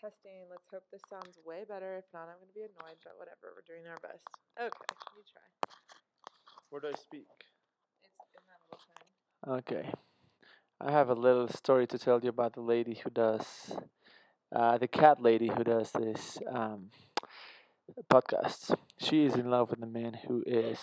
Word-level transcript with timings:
testing. 0.00 0.48
Let's 0.50 0.68
hope 0.70 0.84
this 0.92 1.02
sounds 1.08 1.38
way 1.44 1.64
better. 1.68 1.96
If 1.96 2.04
not, 2.12 2.28
I'm 2.28 2.38
going 2.38 2.48
to 2.48 2.54
be 2.54 2.62
annoyed, 2.62 2.98
but 3.04 3.14
whatever. 3.16 3.52
We're 3.54 3.66
doing 3.66 3.86
our 3.88 3.98
best. 4.00 4.24
Okay, 4.58 4.90
you 5.16 5.22
try. 5.26 5.42
Where 6.70 6.80
do 6.80 6.88
I 6.88 6.98
speak? 6.98 7.28
It's 8.20 8.32
in 8.34 8.44
that 8.48 8.60
little 8.70 8.80
thing. 8.86 9.82
Okay. 9.82 9.92
I 10.80 10.90
have 10.90 11.10
a 11.10 11.14
little 11.14 11.48
story 11.48 11.86
to 11.86 11.98
tell 11.98 12.20
you 12.22 12.30
about 12.30 12.54
the 12.54 12.60
lady 12.60 13.00
who 13.04 13.10
does, 13.10 13.72
uh, 14.54 14.78
the 14.78 14.88
cat 14.88 15.22
lady 15.22 15.48
who 15.48 15.62
does 15.62 15.92
this 15.92 16.38
um, 16.52 16.90
podcast. 18.10 18.74
She 18.98 19.24
is 19.24 19.34
in 19.34 19.48
love 19.50 19.70
with 19.70 19.82
a 19.82 19.86
man 19.86 20.18
who 20.26 20.42
is. 20.46 20.78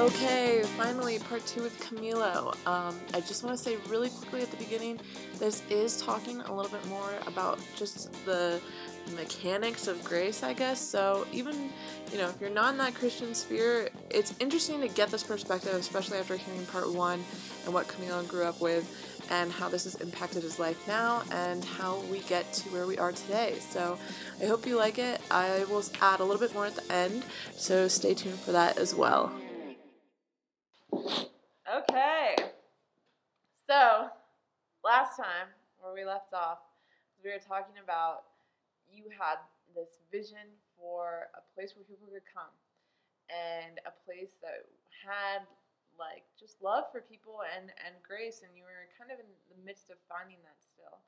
Okay, 0.00 0.62
finally, 0.78 1.18
part 1.18 1.44
two 1.44 1.62
with 1.62 1.78
Camilo. 1.78 2.56
Um, 2.66 2.98
I 3.12 3.20
just 3.20 3.44
want 3.44 3.54
to 3.58 3.62
say 3.62 3.76
really 3.86 4.08
quickly 4.08 4.40
at 4.40 4.50
the 4.50 4.56
beginning 4.56 4.98
this 5.38 5.62
is 5.68 6.00
talking 6.00 6.40
a 6.40 6.54
little 6.54 6.72
bit 6.72 6.82
more 6.88 7.12
about 7.26 7.58
just 7.76 8.10
the 8.24 8.62
mechanics 9.14 9.88
of 9.88 10.02
grace, 10.02 10.42
I 10.42 10.54
guess. 10.54 10.80
So, 10.80 11.26
even, 11.32 11.68
you 12.10 12.16
know, 12.16 12.30
if 12.30 12.40
you're 12.40 12.48
not 12.48 12.72
in 12.72 12.78
that 12.78 12.94
Christian 12.94 13.34
sphere, 13.34 13.90
it's 14.08 14.34
interesting 14.40 14.80
to 14.80 14.88
get 14.88 15.10
this 15.10 15.22
perspective, 15.22 15.74
especially 15.74 16.16
after 16.16 16.34
hearing 16.34 16.64
part 16.64 16.90
one 16.90 17.22
and 17.66 17.74
what 17.74 17.86
Camilo 17.86 18.26
grew 18.26 18.44
up 18.44 18.58
with 18.58 19.26
and 19.30 19.52
how 19.52 19.68
this 19.68 19.84
has 19.84 19.96
impacted 19.96 20.42
his 20.42 20.58
life 20.58 20.88
now 20.88 21.22
and 21.30 21.62
how 21.62 22.00
we 22.10 22.20
get 22.20 22.50
to 22.54 22.70
where 22.70 22.86
we 22.86 22.96
are 22.96 23.12
today. 23.12 23.58
So, 23.68 23.98
I 24.40 24.46
hope 24.46 24.66
you 24.66 24.78
like 24.78 24.98
it. 24.98 25.20
I 25.30 25.64
will 25.64 25.84
add 26.00 26.20
a 26.20 26.24
little 26.24 26.40
bit 26.40 26.54
more 26.54 26.64
at 26.64 26.74
the 26.74 26.90
end, 26.90 27.22
so 27.54 27.86
stay 27.86 28.14
tuned 28.14 28.38
for 28.38 28.52
that 28.52 28.78
as 28.78 28.94
well. 28.94 29.30
Okay. 30.92 32.34
So, 33.66 34.08
last 34.84 35.16
time 35.16 35.48
where 35.78 35.94
we 35.94 36.04
left 36.04 36.34
off, 36.34 36.58
we 37.22 37.30
were 37.30 37.38
talking 37.38 37.78
about 37.82 38.24
you 38.90 39.04
had 39.14 39.38
this 39.74 40.02
vision 40.10 40.50
for 40.74 41.30
a 41.38 41.42
place 41.54 41.76
where 41.76 41.86
people 41.86 42.10
could 42.10 42.26
come 42.26 42.50
and 43.30 43.78
a 43.86 43.94
place 44.02 44.34
that 44.42 44.66
had 44.90 45.46
like 45.94 46.24
just 46.34 46.58
love 46.64 46.90
for 46.90 47.04
people 47.04 47.44
and 47.46 47.70
and 47.86 47.94
grace 48.02 48.42
and 48.42 48.50
you 48.56 48.64
were 48.64 48.90
kind 48.98 49.12
of 49.12 49.20
in 49.20 49.28
the 49.52 49.60
midst 49.62 49.92
of 49.92 50.00
finding 50.10 50.40
that 50.42 50.58
still. 50.58 50.98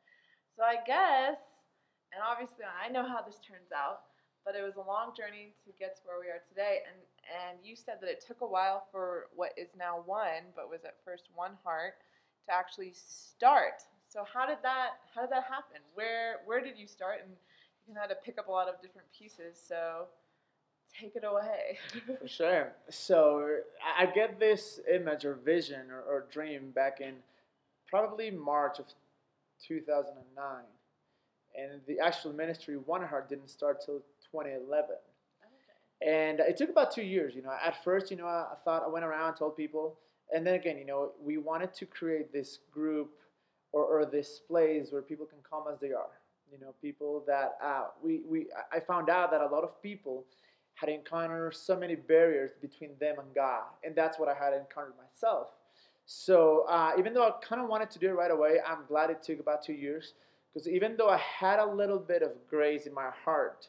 So 0.55 0.63
I 0.63 0.79
guess 0.87 1.67
and 2.13 2.21
obviously 2.21 2.69
I 2.69 2.93
know 2.93 3.03
how 3.03 3.25
this 3.25 3.41
turns 3.41 3.73
out, 3.75 4.12
but 4.45 4.55
it 4.55 4.63
was 4.63 4.77
a 4.77 4.87
long 4.87 5.15
journey 5.17 5.55
to 5.65 5.71
get 5.79 5.97
to 5.97 6.03
where 6.05 6.19
we 6.21 6.27
are 6.27 6.43
today 6.49 6.83
and 6.87 6.99
and 7.31 7.59
you 7.63 7.77
said 7.77 7.99
that 8.01 8.11
it 8.11 8.25
took 8.27 8.41
a 8.41 8.47
while 8.47 8.87
for 8.91 9.29
what 9.35 9.53
is 9.57 9.69
now 9.79 10.03
one, 10.05 10.51
but 10.57 10.69
was 10.69 10.85
at 10.85 10.97
first 11.05 11.25
one 11.35 11.53
heart, 11.65 11.95
to 12.47 12.53
actually 12.55 12.93
start. 12.95 13.83
So 14.09 14.25
how 14.27 14.47
did 14.47 14.59
that 14.63 14.99
how 15.15 15.23
did 15.23 15.31
that 15.31 15.45
happen? 15.45 15.81
Where 15.95 16.41
where 16.45 16.61
did 16.61 16.77
you 16.77 16.87
start? 16.87 17.21
And 17.23 17.31
you 17.31 17.95
kinda 17.95 18.01
had 18.01 18.09
to 18.09 18.17
pick 18.17 18.39
up 18.39 18.49
a 18.49 18.51
lot 18.51 18.69
of 18.69 18.81
different 18.83 19.07
pieces. 19.17 19.57
So 19.57 20.07
take 21.01 21.17
it 21.17 21.25
away. 21.25 21.79
For 22.21 22.29
sure. 22.29 22.73
So 22.91 23.59
I 23.99 24.07
get 24.07 24.39
this 24.39 24.81
image 24.93 25.25
or 25.25 25.35
vision 25.35 25.91
or, 25.91 26.03
or 26.03 26.27
dream 26.31 26.71
back 26.75 27.01
in 27.01 27.15
probably 27.89 28.31
March 28.31 28.79
of 28.79 28.87
2009, 29.67 30.65
and 31.55 31.81
the 31.87 32.01
actual 32.01 32.33
ministry 32.33 32.77
One 32.77 33.03
Heart 33.03 33.29
didn't 33.29 33.51
start 33.51 33.83
till 33.85 34.03
2011. 34.33 34.97
And 36.05 36.41
it 36.41 36.57
took 36.57 36.71
about 36.71 36.91
two 36.91 37.03
years. 37.03 37.35
You 37.37 37.43
know, 37.43 37.55
at 37.65 37.85
first, 37.85 38.11
you 38.11 38.17
know, 38.17 38.27
I, 38.27 38.47
I 38.53 38.57
thought 38.65 38.83
I 38.85 38.89
went 38.89 39.05
around, 39.05 39.37
told 39.37 39.57
people, 39.57 39.99
and 40.35 40.47
then 40.47 40.55
again, 40.55 40.79
you 40.79 40.87
know, 40.87 41.13
we 41.23 41.37
wanted 41.37 41.73
to 41.75 41.87
create 41.87 42.33
this 42.33 42.59
group 42.73 43.11
or, 43.73 43.85
or 43.85 44.07
this 44.07 44.41
place 44.49 44.89
where 44.91 45.03
people 45.03 45.27
can 45.27 45.39
come 45.49 45.65
as 45.73 45.79
they 45.79 45.93
are. 45.93 46.19
You 46.51 46.59
know, 46.59 46.75
people 46.83 47.23
that 47.27 47.57
uh, 47.63 47.85
we 48.03 48.21
we 48.29 48.49
I 48.71 48.81
found 48.81 49.09
out 49.09 49.31
that 49.31 49.41
a 49.41 49.47
lot 49.47 49.65
of 49.65 49.81
people 49.83 50.25
had 50.75 50.91
encountered 50.91 51.55
so 51.55 51.77
many 51.77 51.95
barriers 51.95 52.51
between 52.61 52.91
them 53.01 53.17
and 53.19 53.35
God, 53.35 53.63
and 53.85 53.95
that's 53.95 54.19
what 54.19 54.29
I 54.29 54.35
had 54.35 54.53
encountered 54.53 54.95
myself. 54.99 55.49
So 56.05 56.67
uh, 56.69 56.93
even 56.99 57.15
though 57.15 57.27
I 57.27 57.33
kind 57.47 57.63
of 57.63 57.69
wanted 57.69 57.91
to 57.93 57.99
do 57.99 58.09
it 58.09 58.13
right 58.13 58.31
away, 58.31 58.59
I'm 58.67 58.85
glad 58.87 59.09
it 59.11 59.23
took 59.23 59.41
about 59.41 59.65
two 59.65 59.73
years 59.73 60.15
because 60.53 60.69
even 60.69 60.97
though 60.97 61.09
I 61.09 61.19
had 61.19 61.59
a 61.59 61.65
little 61.65 61.99
bit 61.99 62.23
of 62.23 62.33
grace 62.49 62.87
in 62.87 62.93
my 62.93 63.11
heart, 63.25 63.69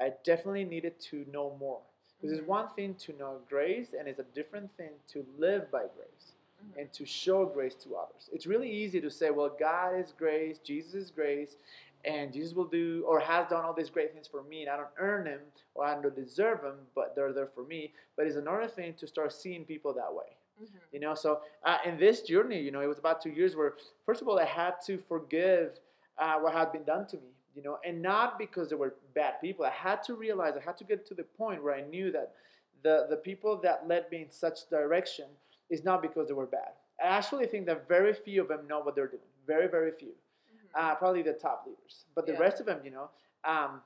I 0.00 0.12
definitely 0.24 0.64
needed 0.64 0.98
to 1.10 1.24
know 1.32 1.56
more. 1.58 1.80
Because 2.20 2.34
mm-hmm. 2.34 2.40
it's 2.40 2.48
one 2.48 2.68
thing 2.74 2.94
to 2.94 3.16
know 3.18 3.38
grace, 3.48 3.88
and 3.98 4.08
it's 4.08 4.18
a 4.18 4.26
different 4.34 4.74
thing 4.76 4.90
to 5.12 5.24
live 5.38 5.70
by 5.70 5.80
grace 5.80 6.32
mm-hmm. 6.62 6.80
and 6.80 6.92
to 6.92 7.04
show 7.04 7.46
grace 7.46 7.74
to 7.84 7.94
others. 7.96 8.28
It's 8.32 8.46
really 8.46 8.70
easy 8.70 9.00
to 9.00 9.10
say, 9.10 9.30
well, 9.30 9.54
God 9.58 9.98
is 9.98 10.12
grace, 10.16 10.58
Jesus 10.58 10.94
is 10.94 11.10
grace, 11.10 11.56
and 12.04 12.32
Jesus 12.32 12.54
will 12.54 12.66
do 12.66 13.04
or 13.06 13.20
has 13.20 13.48
done 13.48 13.64
all 13.64 13.74
these 13.74 13.90
great 13.90 14.14
things 14.14 14.26
for 14.26 14.42
me, 14.42 14.62
and 14.62 14.70
I 14.70 14.76
don't 14.76 14.88
earn 14.98 15.24
them 15.24 15.40
or 15.74 15.84
I 15.84 16.00
don't 16.00 16.14
deserve 16.14 16.62
them, 16.62 16.76
but 16.94 17.14
they're 17.14 17.32
there 17.32 17.48
for 17.54 17.64
me. 17.64 17.92
But 18.16 18.26
it's 18.26 18.36
another 18.36 18.68
thing 18.68 18.94
to 18.94 19.06
start 19.06 19.32
seeing 19.32 19.64
people 19.64 19.92
that 19.94 20.12
way. 20.12 20.36
Mm-hmm. 20.62 20.76
You 20.92 21.00
know, 21.00 21.14
so 21.14 21.40
uh, 21.64 21.78
in 21.84 21.98
this 21.98 22.22
journey, 22.22 22.60
you 22.60 22.70
know, 22.70 22.80
it 22.80 22.86
was 22.86 22.98
about 22.98 23.20
two 23.20 23.30
years 23.30 23.56
where, 23.56 23.74
first 24.06 24.22
of 24.22 24.28
all, 24.28 24.38
I 24.38 24.44
had 24.44 24.74
to 24.86 24.98
forgive 25.06 25.72
uh, 26.18 26.36
what 26.38 26.54
had 26.54 26.72
been 26.72 26.84
done 26.84 27.06
to 27.08 27.16
me 27.16 27.35
you 27.56 27.62
know, 27.62 27.78
and 27.84 28.02
not 28.02 28.38
because 28.38 28.68
they 28.68 28.76
were 28.76 28.94
bad 29.14 29.40
people. 29.40 29.64
I 29.64 29.70
had 29.70 30.02
to 30.04 30.14
realize, 30.14 30.52
I 30.60 30.62
had 30.62 30.76
to 30.76 30.84
get 30.84 31.06
to 31.06 31.14
the 31.14 31.22
point 31.22 31.64
where 31.64 31.74
I 31.74 31.80
knew 31.80 32.12
that 32.12 32.34
the, 32.82 33.06
the 33.08 33.16
people 33.16 33.58
that 33.62 33.88
led 33.88 34.10
me 34.12 34.22
in 34.22 34.30
such 34.30 34.68
direction 34.68 35.24
is 35.70 35.82
not 35.82 36.02
because 36.02 36.28
they 36.28 36.34
were 36.34 36.46
bad. 36.46 36.72
I 37.02 37.08
actually 37.08 37.46
think 37.46 37.66
that 37.66 37.88
very 37.88 38.12
few 38.12 38.42
of 38.42 38.48
them 38.48 38.68
know 38.68 38.80
what 38.80 38.94
they're 38.94 39.08
doing. 39.08 39.22
Very, 39.46 39.68
very 39.68 39.90
few. 39.90 40.08
Mm-hmm. 40.08 40.66
Uh, 40.78 40.94
probably 40.96 41.22
the 41.22 41.32
top 41.32 41.64
leaders. 41.66 42.04
But 42.14 42.26
the 42.26 42.32
yeah. 42.34 42.40
rest 42.40 42.60
of 42.60 42.66
them, 42.66 42.80
you 42.84 42.90
know, 42.90 43.08
um, 43.44 43.80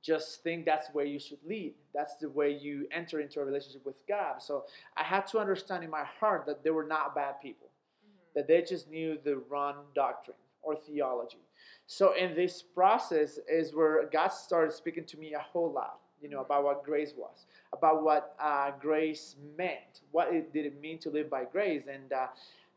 just 0.00 0.42
think 0.42 0.64
that's 0.64 0.88
where 0.92 1.04
you 1.04 1.18
should 1.18 1.38
lead. 1.44 1.74
That's 1.92 2.16
the 2.16 2.28
way 2.28 2.50
you 2.52 2.86
enter 2.92 3.20
into 3.20 3.40
a 3.40 3.44
relationship 3.44 3.84
with 3.84 3.96
God. 4.08 4.40
So 4.42 4.64
I 4.96 5.02
had 5.02 5.26
to 5.28 5.38
understand 5.38 5.82
in 5.82 5.90
my 5.90 6.04
heart 6.20 6.44
that 6.46 6.62
they 6.62 6.70
were 6.70 6.86
not 6.86 7.14
bad 7.16 7.40
people, 7.40 7.68
mm-hmm. 7.68 8.38
that 8.38 8.46
they 8.46 8.62
just 8.62 8.88
knew 8.88 9.18
the 9.24 9.42
wrong 9.48 9.76
doctrine 9.94 10.36
or 10.62 10.76
theology. 10.76 11.38
So 11.86 12.14
in 12.14 12.34
this 12.34 12.62
process 12.62 13.38
is 13.48 13.74
where 13.74 14.08
God 14.12 14.28
started 14.28 14.72
speaking 14.72 15.04
to 15.06 15.18
me 15.18 15.34
a 15.34 15.38
whole 15.38 15.70
lot, 15.70 15.98
you 16.20 16.28
know, 16.28 16.40
about 16.40 16.64
what 16.64 16.84
grace 16.84 17.12
was, 17.16 17.46
about 17.72 18.02
what 18.02 18.34
uh, 18.40 18.70
grace 18.80 19.36
meant, 19.58 20.00
what 20.10 20.32
it, 20.32 20.52
did 20.52 20.66
it 20.66 20.80
mean 20.80 20.98
to 21.00 21.10
live 21.10 21.28
by 21.28 21.44
grace, 21.44 21.84
and 21.92 22.12
uh, 22.12 22.26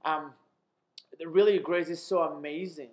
um, 0.04 0.34
really 1.26 1.58
grace 1.60 1.90
is 1.90 2.02
so 2.02 2.24
amazing 2.24 2.90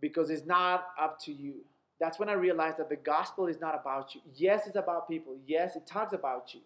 because 0.00 0.30
it's 0.30 0.46
not 0.46 0.88
up 1.00 1.18
to 1.22 1.32
you. 1.32 1.54
That's 2.00 2.18
when 2.18 2.28
I 2.28 2.34
realized 2.34 2.78
that 2.78 2.88
the 2.88 2.96
gospel 2.96 3.48
is 3.48 3.60
not 3.60 3.74
about 3.74 4.14
you. 4.14 4.20
Yes, 4.36 4.66
it's 4.66 4.76
about 4.76 5.08
people. 5.08 5.34
Yes, 5.46 5.74
it 5.74 5.86
talks 5.86 6.12
about 6.12 6.54
you, 6.54 6.60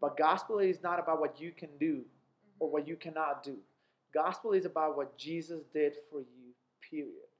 but 0.00 0.16
gospel 0.16 0.58
is 0.58 0.82
not 0.82 0.98
about 0.98 1.20
what 1.20 1.40
you 1.40 1.52
can 1.52 1.68
do 1.78 2.02
or 2.58 2.68
what 2.68 2.88
you 2.88 2.96
cannot 2.96 3.42
do. 3.44 3.56
Gospel 4.12 4.52
is 4.52 4.64
about 4.64 4.96
what 4.96 5.16
Jesus 5.16 5.62
did 5.72 5.94
for 6.10 6.20
you. 6.20 6.52
Period. 6.90 7.31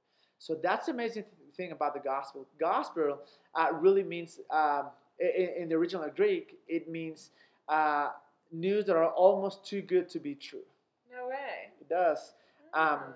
So 0.43 0.57
that's 0.61 0.87
the 0.87 0.91
amazing 0.91 1.23
thing 1.55 1.71
about 1.71 1.93
the 1.93 2.01
gospel. 2.01 2.45
Gospel 2.59 3.19
uh, 3.55 3.69
really 3.71 4.03
means, 4.03 4.41
um, 4.51 4.87
in, 5.17 5.49
in, 5.57 5.69
the 5.69 5.75
original 5.75 6.05
Greek, 6.13 6.57
it 6.67 6.89
means 6.89 7.29
uh, 7.69 8.09
news 8.51 8.83
that 8.87 8.97
are 8.97 9.11
almost 9.11 9.65
too 9.65 9.81
good 9.81 10.09
to 10.09 10.19
be 10.19 10.35
true. 10.35 10.65
No 11.09 11.29
way. 11.29 11.71
It 11.79 11.87
does. 11.87 12.33
Um, 12.73 12.99
oh. 13.01 13.13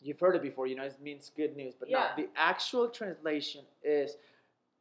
you've 0.00 0.20
heard 0.20 0.36
it 0.36 0.42
before, 0.42 0.68
you 0.68 0.76
know, 0.76 0.84
it 0.84 0.94
means 1.02 1.32
good 1.36 1.56
news. 1.56 1.74
But 1.76 1.90
yeah. 1.90 2.10
the 2.16 2.28
actual 2.36 2.88
translation 2.88 3.62
is 3.82 4.16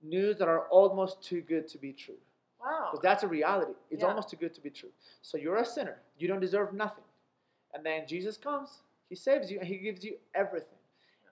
news 0.03 0.37
that 0.37 0.47
are 0.47 0.67
almost 0.67 1.23
too 1.23 1.41
good 1.41 1.67
to 1.69 1.79
be 1.79 1.93
true. 1.93 2.21
Wow. 2.63 2.89
Because 2.91 3.01
that's 3.01 3.23
a 3.23 3.27
reality. 3.27 3.73
It's 3.89 4.03
yeah. 4.03 4.09
almost 4.09 4.29
too 4.29 4.37
good 4.37 4.53
to 4.53 4.61
be 4.61 4.69
true. 4.69 4.91
So 5.23 5.39
you're 5.39 5.57
a 5.57 5.65
sinner. 5.65 5.97
You 6.19 6.27
don't 6.27 6.41
deserve 6.41 6.73
nothing. 6.75 7.05
And 7.73 7.83
then 7.83 8.05
Jesus 8.07 8.37
comes, 8.37 8.83
He 9.09 9.15
saves 9.15 9.49
you, 9.49 9.57
and 9.57 9.67
He 9.67 9.77
gives 9.77 10.03
you 10.03 10.17
everything. 10.35 10.77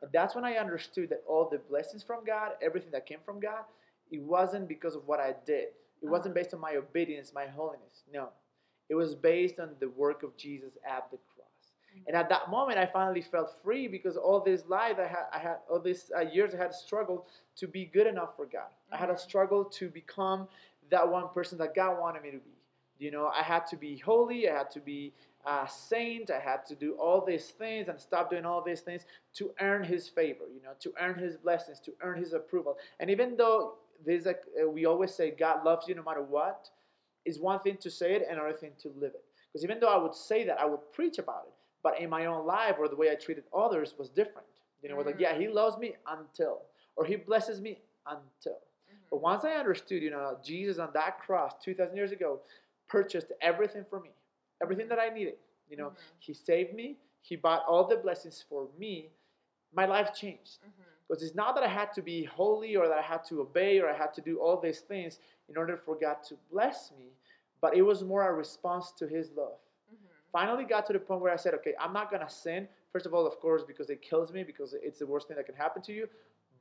And 0.01 0.11
that's 0.11 0.35
when 0.35 0.45
I 0.45 0.55
understood 0.55 1.09
that 1.09 1.23
all 1.27 1.49
the 1.49 1.59
blessings 1.69 2.03
from 2.03 2.23
God, 2.25 2.51
everything 2.61 2.91
that 2.91 3.05
came 3.05 3.19
from 3.25 3.39
God, 3.39 3.63
it 4.11 4.21
wasn't 4.21 4.67
because 4.67 4.95
of 4.95 5.07
what 5.07 5.19
I 5.19 5.35
did. 5.45 5.69
It 6.01 6.05
uh-huh. 6.05 6.11
wasn't 6.11 6.35
based 6.35 6.53
on 6.53 6.59
my 6.59 6.75
obedience, 6.75 7.31
my 7.33 7.47
holiness. 7.47 8.03
No. 8.11 8.29
It 8.89 8.95
was 8.95 9.13
based 9.13 9.59
on 9.59 9.69
the 9.79 9.89
work 9.89 10.23
of 10.23 10.35
Jesus 10.35 10.73
at 10.87 11.09
the 11.11 11.17
cross. 11.17 11.47
Mm-hmm. 11.93 12.07
And 12.07 12.15
at 12.17 12.29
that 12.29 12.49
moment, 12.49 12.79
I 12.79 12.85
finally 12.87 13.21
felt 13.21 13.55
free 13.63 13.87
because 13.87 14.17
all 14.17 14.39
this 14.39 14.63
life 14.67 14.97
I 14.97 15.07
had, 15.07 15.25
I 15.31 15.37
had 15.39 15.57
all 15.69 15.79
these 15.79 16.11
uh, 16.15 16.21
years, 16.21 16.55
I 16.55 16.57
had 16.57 16.73
struggled 16.73 17.25
to 17.57 17.67
be 17.67 17.85
good 17.85 18.07
enough 18.07 18.35
for 18.35 18.45
God. 18.45 18.61
Mm-hmm. 18.61 18.95
I 18.95 18.97
had 18.97 19.09
a 19.09 19.13
mm-hmm. 19.13 19.27
struggle 19.27 19.65
to 19.65 19.89
become 19.89 20.47
that 20.89 21.07
one 21.07 21.29
person 21.33 21.57
that 21.59 21.75
God 21.75 21.99
wanted 21.99 22.23
me 22.23 22.31
to 22.31 22.37
be. 22.37 22.51
You 22.97 23.11
know, 23.11 23.27
I 23.27 23.43
had 23.43 23.65
to 23.67 23.77
be 23.77 23.97
holy. 23.97 24.49
I 24.49 24.57
had 24.57 24.71
to 24.71 24.79
be 24.79 25.13
a 25.45 25.67
saint. 25.69 26.31
I 26.31 26.39
had 26.39 26.65
to 26.67 26.75
do 26.75 26.93
all 26.93 27.23
these 27.25 27.47
things 27.49 27.87
and 27.87 27.99
stop 27.99 28.29
doing 28.29 28.45
all 28.45 28.61
these 28.61 28.81
things 28.81 29.05
to 29.35 29.51
earn 29.61 29.83
His 29.83 30.07
favor. 30.07 30.45
You 30.53 30.61
know, 30.61 30.71
to 30.79 30.93
earn 30.99 31.15
His 31.15 31.37
blessings, 31.37 31.79
to 31.81 31.93
earn 32.01 32.19
His 32.19 32.33
approval. 32.33 32.77
And 32.99 33.09
even 33.09 33.37
though 33.37 33.75
there's 34.05 34.25
a, 34.27 34.35
we 34.67 34.85
always 34.85 35.13
say 35.13 35.31
God 35.31 35.63
loves 35.65 35.87
you 35.87 35.95
no 35.95 36.03
matter 36.03 36.21
what, 36.23 36.69
is 37.25 37.39
one 37.39 37.59
thing 37.59 37.77
to 37.77 37.89
say 37.91 38.13
it 38.13 38.25
and 38.29 38.39
another 38.39 38.57
thing 38.57 38.71
to 38.81 38.89
live 38.99 39.11
it. 39.13 39.23
Because 39.51 39.63
even 39.63 39.79
though 39.79 39.89
I 39.93 39.97
would 39.97 40.15
say 40.15 40.45
that, 40.45 40.59
I 40.59 40.65
would 40.65 40.91
preach 40.93 41.17
about 41.17 41.43
it, 41.47 41.53
but 41.83 41.99
in 41.99 42.09
my 42.09 42.25
own 42.27 42.45
life 42.45 42.75
or 42.79 42.87
the 42.87 42.95
way 42.95 43.11
I 43.11 43.15
treated 43.15 43.43
others 43.55 43.95
was 43.97 44.09
different. 44.09 44.47
You 44.81 44.89
know, 44.89 44.95
it 44.95 44.97
was 44.99 45.05
like, 45.07 45.19
yeah, 45.19 45.37
he 45.37 45.47
loves 45.47 45.77
me 45.77 45.95
until, 46.07 46.61
or 46.95 47.03
he 47.05 47.15
blesses 47.17 47.59
me 47.59 47.81
until. 48.07 48.59
But 49.09 49.17
Mhm. 49.17 49.21
once 49.21 49.43
I 49.43 49.53
understood, 49.53 50.01
you 50.01 50.11
know, 50.11 50.37
Jesus 50.43 50.79
on 50.79 50.91
that 50.93 51.19
cross 51.19 51.53
2,000 51.61 51.95
years 51.95 52.11
ago 52.11 52.39
purchased 52.87 53.31
everything 53.41 53.83
for 53.89 53.99
me, 53.99 54.11
everything 54.61 54.87
that 54.89 54.99
I 54.99 55.09
needed. 55.09 55.37
You 55.69 55.77
know, 55.77 55.89
Mhm. 55.91 55.97
he 56.19 56.33
saved 56.33 56.73
me, 56.73 56.97
he 57.21 57.35
bought 57.35 57.65
all 57.65 57.83
the 57.85 57.97
blessings 57.97 58.41
for 58.41 58.67
me. 58.77 59.11
My 59.71 59.85
life 59.85 60.13
changed. 60.13 60.61
Mhm. 60.63 60.85
Because 61.07 61.23
it's 61.23 61.35
not 61.35 61.55
that 61.55 61.63
I 61.63 61.67
had 61.67 61.93
to 61.93 62.01
be 62.01 62.23
holy 62.23 62.75
or 62.75 62.87
that 62.87 62.97
I 62.97 63.01
had 63.01 63.23
to 63.25 63.41
obey 63.41 63.79
or 63.79 63.89
I 63.89 63.93
had 63.93 64.13
to 64.15 64.21
do 64.21 64.39
all 64.39 64.57
these 64.57 64.81
things 64.81 65.19
in 65.47 65.57
order 65.57 65.77
for 65.77 65.95
God 65.95 66.23
to 66.23 66.35
bless 66.51 66.91
me, 66.91 67.11
but 67.61 67.75
it 67.75 67.81
was 67.81 68.03
more 68.03 68.27
a 68.27 68.33
response 68.33 68.91
to 68.93 69.07
his 69.07 69.31
love. 69.31 69.59
Mhm. 69.91 69.97
Finally 70.31 70.65
got 70.65 70.85
to 70.87 70.93
the 70.93 70.99
point 70.99 71.21
where 71.21 71.33
I 71.33 71.35
said, 71.35 71.53
okay, 71.55 71.75
I'm 71.79 71.93
not 71.93 72.09
going 72.11 72.21
to 72.21 72.29
sin. 72.29 72.67
First 72.91 73.05
of 73.05 73.13
all, 73.13 73.25
of 73.25 73.39
course, 73.39 73.63
because 73.63 73.89
it 73.89 74.01
kills 74.01 74.31
me, 74.31 74.43
because 74.43 74.73
it's 74.73 74.99
the 74.99 75.07
worst 75.07 75.27
thing 75.27 75.37
that 75.37 75.45
can 75.45 75.55
happen 75.55 75.81
to 75.83 75.93
you, 75.93 76.09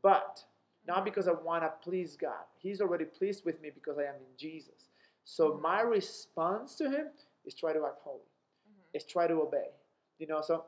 but 0.03 0.45
not 0.87 1.05
because 1.05 1.29
I 1.29 1.33
want 1.33 1.63
to 1.65 1.71
please 1.83 2.17
God. 2.17 2.45
He's 2.57 2.81
already 2.81 3.05
pleased 3.05 3.45
with 3.45 3.61
me 3.61 3.71
because 3.71 3.99
I 3.99 4.05
am 4.05 4.17
in 4.17 4.37
Jesus. 4.37 4.89
So 5.25 5.53
Mhm. 5.53 5.61
my 5.61 5.81
response 5.83 6.75
to 6.77 6.91
him 6.91 7.13
is 7.49 7.55
try 7.55 7.73
to 7.73 7.85
act 7.87 8.01
holy 8.03 8.21
Mhm. 8.21 8.97
is 8.97 9.05
try 9.05 9.27
to 9.27 9.37
obey. 9.47 9.71
You 10.19 10.27
know, 10.27 10.41
so 10.43 10.65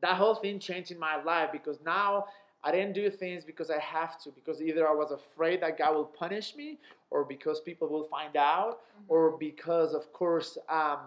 that 0.00 0.16
whole 0.16 0.34
thing 0.34 0.58
changed 0.58 0.90
in 0.90 0.98
my 0.98 1.16
life 1.22 1.50
because 1.52 1.80
now 1.80 2.26
I 2.62 2.70
didn't 2.72 2.92
do 2.94 3.08
things 3.10 3.44
because 3.44 3.70
I 3.70 3.78
have 3.78 4.20
to, 4.22 4.30
because 4.30 4.60
either 4.60 4.86
I 4.86 4.92
was 4.92 5.10
afraid 5.12 5.62
that 5.62 5.78
God 5.78 5.94
will 5.94 6.04
punish 6.24 6.54
me, 6.54 6.78
or 7.10 7.24
because 7.24 7.60
people 7.60 7.88
will 7.88 8.04
find 8.04 8.36
out, 8.36 8.82
or 9.08 9.22
because, 9.48 9.94
of 9.94 10.12
course, 10.12 10.58
um, 10.68 11.00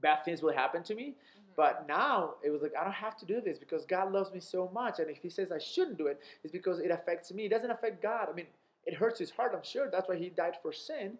bad 0.00 0.24
things 0.24 0.42
will 0.42 0.52
happen 0.52 0.82
to 0.82 0.94
me. 0.94 1.08
Mhm. 1.10 1.54
But 1.56 1.86
now 1.86 2.34
it 2.42 2.50
was 2.50 2.60
like, 2.62 2.74
I 2.74 2.82
don't 2.82 2.92
have 2.92 3.16
to 3.18 3.26
do 3.26 3.40
this 3.40 3.58
because 3.58 3.84
God 3.86 4.12
loves 4.12 4.32
me 4.32 4.40
so 4.40 4.68
much. 4.68 4.98
And 4.98 5.08
if 5.10 5.18
He 5.18 5.30
says 5.30 5.52
I 5.52 5.58
shouldn't 5.58 5.96
do 5.98 6.08
it, 6.08 6.20
it's 6.42 6.52
because 6.52 6.80
it 6.80 6.90
affects 6.90 7.32
me. 7.32 7.44
It 7.46 7.50
doesn't 7.50 7.70
affect 7.70 8.02
God. 8.02 8.28
I 8.28 8.32
mean, 8.32 8.48
it 8.84 8.94
hurts 8.94 9.18
His 9.18 9.30
heart, 9.30 9.52
I'm 9.54 9.62
sure. 9.62 9.88
That's 9.90 10.08
why 10.08 10.16
He 10.16 10.28
died 10.30 10.56
for 10.60 10.72
sin. 10.72 11.18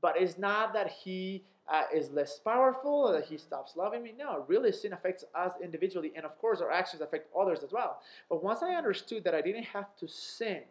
But 0.00 0.16
it's 0.20 0.38
not 0.38 0.72
that 0.74 0.88
He 0.90 1.44
uh, 1.70 1.84
is 1.94 2.10
less 2.10 2.38
powerful 2.38 3.08
or 3.08 3.12
that 3.12 3.24
He 3.24 3.38
stops 3.38 3.76
loving 3.76 4.02
me. 4.02 4.12
No, 4.18 4.44
really, 4.48 4.72
sin 4.72 4.92
affects 4.92 5.24
us 5.34 5.52
individually. 5.62 6.12
And 6.16 6.24
of 6.24 6.36
course, 6.38 6.60
our 6.60 6.70
actions 6.70 7.02
affect 7.02 7.28
others 7.38 7.62
as 7.62 7.72
well. 7.72 8.00
But 8.28 8.42
once 8.42 8.62
I 8.62 8.74
understood 8.74 9.24
that 9.24 9.34
I 9.34 9.40
didn't 9.40 9.64
have 9.64 9.94
to 9.96 10.08
sin 10.08 10.62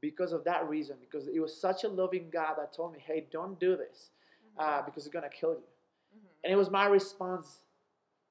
because 0.00 0.32
of 0.32 0.44
that 0.44 0.68
reason, 0.68 0.96
because 1.00 1.28
it 1.28 1.40
was 1.40 1.54
such 1.54 1.84
a 1.84 1.88
loving 1.88 2.28
God 2.30 2.54
that 2.58 2.72
told 2.72 2.92
me, 2.92 2.98
hey, 3.04 3.26
don't 3.30 3.58
do 3.58 3.76
this 3.76 4.10
uh, 4.58 4.82
because 4.82 5.04
it's 5.06 5.12
going 5.12 5.28
to 5.28 5.34
kill 5.34 5.52
you. 5.52 5.62
Mhm. 6.16 6.28
And 6.44 6.52
it 6.52 6.56
was 6.56 6.70
my 6.70 6.86
response 6.86 7.62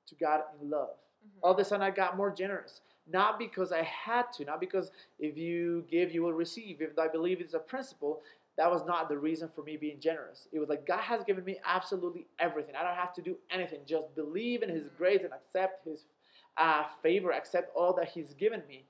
to 0.08 0.16
God 0.16 0.44
in 0.62 0.70
love. 0.70 0.96
Mhm. 1.26 1.40
All 1.42 1.52
of 1.54 1.60
a 1.60 1.66
sudden, 1.66 1.84
I 1.84 1.92
got 1.92 2.16
more 2.16 2.32
generous. 2.32 2.82
Not 3.06 3.38
because 3.38 3.74
I 3.74 3.82
had 3.82 4.32
to, 4.34 4.46
not 4.46 4.62
because 4.62 4.92
if 5.20 5.38
you 5.38 5.86
give, 5.90 6.14
you 6.14 6.24
will 6.24 6.34
receive. 6.34 6.82
If 6.82 6.98
I 6.98 7.08
believe 7.10 7.42
it's 7.42 7.54
a 7.54 7.60
principle, 7.60 8.22
that 8.58 8.70
was 8.70 8.86
not 8.86 9.10
the 9.10 9.18
reason 9.18 9.50
for 9.56 9.64
me 9.64 9.78
being 9.78 10.00
generous. 10.00 10.48
It 10.52 10.60
was 10.60 10.70
like 10.70 10.86
God 10.86 11.00
has 11.02 11.24
given 11.24 11.44
me 11.44 11.60
absolutely 11.66 12.28
everything. 12.40 12.76
I 12.76 12.84
don't 12.84 12.96
have 12.96 13.14
to 13.16 13.22
do 13.22 13.38
anything. 13.50 13.80
Just 13.86 14.14
believe 14.16 14.62
in 14.64 14.70
His 14.70 14.88
grace 14.98 15.22
and 15.24 15.34
accept 15.34 15.86
His 15.88 16.06
uh, 16.58 16.84
favor, 17.02 17.32
accept 17.32 17.72
all 17.76 17.94
that 17.94 18.10
He's 18.10 18.34
given 18.36 18.62
me, 18.68 18.86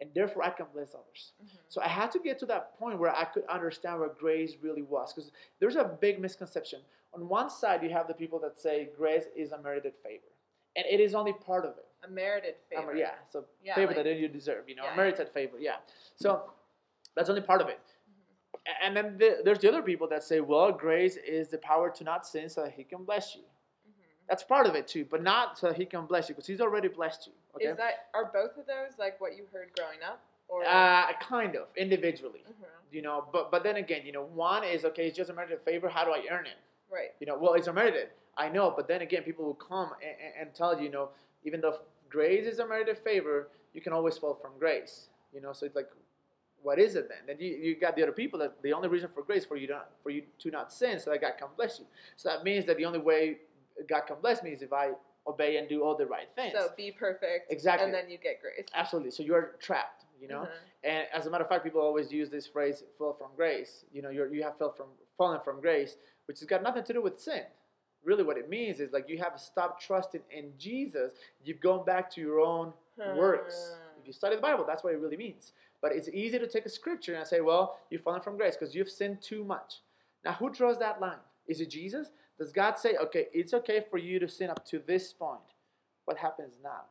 and 0.00 0.10
therefore 0.14 0.42
I 0.44 0.50
can 0.50 0.66
bless 0.74 0.94
others. 0.94 1.32
Mhm. 1.42 1.48
So 1.68 1.80
I 1.80 1.88
had 1.88 2.10
to 2.12 2.18
get 2.18 2.38
to 2.40 2.46
that 2.46 2.78
point 2.78 2.98
where 2.98 3.14
I 3.14 3.24
could 3.24 3.44
understand 3.46 4.00
what 4.00 4.18
grace 4.18 4.56
really 4.60 4.82
was. 4.82 5.12
Because 5.14 5.32
there's 5.58 5.76
a 5.76 5.84
big 5.84 6.20
misconception. 6.20 6.80
On 7.14 7.28
one 7.28 7.48
side, 7.50 7.82
you 7.82 7.90
have 7.90 8.08
the 8.08 8.14
people 8.14 8.38
that 8.40 8.58
say 8.58 8.90
grace 8.96 9.24
is 9.34 9.52
unmerited 9.52 9.94
favor, 10.02 10.28
and 10.76 10.84
it 10.86 11.00
is 11.00 11.14
only 11.14 11.32
part 11.32 11.64
of 11.64 11.78
it. 11.78 11.86
Unmerited 12.02 12.56
Um, 12.76 12.82
favor. 12.84 12.96
yeah, 12.96 13.14
so 13.30 13.46
Yeah, 13.62 13.74
favor 13.74 13.94
like- 13.94 14.04
that 14.04 14.16
you 14.16 14.28
deserve, 14.28 14.68
you 14.68 14.74
know, 14.74 14.84
Yeah, 14.84 14.90
unmerited 14.92 15.28
favor, 15.30 15.58
yeah. 15.58 15.76
So 16.16 16.52
that's 17.14 17.28
only 17.30 17.42
part 17.42 17.60
of 17.62 17.68
it. 17.68 17.78
And 18.82 18.96
then 18.96 19.16
the, 19.18 19.38
there's 19.44 19.58
the 19.58 19.68
other 19.68 19.82
people 19.82 20.06
that 20.08 20.22
say, 20.22 20.40
well, 20.40 20.70
grace 20.72 21.16
is 21.16 21.48
the 21.48 21.58
power 21.58 21.90
to 21.90 22.04
not 22.04 22.26
sin 22.26 22.48
so 22.48 22.62
that 22.62 22.72
He 22.72 22.84
can 22.84 23.04
bless 23.04 23.34
you. 23.34 23.42
Mhm. 23.42 23.92
That's 24.28 24.42
part 24.42 24.66
of 24.66 24.74
it 24.74 24.86
too, 24.86 25.04
but 25.10 25.22
not 25.22 25.58
so 25.58 25.68
that 25.68 25.76
He 25.76 25.84
can 25.86 26.06
bless 26.06 26.28
you 26.28 26.34
because 26.34 26.46
He's 26.46 26.60
already 26.60 26.88
blessed 26.88 27.26
you. 27.26 27.32
Okay, 27.56 27.66
Is 27.66 27.76
that 27.76 28.08
are 28.14 28.26
both 28.32 28.56
of 28.56 28.66
those 28.66 28.98
like 28.98 29.20
what 29.20 29.36
you 29.36 29.44
heard 29.52 29.70
growing 29.76 29.98
up, 30.06 30.22
or? 30.48 30.64
uh, 30.64 31.12
kind 31.20 31.56
of 31.56 31.66
individually. 31.76 32.44
Mhm. 32.48 32.66
You 32.92 33.02
know, 33.02 33.26
but 33.32 33.50
but 33.50 33.62
then 33.64 33.76
again, 33.76 34.02
you 34.06 34.12
know, 34.12 34.24
one 34.24 34.62
is 34.64 34.84
okay. 34.84 35.06
It's 35.08 35.16
just 35.16 35.30
unmerited 35.30 35.60
favor. 35.62 35.88
How 35.88 36.04
do 36.04 36.12
I 36.12 36.24
earn 36.30 36.46
it? 36.46 36.56
Right. 36.90 37.12
You 37.20 37.26
know, 37.26 37.36
well, 37.38 37.54
it's 37.54 37.66
unmerited. 37.66 38.10
I 38.36 38.48
know, 38.48 38.70
but 38.74 38.86
then 38.86 39.00
again, 39.02 39.22
people 39.22 39.44
will 39.44 39.54
come 39.54 39.90
and, 40.02 40.14
and, 40.24 40.34
and 40.48 40.54
tell 40.54 40.76
you, 40.76 40.84
you 40.84 40.90
know, 40.90 41.10
even 41.44 41.60
though 41.60 41.80
grace 42.08 42.46
is 42.46 42.58
unmerited 42.58 42.98
favor, 42.98 43.48
you 43.74 43.80
can 43.80 43.92
always 43.92 44.16
fall 44.18 44.34
from 44.34 44.52
grace. 44.58 45.08
You 45.34 45.40
know, 45.40 45.52
so 45.54 45.64
it's 45.66 45.74
like, 45.74 45.88
what 46.62 46.78
is 46.78 46.94
it 46.94 47.08
then? 47.08 47.18
Then 47.26 47.36
you, 47.38 47.54
you 47.56 47.76
got 47.76 47.96
the 47.96 48.02
other 48.02 48.12
people 48.12 48.38
that 48.40 48.60
the 48.62 48.72
only 48.72 48.88
reason 48.88 49.10
for 49.14 49.22
grace 49.22 49.44
for 49.44 49.56
you 49.56 49.68
not 49.68 49.90
for 50.02 50.10
you 50.10 50.22
to 50.38 50.50
not 50.50 50.72
sin, 50.72 50.98
so 50.98 51.10
that 51.10 51.20
God 51.20 51.32
can 51.38 51.48
bless 51.56 51.78
you. 51.78 51.86
So 52.16 52.28
that 52.28 52.44
means 52.44 52.64
that 52.66 52.76
the 52.76 52.84
only 52.84 52.98
way 52.98 53.38
God 53.88 54.02
can 54.06 54.16
bless 54.20 54.42
me 54.42 54.50
is 54.50 54.62
if 54.62 54.72
I 54.72 54.90
obey 55.26 55.56
and 55.56 55.68
do 55.68 55.82
all 55.82 55.96
the 55.96 56.06
right 56.06 56.28
things. 56.34 56.54
So 56.56 56.70
be 56.76 56.90
perfect. 56.90 57.52
Exactly. 57.52 57.84
And 57.84 57.94
then 57.94 58.10
you 58.10 58.18
get 58.18 58.40
grace. 58.40 58.66
Absolutely. 58.74 59.10
So 59.10 59.22
you're 59.22 59.56
trapped. 59.60 60.04
You 60.20 60.28
know. 60.28 60.42
Mhm. 60.42 60.48
And 60.84 61.06
as 61.12 61.26
a 61.26 61.30
matter 61.30 61.42
of 61.42 61.48
fact, 61.50 61.64
people 61.64 61.80
always 61.80 62.12
use 62.12 62.30
this 62.30 62.46
phrase 62.46 62.84
"fall 62.96 63.12
from 63.12 63.30
grace." 63.36 63.84
You 63.92 64.02
know, 64.02 64.10
you're, 64.10 64.32
you 64.32 64.42
have 64.44 64.56
fell 64.56 64.72
from 64.72 64.86
fallen 65.18 65.40
from 65.44 65.60
grace, 65.60 65.96
which 66.26 66.38
has 66.40 66.48
got 66.48 66.62
nothing 66.62 66.84
to 66.84 66.92
do 66.92 67.02
with 67.02 67.18
sin. 67.18 67.42
Really, 68.04 68.22
what 68.24 68.36
it 68.36 68.48
means 68.48 68.80
is 68.80 68.92
like 68.92 69.08
you 69.08 69.18
have 69.18 69.38
stopped 69.38 69.82
trusting 69.84 70.22
in 70.30 70.52
Jesus. 70.58 71.12
You've 71.44 71.60
gone 71.60 71.84
back 71.84 72.10
to 72.12 72.20
your 72.20 72.40
own 72.40 72.72
works. 73.16 73.74
Hmm. 73.74 74.00
If 74.00 74.06
you 74.06 74.12
study 74.12 74.36
the 74.36 74.42
Bible, 74.42 74.64
that's 74.66 74.82
what 74.82 74.92
it 74.92 74.98
really 74.98 75.16
means. 75.16 75.52
But 75.82 75.92
it's 75.92 76.08
easy 76.08 76.38
to 76.38 76.46
take 76.46 76.64
a 76.64 76.70
scripture 76.70 77.14
and 77.16 77.26
say, 77.26 77.40
"Well, 77.42 77.78
you've 77.90 78.02
fallen 78.02 78.22
from 78.22 78.36
grace 78.38 78.56
because 78.56 78.74
you've 78.74 78.88
sinned 78.90 79.20
too 79.20 79.44
much." 79.44 79.82
Now, 80.24 80.32
who 80.32 80.48
draws 80.48 80.78
that 80.78 81.00
line? 81.00 81.18
Is 81.46 81.60
it 81.60 81.66
Jesus? 81.66 82.12
Does 82.38 82.52
God 82.52 82.78
say, 82.78 82.96
"Okay, 82.96 83.28
it's 83.32 83.52
okay 83.52 83.80
for 83.90 83.98
you 83.98 84.18
to 84.20 84.28
sin 84.28 84.48
up 84.48 84.64
to 84.66 84.78
this 84.78 85.12
point"? 85.12 85.42
What 86.06 86.16
happens 86.16 86.54
now? 86.62 86.84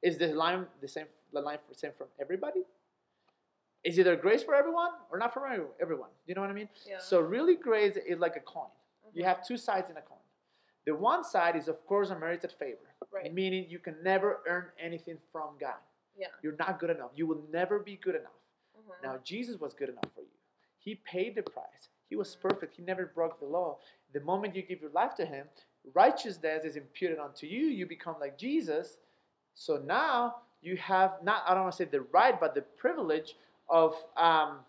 Is 0.00 0.16
the 0.18 0.28
line 0.28 0.66
the 0.80 0.88
same? 0.88 1.08
The 1.32 1.40
line 1.40 1.58
for 1.66 1.74
same 1.74 1.92
from 1.92 2.08
everybody? 2.18 2.64
Is 3.84 3.98
either 3.98 4.14
grace 4.16 4.44
for 4.44 4.54
everyone 4.54 4.92
or 5.10 5.18
not 5.18 5.34
for 5.34 5.46
every- 5.46 5.66
everyone? 5.80 6.10
You 6.26 6.34
know 6.36 6.40
what 6.40 6.50
I 6.50 6.54
mean? 6.54 6.68
Yeah. 6.86 6.98
So 6.98 7.20
really, 7.20 7.56
grace 7.56 7.96
is 7.96 8.18
like 8.20 8.36
a 8.36 8.40
coin. 8.40 8.70
You 9.12 9.22
Mhm. 9.22 9.26
have 9.26 9.44
two 9.46 9.56
sides 9.56 9.90
in 9.90 9.96
a 9.96 10.02
coin. 10.02 10.18
The 10.84 10.94
one 10.94 11.24
side 11.24 11.56
is, 11.56 11.66
of 11.68 11.84
course, 11.86 12.10
unmerited 12.10 12.52
favor, 12.52 12.94
Right. 13.10 13.32
meaning 13.32 13.68
you 13.68 13.78
can 13.80 14.00
never 14.02 14.42
earn 14.46 14.72
anything 14.78 15.18
from 15.32 15.58
God. 15.58 15.80
Yeah. 16.16 16.28
You're 16.42 16.56
not 16.58 16.78
good 16.78 16.90
enough. 16.90 17.10
You 17.14 17.26
will 17.26 17.42
never 17.52 17.78
be 17.78 17.96
good 17.96 18.14
enough. 18.14 18.32
Mhm. 18.78 19.02
Now, 19.02 19.18
Jesus 19.18 19.58
was 19.60 19.74
good 19.74 19.88
enough 19.88 20.10
for 20.14 20.20
you. 20.22 20.28
He 20.78 20.96
paid 20.96 21.34
the 21.34 21.42
price. 21.42 21.88
He 22.08 22.16
was 22.16 22.34
perfect. 22.36 22.74
He 22.76 22.82
never 22.82 23.06
broke 23.06 23.38
the 23.38 23.46
law. 23.46 23.78
The 24.12 24.20
moment 24.20 24.54
you 24.54 24.62
give 24.62 24.80
your 24.80 24.90
life 24.90 25.14
to 25.16 25.24
Him, 25.24 25.48
righteousness 25.94 26.64
is 26.64 26.76
imputed 26.76 27.18
unto 27.18 27.46
you. 27.46 27.66
You 27.66 27.86
become 27.86 28.16
like 28.20 28.36
Jesus. 28.36 28.98
So 29.54 29.78
now 29.78 30.42
you 30.60 30.76
have 30.76 31.22
not, 31.22 31.44
I 31.46 31.54
don't 31.54 31.62
want 31.64 31.72
to 31.72 31.76
say 31.78 31.84
the 31.90 32.02
right, 32.02 32.38
but 32.38 32.54
the 32.54 32.62
privilege 32.62 33.36
of 33.68 33.94
um, 34.16 34.64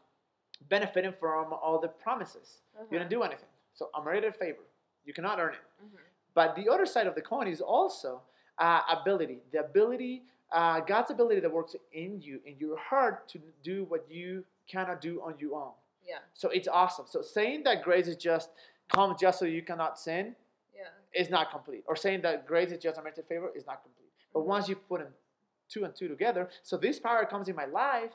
benefiting 0.70 1.14
from 1.20 1.54
all 1.54 1.80
the 1.80 1.90
promises. 1.90 2.62
You 2.80 2.86
Mhm. 2.86 2.90
didn't 2.90 3.10
do 3.10 3.24
anything. 3.24 3.50
So, 3.74 3.90
I'm 3.94 4.04
ready 4.04 4.20
unmerited 4.20 4.40
favor. 4.40 4.64
You 5.04 5.14
cannot 5.14 5.40
earn 5.40 5.54
it. 5.56 5.62
Mhm. 5.84 6.00
But 6.34 6.56
the 6.56 6.70
other 6.70 6.86
side 6.86 7.08
of 7.08 7.16
the 7.16 7.22
coin 7.22 7.48
is 7.48 7.62
also 7.62 8.22
uh, 8.60 8.84
ability. 8.88 9.42
The 9.52 9.62
ability, 9.66 10.24
uh, 10.54 10.80
God's 10.82 11.12
ability 11.12 11.42
that 11.42 11.52
works 11.52 11.76
in 11.92 12.22
you, 12.22 12.40
in 12.46 12.56
your 12.60 12.78
heart, 12.78 13.28
to 13.30 13.40
do 13.64 13.86
what 13.86 14.06
you 14.10 14.46
cannot 14.68 15.02
do 15.02 15.22
on 15.22 15.34
your 15.40 15.56
own. 15.60 15.72
Yeah. 16.06 16.20
So 16.34 16.50
it's 16.50 16.68
awesome. 16.68 17.06
So 17.10 17.22
saying 17.22 17.64
that 17.64 17.84
grace 17.84 18.08
is 18.08 18.16
just 18.16 18.50
comes 18.90 19.20
just 19.20 19.40
so 19.40 19.46
you 19.46 19.62
cannot 19.64 19.98
sin 20.00 20.36
Yeah. 20.76 20.84
is 21.14 21.30
not 21.30 21.50
complete. 21.52 21.84
Or 21.88 21.96
saying 21.96 22.22
that 22.22 22.46
grace 22.46 22.72
is 22.72 22.78
just 22.82 22.98
unmerited 22.98 23.26
favor 23.28 23.52
is 23.56 23.66
not 23.66 23.82
complete. 23.84 24.12
But 24.34 24.42
Mhm. 24.42 24.46
once 24.46 24.70
you 24.70 24.76
put 24.76 25.02
them 25.02 25.14
two 25.70 25.86
and 25.86 25.96
two 25.96 26.08
together, 26.08 26.50
so 26.62 26.78
this 26.78 27.00
power 27.00 27.26
comes 27.26 27.50
in 27.50 27.56
my 27.56 27.66
life. 27.66 28.14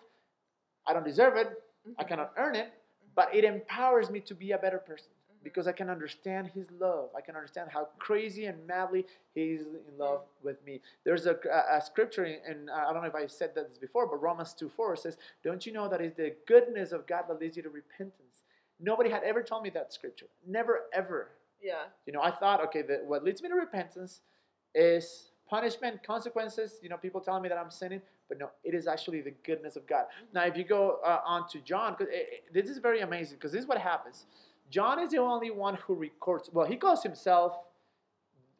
I 0.86 0.92
don't 0.92 1.04
deserve 1.04 1.36
it. 1.36 1.62
I 1.98 2.04
Mhm. 2.04 2.08
cannot 2.08 2.32
earn 2.36 2.54
it, 2.54 2.72
but 3.14 3.34
it 3.34 3.44
empowers 3.44 4.10
me 4.10 4.20
to 4.20 4.34
be 4.34 4.52
a 4.52 4.58
better 4.58 4.78
person. 4.78 5.10
Because 5.42 5.66
I 5.66 5.72
can 5.72 5.88
understand 5.88 6.50
His 6.54 6.66
love. 6.78 7.10
I 7.16 7.20
can 7.20 7.36
understand 7.36 7.70
how 7.70 7.88
crazy 7.98 8.46
and 8.46 8.66
madly 8.66 9.06
He's 9.34 9.60
in 9.60 9.98
love 9.98 10.22
with 10.42 10.64
me. 10.64 10.80
There's 11.04 11.26
a, 11.26 11.36
a, 11.50 11.78
a 11.78 11.82
scripture, 11.84 12.26
uh, 12.26 12.72
I 12.72 12.92
don't 12.92 13.02
know 13.02 13.08
if 13.08 13.14
I 13.14 13.26
said 13.26 13.54
that 13.54 13.80
before, 13.80 14.06
but 14.06 14.22
Romans 14.22 14.54
2 14.54 14.68
4 14.68 14.96
says, 14.96 15.16
Don't 15.44 15.64
you 15.66 15.72
know 15.72 15.88
that 15.88 16.00
it's 16.00 16.16
the 16.16 16.34
goodness 16.46 16.92
of 16.92 17.06
God 17.06 17.24
that 17.28 17.40
leads 17.40 17.56
you 17.56 17.62
to 17.62 17.70
repentance? 17.70 18.44
Nobody 18.80 19.10
had 19.10 19.22
ever 19.24 19.42
told 19.42 19.62
me 19.62 19.70
that 19.70 19.92
scripture. 19.92 20.26
Never, 20.46 20.82
ever. 20.92 21.30
Yeah. 21.60 21.84
You 22.06 22.12
know, 22.12 22.22
I 22.22 22.30
thought, 22.30 22.62
okay, 22.66 22.82
the, 22.82 23.02
what 23.06 23.24
leads 23.24 23.42
me 23.42 23.48
to 23.48 23.54
repentance 23.54 24.20
is 24.74 25.30
punishment, 25.48 26.02
consequences. 26.06 26.78
You 26.82 26.88
know, 26.88 26.96
people 26.96 27.20
telling 27.20 27.42
me 27.42 27.48
that 27.48 27.58
I'm 27.58 27.70
sinning, 27.70 28.00
but 28.28 28.38
no, 28.38 28.50
it 28.62 28.74
is 28.74 28.86
actually 28.86 29.20
the 29.20 29.32
goodness 29.44 29.76
of 29.76 29.86
God. 29.86 30.04
Now, 30.32 30.44
if 30.44 30.56
you 30.56 30.64
go 30.64 30.98
uh, 31.04 31.20
on 31.24 31.48
to 31.48 31.60
John, 31.60 31.96
because 31.98 32.12
this 32.52 32.68
is 32.68 32.78
very 32.78 33.00
amazing, 33.00 33.36
because 33.38 33.52
this 33.52 33.62
is 33.62 33.68
what 33.68 33.78
happens. 33.78 34.26
John 34.70 34.98
is 35.00 35.10
the 35.10 35.18
only 35.18 35.50
one 35.50 35.74
who 35.86 35.94
records. 35.94 36.50
Well, 36.52 36.66
he 36.66 36.76
calls 36.76 37.02
himself 37.02 37.56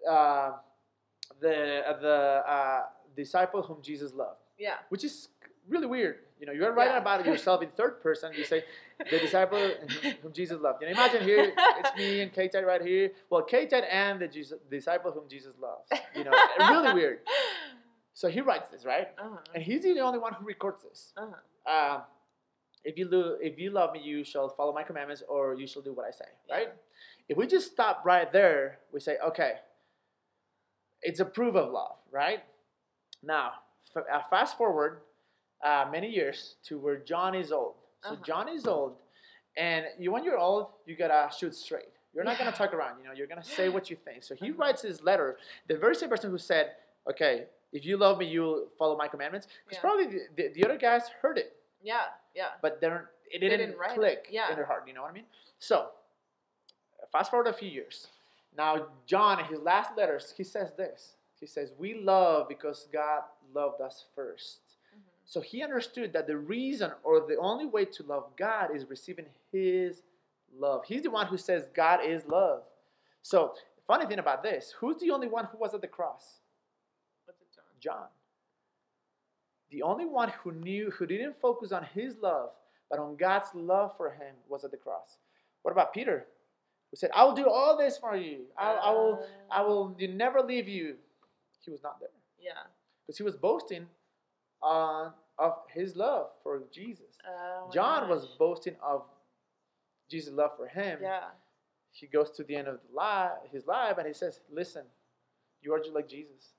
uh, 0.09 0.53
the 1.41 1.83
uh, 1.89 2.01
the 2.01 2.43
uh, 2.47 2.83
disciple 3.17 3.63
whom 3.63 3.83
Jesus 3.83 4.13
loved. 4.15 4.41
Yeah. 4.59 4.75
which 4.89 5.05
is 5.05 5.29
really 5.69 5.87
weird. 5.87 6.17
You 6.41 6.47
know, 6.47 6.53
you're 6.53 6.73
writing 6.73 6.95
Yeah. 6.95 7.01
about 7.01 7.25
yourself 7.31 7.63
in 7.63 7.69
third 7.71 8.03
person. 8.03 8.33
You 8.37 8.45
say, 8.45 8.65
the 9.11 9.19
disciple 9.21 9.59
whom 10.23 10.33
Jesus 10.33 10.61
loved. 10.61 10.83
You 10.83 10.89
know, 10.89 10.93
imagine 10.95 11.23
here, 11.23 11.53
it's 11.79 11.97
me 11.97 12.21
and 12.23 12.33
Kate 12.33 12.55
right 12.65 12.83
here. 12.83 13.13
Well, 13.31 13.43
Kate 13.43 13.73
and 13.73 14.21
the 14.21 14.27
Jesus, 14.29 14.59
disciple 14.71 15.13
whom 15.13 15.29
Jesus 15.29 15.55
loves. 15.61 15.89
You 16.17 16.25
know, 16.25 16.33
really 16.59 16.93
weird. 16.95 17.19
So 18.15 18.27
he 18.29 18.41
writes 18.41 18.69
this, 18.69 18.85
right? 18.85 19.11
Uh-huh. 19.17 19.37
And 19.55 19.63
he's 19.63 19.85
the 19.85 20.01
only 20.01 20.19
one 20.19 20.33
who 20.35 20.45
records 20.45 20.83
this. 20.83 21.13
Uh-huh. 21.17 21.95
Um, 21.95 22.03
if 22.85 22.97
you 22.99 23.09
lo- 23.09 23.37
if 23.41 23.59
you 23.59 23.71
love 23.71 23.93
me, 23.93 24.01
you 24.01 24.25
shall 24.25 24.49
follow 24.49 24.73
my 24.73 24.83
commandments, 24.83 25.23
or 25.29 25.55
you 25.55 25.67
shall 25.67 25.83
do 25.83 25.93
what 25.93 26.07
I 26.07 26.11
say. 26.11 26.27
Right? 26.51 26.73
If 27.29 27.37
we 27.37 27.47
just 27.47 27.71
stop 27.73 28.03
right 28.05 28.31
there, 28.33 28.79
we 28.93 29.01
say, 29.01 29.17
okay, 29.25 29.55
it's 31.03 31.21
a 31.21 31.25
proof 31.25 31.55
of 31.55 31.71
love, 31.73 31.97
right? 32.11 32.43
Now, 33.23 33.53
f- 33.97 34.05
uh, 34.13 34.21
fast 34.31 34.57
forward 34.57 35.01
uh, 35.65 35.87
many 35.91 36.09
years 36.11 36.57
to 36.65 36.79
where 36.79 36.97
John 36.97 37.35
is 37.35 37.53
old. 37.53 37.75
So 38.03 38.11
Uh-huh. 38.15 38.23
John 38.25 38.49
is 38.49 38.67
old, 38.67 38.97
and 39.57 39.87
you 39.99 40.13
when 40.13 40.25
you're 40.25 40.39
old, 40.39 40.69
you 40.87 40.97
gotta 40.97 41.31
shoot 41.37 41.55
straight. 41.55 41.91
You're 42.15 42.25
not 42.25 42.39
gonna 42.39 42.53
talk 42.53 42.73
around. 42.73 42.99
You 43.01 43.07
know, 43.07 43.13
you're 43.13 43.27
gonna 43.27 43.45
say 43.45 43.69
what 43.77 43.91
you 43.91 43.97
think. 43.97 44.23
So 44.23 44.35
he 44.35 44.51
Uh-huh. 44.51 44.59
writes 44.59 44.83
his 44.83 45.03
letter. 45.03 45.39
The 45.67 45.77
very 45.77 45.95
same 45.97 46.09
person 46.09 46.31
who 46.31 46.39
said, 46.39 46.77
"Okay, 47.11 47.47
if 47.73 47.85
you 47.85 47.97
love 47.97 48.19
me, 48.19 48.27
you'll 48.27 48.69
follow 48.79 48.97
my 48.97 49.09
commandments." 49.09 49.47
Because 49.65 49.77
Yeah. 49.77 49.81
probably 49.81 50.07
the, 50.07 50.21
the, 50.37 50.49
the 50.55 50.65
other 50.65 50.79
guys 50.79 51.09
heard 51.21 51.39
it, 51.39 51.57
Yeah. 51.83 52.03
Yeah. 52.35 52.49
but 52.63 52.81
they're, 52.81 53.11
it 53.31 53.41
They 53.41 53.49
didn't, 53.49 53.59
didn't 53.69 53.79
write 53.79 53.93
it. 53.93 53.95
click 53.97 54.27
Yeah. 54.31 54.51
in 54.51 54.57
their 54.57 54.65
heart. 54.67 54.85
You 54.87 54.95
know 54.95 55.03
what 55.03 55.11
I 55.11 55.15
mean? 55.15 55.25
So, 55.59 55.91
fast 57.13 57.31
forward 57.31 57.47
a 57.49 57.53
few 57.53 57.69
years. 57.69 58.09
Now, 58.57 58.87
John, 59.07 59.39
in 59.41 59.45
his 59.47 59.61
last 59.61 59.97
letters, 59.97 60.35
he 60.37 60.45
says 60.45 60.73
this. 60.77 61.15
He 61.39 61.47
says, 61.47 61.73
"We 61.79 61.95
love 61.95 62.49
because 62.49 62.89
God 62.93 63.23
loved 63.55 63.81
us 63.81 64.05
1st 64.17 64.59
Mhm. 64.95 65.01
So 65.25 65.41
he 65.41 65.63
understood 65.63 66.13
that 66.15 66.27
the 66.27 66.37
reason 66.37 66.93
or 67.05 67.21
the 67.21 67.37
only 67.37 67.67
way 67.67 67.85
to 67.85 68.03
love 68.03 68.35
God 68.37 68.75
is 68.75 68.85
receiving 68.87 69.27
His 69.53 70.03
love. 70.57 70.85
He's 70.85 71.03
the 71.03 71.11
one 71.11 71.27
who 71.27 71.37
says 71.39 71.67
God 71.75 72.03
is 72.05 72.27
love. 72.27 72.65
So, 73.23 73.55
funny 73.87 74.07
thing 74.07 74.19
about 74.19 74.43
this, 74.43 74.73
who's 74.73 74.97
the 74.99 75.11
only 75.11 75.29
one 75.29 75.45
who 75.47 75.59
was 75.59 75.75
at 75.75 75.81
the 75.83 75.89
cross? 75.89 76.41
What's 77.27 77.41
it, 77.41 77.49
John? 77.55 77.65
John. 77.81 78.09
The 79.71 79.83
only 79.83 80.07
one 80.07 80.31
who 80.43 80.53
knew, 80.53 80.91
who 80.91 81.07
didn't 81.07 81.41
focus 81.41 81.73
on 81.73 81.85
his 81.95 82.17
love, 82.23 82.51
but 82.91 82.99
on 82.99 83.17
God's 83.17 83.49
love 83.55 83.97
for 83.97 84.11
him 84.11 84.35
was 84.49 84.65
at 84.65 84.71
the 84.71 84.77
cross. 84.77 85.19
What 85.63 85.73
about 85.73 85.93
Peter? 85.93 86.27
Who 86.91 86.97
said, 86.97 87.11
I 87.15 87.25
will 87.25 87.35
do 87.35 87.49
all 87.49 87.77
this 87.77 87.99
for 87.99 88.17
you. 88.17 88.47
I, 88.57 88.73
I 88.73 88.91
will, 88.91 89.27
I 89.51 89.63
will 89.63 89.97
ah. 90.01 90.07
never 90.09 90.41
leave 90.41 90.69
you. 90.69 90.97
He 91.65 91.71
was 91.71 91.83
not 91.83 92.01
there 92.01 92.09
Yeah. 92.41 92.53
because 93.07 93.19
he 93.19 93.23
was 93.25 93.37
boasting 93.37 93.87
on 94.63 95.13
of 95.39 95.55
his 95.73 95.95
love 95.95 96.31
for 96.43 96.63
Jesus. 96.73 97.17
Oh 97.29 97.71
John 97.73 98.09
was 98.09 98.27
boasting 98.39 98.75
of 98.83 99.05
Jesus' 100.11 100.33
love 100.33 100.53
for 100.57 100.67
him. 100.67 100.99
Yeah. 101.03 101.25
He 101.93 102.07
goes 102.07 102.31
to 102.33 102.45
the 102.45 102.57
end 102.57 102.69
of 102.69 102.79
the 102.89 102.95
life, 102.97 103.33
his 103.53 103.67
life 103.67 103.99
and 103.99 104.07
he 104.07 104.13
says, 104.13 104.41
Listen, 104.51 104.85
you 105.61 105.73
are 105.75 105.79
just 105.79 105.93
like 105.93 106.09
Jesus. 106.09 106.55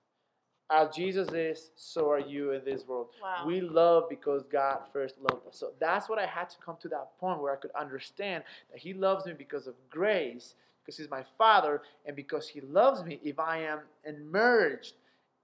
As 0.72 0.96
Jesus 0.96 1.30
is, 1.30 1.72
so 1.76 2.12
are 2.12 2.20
you 2.20 2.52
in 2.52 2.64
this 2.64 2.88
world. 2.88 3.08
Wow. 3.22 3.44
We 3.48 3.60
love 3.62 4.04
because 4.08 4.44
God 4.44 4.82
first 4.94 5.16
loved 5.20 5.48
us. 5.48 5.58
So 5.58 5.72
that's 5.80 6.08
what 6.08 6.20
I 6.20 6.28
had 6.28 6.50
to 6.52 6.58
come 6.64 6.78
to 6.82 6.88
that 6.90 7.10
point 7.20 7.42
where 7.42 7.52
I 7.52 7.56
could 7.56 7.72
understand 7.72 8.44
that 8.72 8.80
He 8.80 8.94
loves 8.94 9.26
me 9.26 9.34
because 9.34 9.66
of 9.66 9.74
grace, 9.90 10.54
because 10.84 10.98
He's 10.98 11.10
my 11.10 11.24
Father, 11.40 11.82
and 12.06 12.16
because 12.16 12.48
He 12.48 12.62
loves 12.62 13.04
me. 13.04 13.20
If 13.24 13.40
I 13.40 13.60
am 13.64 13.80
immersed 14.06 14.94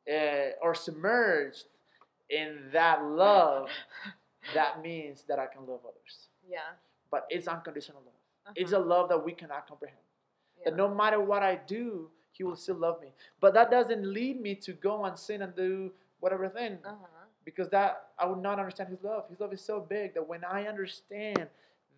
uh, 0.08 0.52
or 0.62 0.76
submerged 0.76 1.66
in 2.30 2.58
that 2.72 3.04
love, 3.04 3.68
that 4.54 4.82
means 4.84 5.24
that 5.28 5.40
I 5.40 5.48
can 5.48 5.62
love 5.62 5.80
others. 5.84 6.28
yeah. 6.48 6.60
But 7.12 7.26
it's 7.30 7.48
unconditional 7.48 8.02
love. 8.06 8.14
Uh-huh. 8.46 8.54
It's 8.58 8.74
a 8.74 8.80
love 8.80 9.10
that 9.10 9.24
we 9.24 9.32
cannot 9.32 9.68
comprehend. 9.68 9.98
yeah. 10.60 10.70
That 10.70 10.76
no 10.78 10.94
matter 10.94 11.20
what 11.22 11.42
I 11.44 11.56
do, 11.68 12.10
He 12.38 12.44
will 12.44 12.56
still 12.56 12.76
love 12.76 13.02
me. 13.02 13.10
But 13.40 13.54
that 13.54 13.72
doesn't 13.72 14.06
lead 14.06 14.42
me 14.42 14.56
to 14.56 14.74
go 14.74 15.06
and 15.06 15.18
sin 15.18 15.42
and 15.42 15.56
do 15.56 15.92
whatever 16.20 16.50
thing 16.50 16.78
Uh-huh. 16.84 16.96
because 17.44 17.70
that 17.70 18.10
I 18.20 18.26
would 18.26 18.42
not 18.42 18.60
understand 18.60 18.90
His 18.90 19.02
love. 19.04 19.30
His 19.30 19.40
love 19.40 19.54
is 19.54 19.62
so 19.62 19.80
big 19.80 20.14
that 20.16 20.28
when 20.28 20.44
I 20.44 20.68
understand 20.68 21.48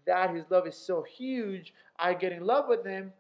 that 0.06 0.30
His 0.36 0.46
love 0.50 0.68
is 0.68 0.76
so 0.78 1.02
huge, 1.04 1.74
I 1.98 2.14
get 2.14 2.32
in 2.32 2.46
love 2.46 2.68
with 2.68 2.86
Him 2.86 3.12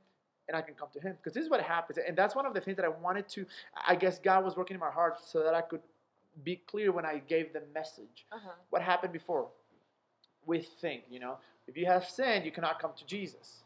and 0.47 0.55
I 0.55 0.61
can 0.61 0.75
come 0.75 0.89
to 0.93 0.99
Him. 0.99 1.15
Because 1.17 1.33
this 1.33 1.43
is 1.43 1.49
what 1.49 1.61
happens, 1.61 1.97
and 2.07 2.15
that's 2.17 2.35
one 2.35 2.45
of 2.45 2.53
the 2.53 2.61
things 2.61 2.77
that 2.77 2.85
I 2.85 2.89
wanted 2.89 3.27
to. 3.29 3.45
I 3.87 3.95
guess 3.95 4.19
God 4.19 4.45
was 4.45 4.55
working 4.55 4.75
in 4.75 4.79
my 4.79 4.91
heart 4.91 5.17
so 5.25 5.43
that 5.43 5.53
I 5.53 5.61
could 5.61 5.81
be 6.43 6.57
clear 6.67 6.91
when 6.91 7.05
I 7.05 7.17
gave 7.27 7.51
the 7.53 7.63
message. 7.73 8.25
Uh-huh. 8.31 8.51
What 8.69 8.81
happened 8.81 9.11
before? 9.11 9.47
We 10.45 10.61
think, 10.61 11.03
you 11.09 11.19
know, 11.19 11.37
if 11.67 11.75
you 11.75 11.85
have 11.87 12.05
sinned, 12.07 12.45
you 12.45 12.51
cannot 12.51 12.79
come 12.79 12.91
to 12.95 13.05
Jesus. 13.05 13.63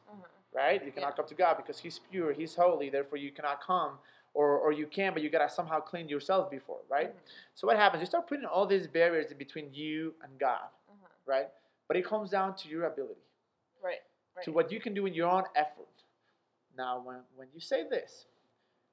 Right? 0.53 0.83
You 0.83 0.91
cannot 0.91 1.11
Yeah. 1.11 1.15
come 1.15 1.27
to 1.27 1.35
God 1.35 1.57
because 1.57 1.79
He's 1.79 1.99
pure, 1.99 2.33
He's 2.33 2.55
holy, 2.55 2.89
therefore 2.89 3.17
you 3.17 3.31
cannot 3.31 3.61
come, 3.61 3.99
or, 4.33 4.57
or 4.59 4.71
you 4.71 4.87
can, 4.87 5.13
but 5.13 5.21
you 5.21 5.29
gotta 5.29 5.49
somehow 5.49 5.79
clean 5.79 6.07
yourself 6.09 6.49
before, 6.49 6.79
right? 6.89 7.13
Mhm. 7.13 7.19
So 7.55 7.67
what 7.67 7.77
happens? 7.77 8.01
You 8.01 8.05
start 8.07 8.27
putting 8.27 8.45
all 8.45 8.65
these 8.65 8.87
barriers 8.87 9.31
in 9.31 9.37
between 9.37 9.73
you 9.73 10.15
and 10.23 10.37
God, 10.39 10.69
Uh-huh. 10.89 11.07
right? 11.25 11.49
But 11.87 11.97
it 11.97 12.05
comes 12.05 12.29
down 12.29 12.55
to 12.55 12.69
your 12.69 12.85
ability, 12.85 13.21
Right. 13.81 14.01
Right. 14.35 14.45
to 14.45 14.51
what 14.51 14.71
you 14.71 14.79
can 14.79 14.93
do 14.93 15.05
in 15.05 15.13
your 15.13 15.29
own 15.29 15.43
effort. 15.55 15.87
Now, 16.77 16.99
when, 16.99 17.25
when 17.35 17.49
you 17.53 17.59
say 17.59 17.83
this, 17.87 18.25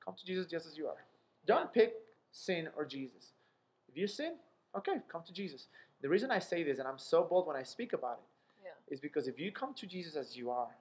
come 0.01 0.15
to 0.17 0.25
Jesus 0.27 0.47
just 0.47 0.67
as 0.67 0.77
you 0.77 0.89
are. 0.89 1.05
Don't 1.47 1.73
pick 1.73 1.95
sin 2.33 2.69
or 2.77 2.85
Jesus. 2.85 3.33
If 3.89 3.97
you 3.97 4.07
sin, 4.09 4.39
okay, 4.75 5.01
come 5.09 5.23
to 5.23 5.33
Jesus. 5.33 5.69
The 6.01 6.09
reason 6.09 6.31
I 6.31 6.39
say 6.41 6.63
this, 6.65 6.79
and 6.79 6.87
I'm 6.89 6.99
so 6.99 7.23
bold 7.25 7.47
when 7.47 7.57
I 7.57 7.63
speak 7.63 7.93
about 7.93 8.19
it, 8.19 8.65
Yeah. 8.65 8.71
is 8.89 9.01
because 9.01 9.29
if 9.29 9.39
you 9.39 9.53
come 9.53 9.75
to 9.75 9.87
Jesus 9.87 10.17
as 10.17 10.37
you 10.37 10.51
are, 10.51 10.75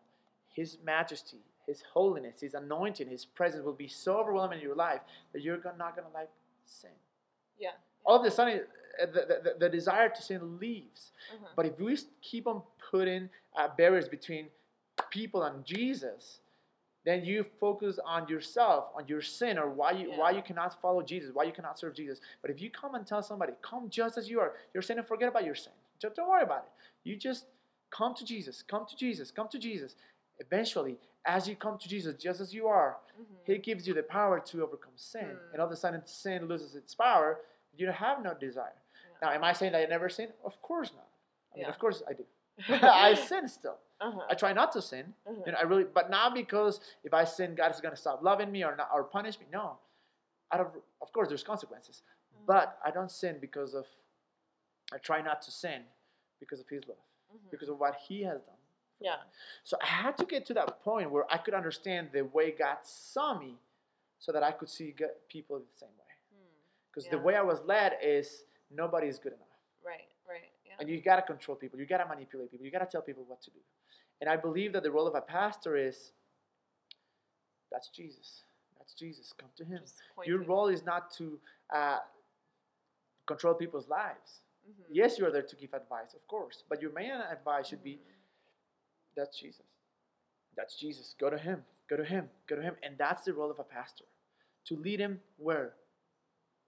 His 0.57 0.77
majesty, 0.83 1.37
His 1.67 1.83
holiness, 1.93 2.41
His 2.41 2.55
anointing, 2.55 3.07
His 3.07 3.25
presence 3.25 3.63
will 3.63 3.73
be 3.73 3.87
so 3.87 4.17
overwhelming 4.19 4.57
in 4.57 4.65
your 4.65 4.75
life 4.75 5.01
that 5.31 5.43
you're 5.43 5.57
not 5.77 5.95
going 5.95 6.07
to 6.07 6.13
like 6.13 6.31
sin. 6.65 6.89
Yeah. 7.59 7.69
All 8.03 8.19
of 8.19 8.25
a 8.25 8.31
sudden, 8.31 8.61
uh, 9.01 9.05
the, 9.05 9.41
the, 9.43 9.55
the 9.59 9.69
desire 9.69 10.09
to 10.09 10.21
sin 10.21 10.57
leaves. 10.59 11.11
Uh-huh. 11.31 11.49
But 11.55 11.67
if 11.67 11.79
we 11.79 11.95
keep 12.23 12.47
on 12.47 12.63
putting 12.89 13.29
uh, 13.55 13.67
barriers 13.77 14.07
between 14.07 14.47
people 15.11 15.43
and 15.43 15.63
Jesus, 15.63 16.39
then 17.05 17.23
you 17.23 17.45
focus 17.59 17.99
on 18.03 18.27
yourself, 18.27 18.85
on 18.95 19.07
your 19.07 19.21
sin, 19.21 19.59
or 19.59 19.69
why 19.69 19.91
you 19.91 20.11
why 20.17 20.31
you 20.31 20.41
cannot 20.41 20.81
follow 20.81 21.03
Jesus, 21.03 21.29
why 21.33 21.43
you 21.43 21.53
cannot 21.53 21.79
serve 21.79 21.93
Jesus. 21.93 22.19
But 22.41 22.49
if 22.49 22.59
you 22.59 22.69
come 22.71 22.95
and 22.95 23.05
tell 23.05 23.21
somebody, 23.21 23.53
come 23.61 23.89
just 23.89 24.17
as 24.17 24.27
you 24.27 24.39
are, 24.39 24.53
your 24.73 24.81
sin, 24.81 24.97
and 24.97 25.07
forget 25.07 25.29
about 25.29 25.45
your 25.45 25.55
sin. 25.55 25.73
Just 26.01 26.15
don't 26.15 26.27
worry 26.27 26.43
about 26.43 26.65
it. 26.65 26.71
You 27.09 27.15
just 27.15 27.45
come 27.91 28.13
to 28.15 28.25
Jesus, 28.25 28.63
come 28.67 28.85
to 28.89 28.95
Jesus, 28.95 29.31
come 29.31 29.47
to 29.49 29.59
Jesus. 29.59 29.95
Eventually, 30.39 30.97
as 31.25 31.47
you 31.47 31.55
come 31.55 31.77
to 31.77 31.89
Jesus, 31.89 32.15
just 32.15 32.39
as 32.41 32.53
you 32.53 32.67
are, 32.67 32.97
Mhm. 33.19 33.25
He 33.45 33.57
gives 33.57 33.87
you 33.87 33.93
the 33.93 34.03
power 34.03 34.39
to 34.39 34.63
overcome 34.63 34.95
sin. 34.95 35.25
Mm. 35.37 35.51
And 35.53 35.59
all 35.61 35.65
of 35.67 35.71
a 35.73 35.75
sudden, 35.75 36.05
sin 36.05 36.47
loses 36.47 36.75
its 36.75 36.93
power. 36.93 37.39
You 37.73 37.89
have 37.91 38.21
no 38.21 38.33
desire. 38.35 38.75
Yeah. 39.11 39.17
Now, 39.21 39.31
am 39.31 39.43
I 39.43 39.53
saying 39.53 39.71
that 39.71 39.81
I 39.81 39.85
never 39.85 40.09
sin? 40.09 40.31
Of 40.43 40.61
course 40.61 40.93
not. 40.93 41.07
I 41.51 41.55
mean, 41.55 41.63
Yeah. 41.63 41.69
of 41.69 41.79
course 41.79 42.03
I 42.07 42.13
do. 42.13 42.25
I 43.09 43.13
sin 43.15 43.47
still. 43.47 43.79
Uh-huh. 43.99 44.21
I 44.29 44.35
try 44.35 44.53
not 44.53 44.71
to 44.73 44.81
sin. 44.81 45.15
Uh-huh. 45.25 45.41
You 45.45 45.51
know, 45.53 45.57
I 45.57 45.63
really, 45.63 45.85
but 45.85 46.09
not 46.11 46.33
because 46.35 46.79
if 47.03 47.13
I 47.13 47.23
sin, 47.23 47.55
God 47.55 47.71
is 47.73 47.81
going 47.81 47.93
to 47.95 47.99
stop 47.99 48.21
loving 48.21 48.51
me 48.51 48.63
or 48.63 48.75
not, 48.75 48.89
or 48.93 49.03
punish 49.03 49.39
me. 49.39 49.47
No, 49.51 49.79
out 50.51 50.59
of 50.61 50.67
of 51.01 51.11
course 51.13 51.27
there's 51.29 51.43
consequences, 51.43 52.03
Mhm. 52.35 52.45
but 52.45 52.79
I 52.85 52.91
don't 52.91 53.09
sin 53.11 53.39
because 53.39 53.73
of. 53.73 53.87
I 54.93 54.97
try 54.99 55.21
not 55.21 55.41
to 55.43 55.51
sin 55.51 55.83
because 56.39 56.59
of 56.59 56.67
His 56.69 56.87
love, 56.87 56.97
Mhm. 57.33 57.49
because 57.49 57.69
of 57.69 57.79
what 57.79 57.95
He 57.95 58.21
has 58.23 58.41
done. 58.43 58.56
Yeah. 58.99 59.17
So 59.63 59.77
I 59.81 59.85
had 59.87 60.17
to 60.17 60.25
get 60.25 60.45
to 60.47 60.53
that 60.55 60.81
point 60.83 61.11
where 61.11 61.25
I 61.31 61.37
could 61.37 61.53
understand 61.53 62.09
the 62.13 62.23
way 62.25 62.51
God 62.51 62.77
saw 62.83 63.37
me, 63.37 63.57
so 64.19 64.31
that 64.31 64.41
I 64.43 64.51
could 64.51 64.69
see 64.69 64.95
people 65.29 65.59
the 65.59 65.77
same 65.77 65.89
way. 65.89 66.13
Hmm. 66.33 66.45
Because 66.89 67.07
the 67.07 67.17
Yeah. 67.17 67.23
way 67.23 67.35
I 67.35 67.41
was 67.43 67.61
led 67.65 67.99
is 68.01 68.45
nobody 68.71 69.07
is 69.07 69.19
good 69.19 69.33
enough. 69.33 69.47
Right. 69.83 70.07
Right. 70.27 70.51
Yeah. 70.65 70.73
And 70.79 70.89
you 70.89 70.99
gotta 71.01 71.21
control 71.21 71.55
people. 71.55 71.79
You 71.79 71.85
gotta 71.85 72.07
manipulate 72.07 72.49
people. 72.51 72.65
You 72.65 72.71
gotta 72.71 72.87
tell 72.87 73.03
people 73.03 73.23
what 73.25 73.41
to 73.43 73.51
do. 73.51 73.59
And 74.19 74.27
I 74.29 74.35
believe 74.35 74.73
that 74.73 74.81
the 74.81 74.89
role 74.91 75.05
of 75.05 75.13
a 75.13 75.21
pastor 75.21 75.77
is 75.77 76.11
that's 77.69 77.89
Jesus. 77.89 78.43
That's 78.77 78.93
Jesus. 78.93 79.33
Come 79.33 79.49
to 79.57 79.65
Him. 79.65 79.83
Your 80.25 80.39
role 80.43 80.67
is 80.69 80.83
not 80.83 81.11
to 81.11 81.39
uh, 81.73 81.99
control 83.25 83.53
people's 83.53 83.87
lives. 83.89 84.41
Mhm. 84.67 84.85
Yes, 84.89 85.19
you 85.19 85.25
are 85.25 85.31
there 85.31 85.43
to 85.43 85.55
give 85.55 85.73
advice, 85.73 86.13
of 86.13 86.25
course. 86.27 86.63
But 86.69 86.81
your 86.81 86.91
main 86.91 87.11
advice 87.11 87.67
should 87.67 87.83
be 87.83 87.97
Mhm. 87.97 88.16
That's 89.17 89.37
Jesus. 89.39 89.65
That's 90.55 90.79
Jesus. 90.79 91.15
Go 91.19 91.29
to 91.29 91.37
Him. 91.37 91.63
Go 91.89 91.97
to 91.97 92.05
Him. 92.05 92.29
Go 92.47 92.55
to 92.55 92.61
Him. 92.61 92.75
And 92.83 92.97
that's 92.97 93.23
the 93.25 93.33
role 93.33 93.51
of 93.51 93.59
a 93.59 93.63
pastor 93.63 94.05
to 94.65 94.75
lead 94.75 94.99
Him 94.99 95.19
where? 95.37 95.73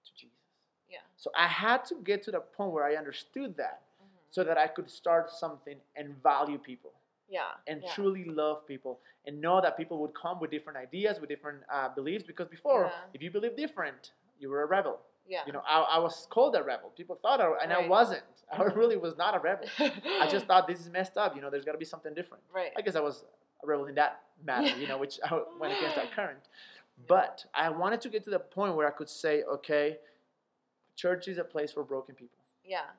To 0.06 0.12
Jesus. 0.16 0.36
Yeah. 0.90 1.00
So 1.18 1.32
I 1.38 1.48
had 1.48 1.86
to 1.86 1.96
get 2.04 2.24
to 2.24 2.32
the 2.32 2.40
point 2.40 2.72
where 2.72 2.84
I 2.84 2.96
understood 2.96 3.56
that 3.58 3.82
Mhm. 4.02 4.06
so 4.32 4.44
that 4.44 4.58
I 4.58 4.68
could 4.68 4.90
start 4.90 5.30
something 5.30 5.80
and 5.96 6.16
value 6.24 6.58
people 6.58 6.94
Yeah. 7.28 7.52
and 7.68 7.84
yeah. 7.84 7.94
truly 7.94 8.26
love 8.26 8.66
people 8.66 9.00
and 9.26 9.40
know 9.40 9.62
that 9.62 9.78
people 9.78 9.98
would 10.00 10.14
come 10.16 10.40
with 10.40 10.50
different 10.50 10.78
ideas, 10.78 11.20
with 11.20 11.30
different 11.30 11.64
uh, 11.70 11.90
beliefs. 11.90 12.24
Because 12.26 12.48
before, 12.48 12.86
Yeah. 12.86 13.06
if 13.14 13.22
you 13.22 13.32
believe 13.32 13.56
different, 13.56 14.14
you 14.40 14.50
were 14.50 14.64
a 14.64 14.66
rebel. 14.66 15.00
Yeah. 15.30 15.42
You 15.46 15.54
know, 15.54 15.62
I, 15.68 15.82
I 15.82 16.00
was 16.00 16.28
called 16.30 16.56
a 16.56 16.64
rebel. 16.64 16.92
People 16.98 17.18
thought, 17.22 17.40
I, 17.40 17.52
and 17.64 17.72
I 17.72 17.88
wasn't. 17.88 18.24
I 18.52 18.64
really 18.64 18.98
was 18.98 19.16
not 19.16 19.36
a 19.36 19.40
rebel. 19.40 19.68
I 19.80 20.28
just 20.28 20.46
thought 20.48 20.68
this 20.68 20.80
is 20.80 20.90
messed 20.90 21.18
up. 21.18 21.36
You 21.36 21.42
know, 21.42 21.52
there's 21.52 21.66
got 21.66 21.74
to 21.74 21.78
be 21.78 21.86
something 21.86 22.16
different. 22.16 22.44
right. 22.54 22.72
I 22.76 22.82
guess 22.82 22.96
I 22.96 23.00
was 23.00 23.24
a 23.64 23.68
rebel 23.68 23.86
in 23.86 23.96
that 23.96 24.24
matter. 24.44 24.76
You 24.76 24.88
know, 24.88 24.98
which 24.98 25.20
I 25.24 25.40
went 25.60 25.78
against 25.78 25.96
that 25.98 26.12
current. 26.16 26.40
But 27.08 27.46
I 27.54 27.70
wanted 27.70 28.02
to 28.02 28.10
get 28.10 28.24
to 28.26 28.32
the 28.32 28.40
point 28.40 28.76
where 28.76 28.88
I 28.88 28.92
could 28.92 29.08
say, 29.10 29.44
okay, 29.44 29.98
church 30.96 31.28
is 31.28 31.38
a 31.38 31.44
place 31.44 31.72
for 31.72 31.84
broken 31.84 32.16
people. 32.16 32.40
Yeah. 32.66 32.90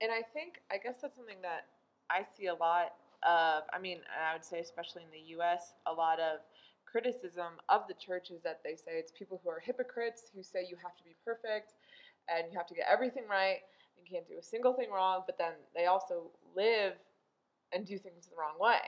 And 0.00 0.10
I 0.10 0.22
think, 0.34 0.60
I 0.70 0.78
guess 0.78 0.96
that's 1.02 1.14
something 1.14 1.40
that 1.42 1.66
I 2.10 2.24
see 2.36 2.46
a 2.46 2.54
lot 2.54 2.94
of, 3.22 3.62
I 3.72 3.78
mean, 3.80 3.98
I 4.18 4.32
would 4.34 4.44
say, 4.44 4.60
especially 4.60 5.02
in 5.02 5.10
the 5.10 5.36
US, 5.38 5.74
a 5.86 5.92
lot 5.92 6.18
of 6.18 6.40
criticism 6.90 7.54
of 7.68 7.82
the 7.88 7.94
church 7.94 8.30
is 8.30 8.40
that 8.42 8.60
they 8.64 8.74
say 8.74 8.92
it's 8.98 9.12
people 9.12 9.40
who 9.42 9.50
are 9.50 9.60
hypocrites 9.60 10.30
who 10.34 10.42
say 10.42 10.66
you 10.68 10.76
have 10.82 10.96
to 10.96 11.04
be 11.04 11.14
perfect 11.24 11.74
and 12.28 12.50
you 12.50 12.58
have 12.58 12.66
to 12.66 12.74
get 12.74 12.86
everything 12.90 13.24
right 13.28 13.60
and 13.96 14.06
you 14.06 14.10
can't 14.10 14.26
do 14.28 14.38
a 14.38 14.42
single 14.42 14.74
thing 14.74 14.90
wrong, 14.90 15.22
but 15.26 15.38
then 15.38 15.52
they 15.74 15.86
also 15.86 16.30
live 16.56 16.94
and 17.72 17.86
do 17.86 17.98
things 17.98 18.26
the 18.26 18.36
wrong 18.36 18.58
way. 18.58 18.78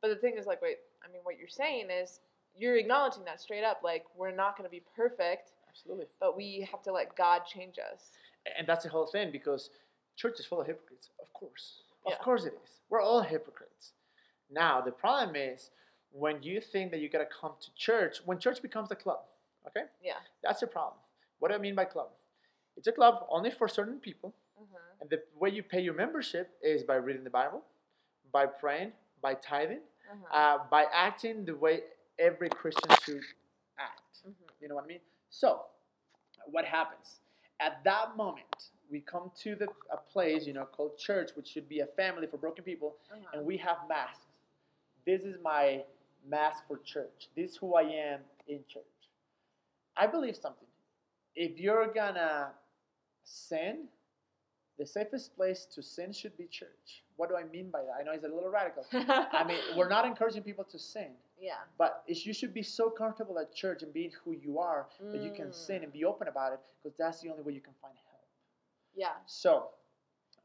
But 0.00 0.08
the 0.08 0.16
thing 0.16 0.36
is, 0.38 0.46
like, 0.46 0.62
wait, 0.62 0.78
I 1.04 1.12
mean, 1.12 1.20
what 1.24 1.38
you're 1.38 1.48
saying 1.48 1.88
is 1.90 2.20
you're 2.56 2.76
acknowledging 2.76 3.24
that 3.24 3.40
straight 3.40 3.64
up, 3.64 3.80
like, 3.82 4.04
we're 4.16 4.34
not 4.34 4.56
going 4.56 4.68
to 4.68 4.70
be 4.70 4.82
perfect, 4.96 5.52
Absolutely. 5.68 6.06
but 6.20 6.36
we 6.36 6.66
have 6.70 6.82
to 6.82 6.92
let 6.92 7.14
God 7.16 7.42
change 7.46 7.76
us. 7.78 8.10
And 8.56 8.66
that's 8.66 8.84
the 8.84 8.90
whole 8.90 9.06
thing 9.06 9.30
because 9.30 9.70
church 10.16 10.40
is 10.40 10.46
full 10.46 10.60
of 10.60 10.66
hypocrites. 10.66 11.10
Of 11.20 11.32
course. 11.32 11.82
Of 12.06 12.12
Yeah. 12.12 12.18
course 12.18 12.44
it 12.44 12.54
is. 12.64 12.80
We're 12.88 13.02
all 13.02 13.20
hypocrites. 13.20 13.92
Now, 14.50 14.80
the 14.80 14.90
problem 14.90 15.36
is 15.36 15.70
when 16.12 16.42
you 16.42 16.60
think 16.60 16.90
that 16.90 17.00
you 17.00 17.08
got 17.08 17.18
to 17.18 17.26
come 17.40 17.52
to 17.60 17.68
church, 17.76 18.18
when 18.24 18.38
church 18.38 18.60
becomes 18.62 18.90
a 18.90 18.96
club, 18.96 19.20
okay? 19.66 19.86
Yeah. 20.02 20.14
That's 20.42 20.60
the 20.60 20.66
problem. 20.66 20.96
What 21.38 21.48
do 21.50 21.54
I 21.54 21.58
mean 21.58 21.74
by 21.74 21.84
club? 21.84 22.08
It's 22.76 22.86
a 22.86 22.92
club 22.92 23.26
only 23.28 23.50
for 23.50 23.68
certain 23.68 23.98
people. 23.98 24.34
Mm-hmm. 24.60 24.76
And 25.02 25.10
the 25.10 25.22
way 25.38 25.50
you 25.50 25.62
pay 25.62 25.80
your 25.80 25.94
membership 25.94 26.50
is 26.62 26.82
by 26.82 26.96
reading 26.96 27.24
the 27.24 27.30
Bible, 27.30 27.62
by 28.32 28.46
praying, 28.46 28.92
by 29.22 29.34
tithing, 29.34 29.80
Mm-hmm. 30.10 30.24
uh, 30.34 30.64
by 30.68 30.86
acting 30.92 31.44
the 31.44 31.54
way 31.54 31.82
every 32.18 32.48
Christian 32.48 32.90
should 33.04 33.20
act. 33.78 34.18
Mhm. 34.26 34.34
You 34.60 34.66
know 34.66 34.74
what 34.74 34.82
I 34.82 34.88
mean? 34.88 34.98
So, 35.28 35.66
what 36.46 36.64
happens? 36.64 37.20
At 37.60 37.84
that 37.84 38.16
moment, 38.16 38.70
we 38.90 39.02
come 39.02 39.30
to 39.42 39.54
the 39.54 39.68
a 39.92 39.96
place, 39.98 40.48
you 40.48 40.52
know, 40.52 40.64
called 40.64 40.98
church, 40.98 41.30
which 41.36 41.46
should 41.46 41.68
be 41.68 41.78
a 41.78 41.86
family 41.86 42.26
for 42.26 42.38
broken 42.38 42.64
people, 42.64 42.96
Uh-huh. 43.12 43.20
and 43.34 43.46
we 43.46 43.56
have 43.58 43.86
masks. 43.88 44.26
This 45.06 45.22
is 45.22 45.36
my 45.44 45.84
mask 46.28 46.64
for 46.66 46.78
church. 46.78 47.28
This 47.36 47.52
is 47.52 47.56
who 47.56 47.74
I 47.74 47.82
am 47.82 48.20
in 48.48 48.60
church. 48.68 48.82
I 49.96 50.06
believe 50.06 50.36
something. 50.36 50.68
If 51.34 51.58
you're 51.58 51.86
gonna 51.92 52.50
sin, 53.24 53.84
the 54.78 54.86
safest 54.86 55.36
place 55.36 55.66
to 55.74 55.82
sin 55.82 56.12
should 56.12 56.36
be 56.38 56.46
church. 56.46 57.04
What 57.16 57.28
do 57.28 57.36
I 57.36 57.44
mean 57.44 57.70
by 57.70 57.82
that? 57.82 57.92
I 58.00 58.02
know 58.02 58.12
it's 58.12 58.24
a 58.24 58.28
little 58.28 58.50
radical. 58.50 58.84
I 58.92 59.44
mean, 59.46 59.58
we're 59.76 59.88
not 59.90 60.06
encouraging 60.06 60.42
people 60.42 60.64
to 60.64 60.78
sin, 60.78 61.08
yeah. 61.38 61.54
but 61.76 62.02
it's, 62.06 62.24
you 62.24 62.32
should 62.32 62.54
be 62.54 62.62
so 62.62 62.88
comfortable 62.88 63.38
at 63.38 63.54
church 63.54 63.82
and 63.82 63.92
being 63.92 64.10
who 64.24 64.32
you 64.32 64.58
are 64.58 64.86
that 65.12 65.22
you 65.22 65.30
can 65.32 65.48
Mm. 65.48 65.54
sin 65.54 65.82
and 65.82 65.92
be 65.92 66.04
open 66.06 66.28
about 66.28 66.52
it 66.54 66.60
because 66.82 66.96
that's 66.96 67.20
the 67.20 67.28
only 67.28 67.42
way 67.42 67.52
you 67.52 67.60
can 67.60 67.74
find 67.82 67.94
help. 68.08 68.22
Yeah. 68.96 69.08
So, 69.26 69.68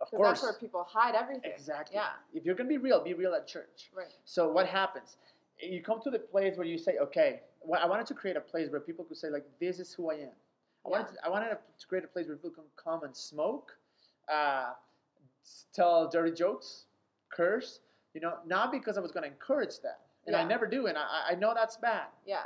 of 0.02 0.10
course, 0.12 0.42
that's 0.42 0.44
where 0.44 0.54
people 0.54 0.84
hide 0.84 1.16
everything. 1.16 1.50
exactly. 1.50 1.96
Yeah. 1.96 2.10
If 2.34 2.44
you're 2.46 2.56
gonna 2.56 2.68
be 2.70 2.78
real, 2.78 3.02
be 3.02 3.14
real 3.14 3.34
at 3.34 3.48
church. 3.48 3.90
Right. 3.96 4.14
So 4.26 4.52
what 4.52 4.68
happens? 4.68 5.16
You 5.62 5.82
come 5.82 6.02
to 6.02 6.10
the 6.10 6.20
place 6.20 6.58
where 6.58 6.68
you 6.68 6.78
say, 6.78 6.98
okay, 6.98 7.42
well, 7.62 7.82
I 7.82 7.88
wanted 7.88 8.06
to 8.08 8.14
create 8.14 8.36
a 8.38 8.42
place 8.42 8.70
where 8.70 8.80
people 8.82 9.06
could 9.06 9.18
say, 9.18 9.30
like, 9.30 9.46
this 9.60 9.80
is 9.80 9.94
who 9.94 10.12
I 10.12 10.16
am. 10.16 10.30
I 10.86 10.90
wanted, 10.90 11.08
to, 11.14 11.26
I 11.26 11.30
wanted 11.30 11.50
to 11.50 11.88
create 11.88 12.04
a 12.04 12.08
place 12.08 12.28
where 12.28 12.36
people 12.36 12.52
can 12.52 12.64
come 12.82 13.04
and 13.04 13.16
smoke, 13.16 13.72
uh, 14.32 14.74
tell 15.74 16.08
dirty 16.10 16.32
jokes, 16.32 16.86
curse. 17.32 17.80
You 18.14 18.22
know, 18.22 18.36
not 18.46 18.72
because 18.72 18.98
I 18.98 19.02
was 19.02 19.12
going 19.12 19.24
to 19.24 19.30
encourage 19.30 19.80
that, 19.84 20.00
and 20.28 20.36
I 20.36 20.44
never 20.44 20.66
do, 20.68 20.88
and 20.88 20.98
I, 20.98 21.32
I 21.32 21.36
know 21.36 21.54
that's 21.54 21.76
bad. 21.78 22.06
Yeah. 22.26 22.44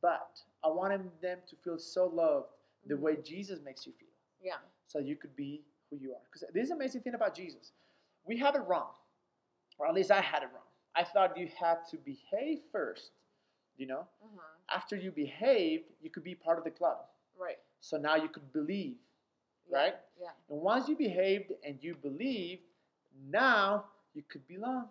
But 0.00 0.40
I 0.64 0.68
wanted 0.68 1.02
them 1.20 1.38
to 1.48 1.56
feel 1.56 1.78
so 1.78 2.06
loved 2.06 2.46
the 2.86 2.94
Mhm. 2.94 3.00
way 3.00 3.16
Jesus 3.16 3.60
makes 3.60 3.86
you 3.86 3.92
feel, 3.92 4.08
Yeah. 4.42 4.58
so 4.86 4.98
you 4.98 5.16
could 5.16 5.34
be 5.36 5.62
who 5.90 5.96
you 5.96 6.12
are. 6.14 6.20
Because 6.24 6.48
this 6.54 6.64
is 6.64 6.68
the 6.70 6.74
amazing 6.76 7.02
thing 7.02 7.14
about 7.14 7.34
Jesus. 7.34 7.72
We 8.24 8.36
have 8.38 8.54
it 8.54 8.60
wrong, 8.60 8.94
or 9.78 9.86
at 9.86 9.94
least 9.94 10.10
I 10.10 10.20
had 10.20 10.42
it 10.42 10.50
wrong. 10.54 10.62
I 10.96 11.04
thought 11.04 11.36
you 11.36 11.48
had 11.58 11.78
to 11.90 11.96
behave 11.98 12.60
first. 12.72 13.10
You 13.76 13.86
know, 13.86 14.06
Uh-huh. 14.22 14.40
after 14.70 14.94
you 14.96 15.10
behaved, 15.10 15.84
you 16.00 16.08
could 16.08 16.22
be 16.22 16.34
part 16.34 16.58
of 16.58 16.64
the 16.64 16.70
club. 16.70 16.98
Right. 17.36 17.58
So 17.80 17.96
now 17.98 18.14
you 18.14 18.28
could 18.28 18.52
believe. 18.52 18.96
Yeah. 19.68 19.76
Right? 19.78 19.94
Yeah. 20.20 20.30
And 20.48 20.60
once 20.60 20.88
you 20.88 20.94
behaved 20.96 21.52
and 21.64 21.82
you 21.82 21.96
believed, 21.96 22.62
now 23.28 23.86
you 24.14 24.22
could 24.22 24.46
belong. 24.46 24.88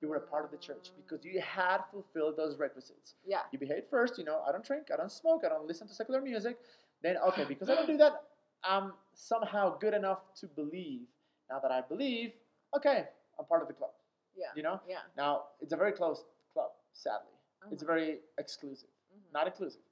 You 0.00 0.08
were 0.08 0.16
a 0.16 0.20
part 0.20 0.44
of 0.44 0.50
the 0.50 0.56
church 0.58 0.90
because 0.96 1.24
you 1.24 1.40
had 1.40 1.78
fulfilled 1.92 2.36
those 2.36 2.58
requisites. 2.58 3.14
Yeah. 3.24 3.42
You 3.52 3.58
behaved 3.60 3.86
first, 3.88 4.18
you 4.18 4.24
know, 4.24 4.42
I 4.46 4.52
don't 4.52 4.64
drink, 4.64 4.90
I 4.92 4.96
don't 4.96 5.12
smoke, 5.12 5.42
I 5.44 5.48
don't 5.48 5.66
listen 5.66 5.86
to 5.86 5.94
secular 5.94 6.20
music. 6.20 6.58
Then, 7.02 7.16
okay, 7.28 7.44
because 7.48 7.70
I 7.70 7.74
don't 7.76 7.86
do 7.86 7.96
that, 7.98 8.24
I'm 8.64 8.92
somehow 9.14 9.78
good 9.78 9.94
enough 9.94 10.18
to 10.40 10.48
believe. 10.48 11.02
Now 11.48 11.60
that 11.60 11.70
I 11.70 11.80
believe, 11.80 12.32
okay, 12.76 13.08
I'm 13.38 13.44
part 13.46 13.62
of 13.62 13.68
the 13.68 13.74
club. 13.74 13.90
Yeah. 14.36 14.46
You 14.54 14.62
know? 14.62 14.80
Yeah. 14.88 14.98
Now, 15.16 15.44
it's 15.60 15.72
a 15.72 15.76
very 15.76 15.92
closed 15.92 16.24
club, 16.52 16.70
sadly. 16.92 17.32
It's 17.72 17.82
Uh-huh. 17.82 17.92
very 17.94 18.20
exclusive, 18.38 18.90
Mhm. 19.12 19.32
not 19.32 19.46
inclusive. 19.46 19.82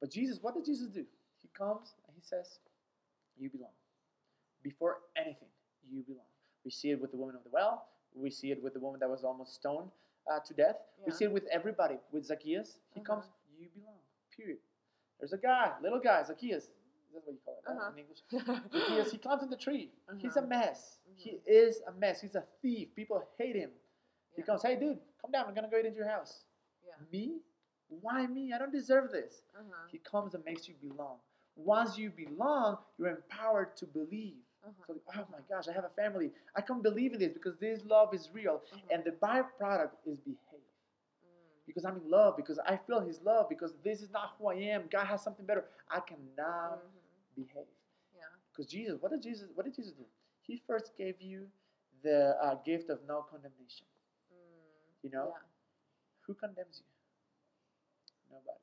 But 0.00 0.10
Jesus, 0.10 0.40
what 0.42 0.54
did 0.54 0.64
Jesus 0.64 0.88
do? 0.90 1.06
He 1.42 1.48
comes 1.48 1.94
and 2.06 2.14
he 2.16 2.22
says, 2.22 2.60
You 3.36 3.50
belong. 3.50 3.72
Before 4.62 5.02
anything, 5.16 5.50
you 5.90 6.02
belong. 6.04 6.26
We 6.64 6.70
see 6.70 6.92
it 6.92 7.00
with 7.00 7.10
the 7.10 7.16
woman 7.16 7.34
of 7.34 7.42
the 7.42 7.50
well. 7.50 7.88
We 8.14 8.30
see 8.30 8.52
it 8.52 8.62
with 8.62 8.74
the 8.74 8.80
woman 8.80 9.00
that 9.00 9.10
was 9.10 9.24
almost 9.24 9.54
stoned 9.54 9.90
uh, 10.30 10.38
to 10.40 10.54
death. 10.54 10.76
We 11.04 11.10
see 11.12 11.24
it 11.24 11.32
with 11.32 11.44
everybody. 11.48 11.98
With 12.12 12.24
Zacchaeus, 12.24 12.78
he 12.94 13.00
Uh-huh. 13.00 13.04
comes, 13.16 13.30
You 13.58 13.68
belong. 13.70 13.98
Period. 14.30 14.60
There's 15.18 15.32
a 15.32 15.38
guy, 15.38 15.76
little 15.80 15.98
guy, 16.00 16.22
Zacchaeus. 16.22 16.70
That's 17.14 17.26
what 17.26 17.32
you 17.34 17.40
call 17.44 17.54
it 17.54 17.64
right, 17.68 17.76
Uh-huh. 17.76 17.92
in 17.92 17.98
English. 17.98 18.22
Zacchaeus, 18.72 19.12
he 19.12 19.18
climbs 19.18 19.42
in 19.44 19.50
the 19.50 19.56
tree. 19.56 19.90
He's 20.18 20.36
a 20.36 20.40
Uh-huh. 20.40 20.48
mess. 20.48 20.98
He 21.16 21.30
Mhm. 21.32 21.42
is 21.46 21.82
a 21.86 21.92
mess. 21.92 22.20
He's 22.20 22.34
a 22.34 22.42
thief. 22.62 22.94
People 22.94 23.22
hate 23.38 23.56
him. 23.56 23.70
He 24.36 24.42
comes, 24.42 24.62
hey, 24.62 24.76
dude, 24.76 24.98
come 25.20 25.30
down. 25.30 25.46
I'm 25.46 25.54
going 25.54 25.64
to 25.64 25.70
go 25.70 25.78
eat 25.78 25.86
into 25.86 25.98
your 25.98 26.08
house. 26.08 26.44
Yeah. 26.86 26.94
Me? 27.12 27.40
Why 27.88 28.26
me? 28.26 28.52
I 28.52 28.58
don't 28.58 28.72
deserve 28.72 29.12
this. 29.12 29.42
Uh-huh. 29.54 29.86
He 29.92 29.98
comes 29.98 30.34
and 30.34 30.44
makes 30.44 30.68
you 30.68 30.74
belong. 30.74 31.18
Once 31.56 31.96
you 31.96 32.10
belong, 32.10 32.78
you're 32.98 33.10
empowered 33.10 33.76
to 33.76 33.86
believe. 33.86 34.42
Uh-huh. 34.64 34.72
So, 34.86 35.00
oh 35.16 35.26
my 35.30 35.38
gosh, 35.48 35.68
I 35.68 35.72
have 35.72 35.84
a 35.84 35.90
family. 35.90 36.32
I 36.56 36.62
can 36.62 36.80
believe 36.82 37.12
in 37.12 37.20
this 37.20 37.32
because 37.32 37.56
this 37.58 37.84
love 37.84 38.12
is 38.14 38.30
real. 38.32 38.62
Uh-huh. 38.72 38.80
And 38.90 39.04
the 39.04 39.12
byproduct 39.12 39.92
is 40.06 40.18
behavior 40.20 40.58
Mm. 41.22 41.66
Because 41.66 41.84
I'm 41.84 41.96
in 41.96 42.10
love, 42.10 42.36
because 42.36 42.58
I 42.58 42.76
feel 42.76 43.00
His 43.00 43.20
love, 43.22 43.48
because 43.48 43.74
this 43.84 44.02
is 44.02 44.10
not 44.10 44.34
who 44.38 44.48
I 44.48 44.54
am. 44.54 44.88
God 44.90 45.06
has 45.06 45.22
something 45.22 45.46
better. 45.46 45.64
I 45.88 46.00
can 46.00 46.18
now 46.36 46.78
Mhm. 46.82 47.03
Behave. 47.36 47.68
Yeah. 48.14 48.22
Because 48.50 48.70
Jesus, 48.70 48.96
what 49.00 49.12
did 49.12 49.22
Jesus, 49.22 49.48
what 49.54 49.64
did 49.66 49.74
Jesus 49.74 49.92
do? 49.92 50.04
He 50.42 50.62
first 50.66 50.92
gave 50.96 51.20
you 51.20 51.46
the 52.02 52.36
uh, 52.42 52.56
gift 52.64 52.90
of 52.90 52.98
no 53.08 53.22
condemnation. 53.30 53.86
Mm. 54.32 55.02
You 55.02 55.10
know, 55.10 55.32
Yeah. 55.34 55.42
who 56.26 56.34
condemns 56.34 56.80
you? 56.80 56.86
Nobody. 58.30 58.60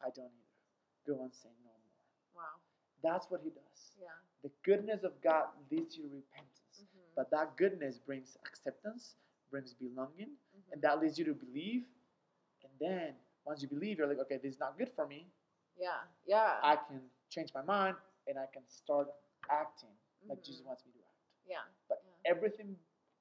I 0.00 0.10
don't 0.10 0.32
either. 0.32 1.16
Go 1.16 1.22
and 1.22 1.32
say 1.34 1.48
no 1.64 1.70
more. 1.70 2.42
Wow. 2.44 2.60
That's 3.02 3.30
what 3.30 3.40
he 3.42 3.50
does. 3.50 3.96
Yeah. 4.00 4.08
The 4.42 4.50
goodness 4.64 5.02
of 5.04 5.20
God 5.22 5.48
leads 5.70 5.96
you 5.96 6.04
to 6.04 6.14
repentance. 6.14 6.80
Mhm. 6.80 7.14
But 7.16 7.30
that 7.30 7.56
goodness 7.56 7.98
brings 7.98 8.36
acceptance, 8.46 9.16
brings 9.50 9.74
belonging, 9.74 10.36
Mhm. 10.54 10.72
and 10.72 10.82
that 10.82 11.00
leads 11.00 11.18
you 11.18 11.24
to 11.26 11.34
believe. 11.34 11.86
And 12.64 12.72
then 12.78 13.16
once 13.44 13.62
you 13.62 13.68
believe, 13.68 13.98
you're 13.98 14.06
like, 14.06 14.18
okay, 14.20 14.38
this 14.38 14.54
is 14.54 14.60
not 14.60 14.78
good 14.78 14.90
for 14.92 15.06
me. 15.06 15.26
Yeah. 15.76 16.04
Yeah. 16.26 16.60
I 16.62 16.76
can 16.76 17.10
change 17.30 17.50
my 17.54 17.62
mind 17.62 17.96
and 18.26 18.38
I 18.38 18.46
can 18.52 18.62
start 18.68 19.08
acting 19.50 19.90
like 20.28 20.38
Mhm. 20.40 20.44
Jesus 20.44 20.64
wants 20.66 20.84
me 20.84 20.92
to 20.92 20.98
act. 20.98 21.16
Yeah. 21.46 21.64
But 21.88 22.02
Yeah. 22.04 22.30
everything 22.30 22.78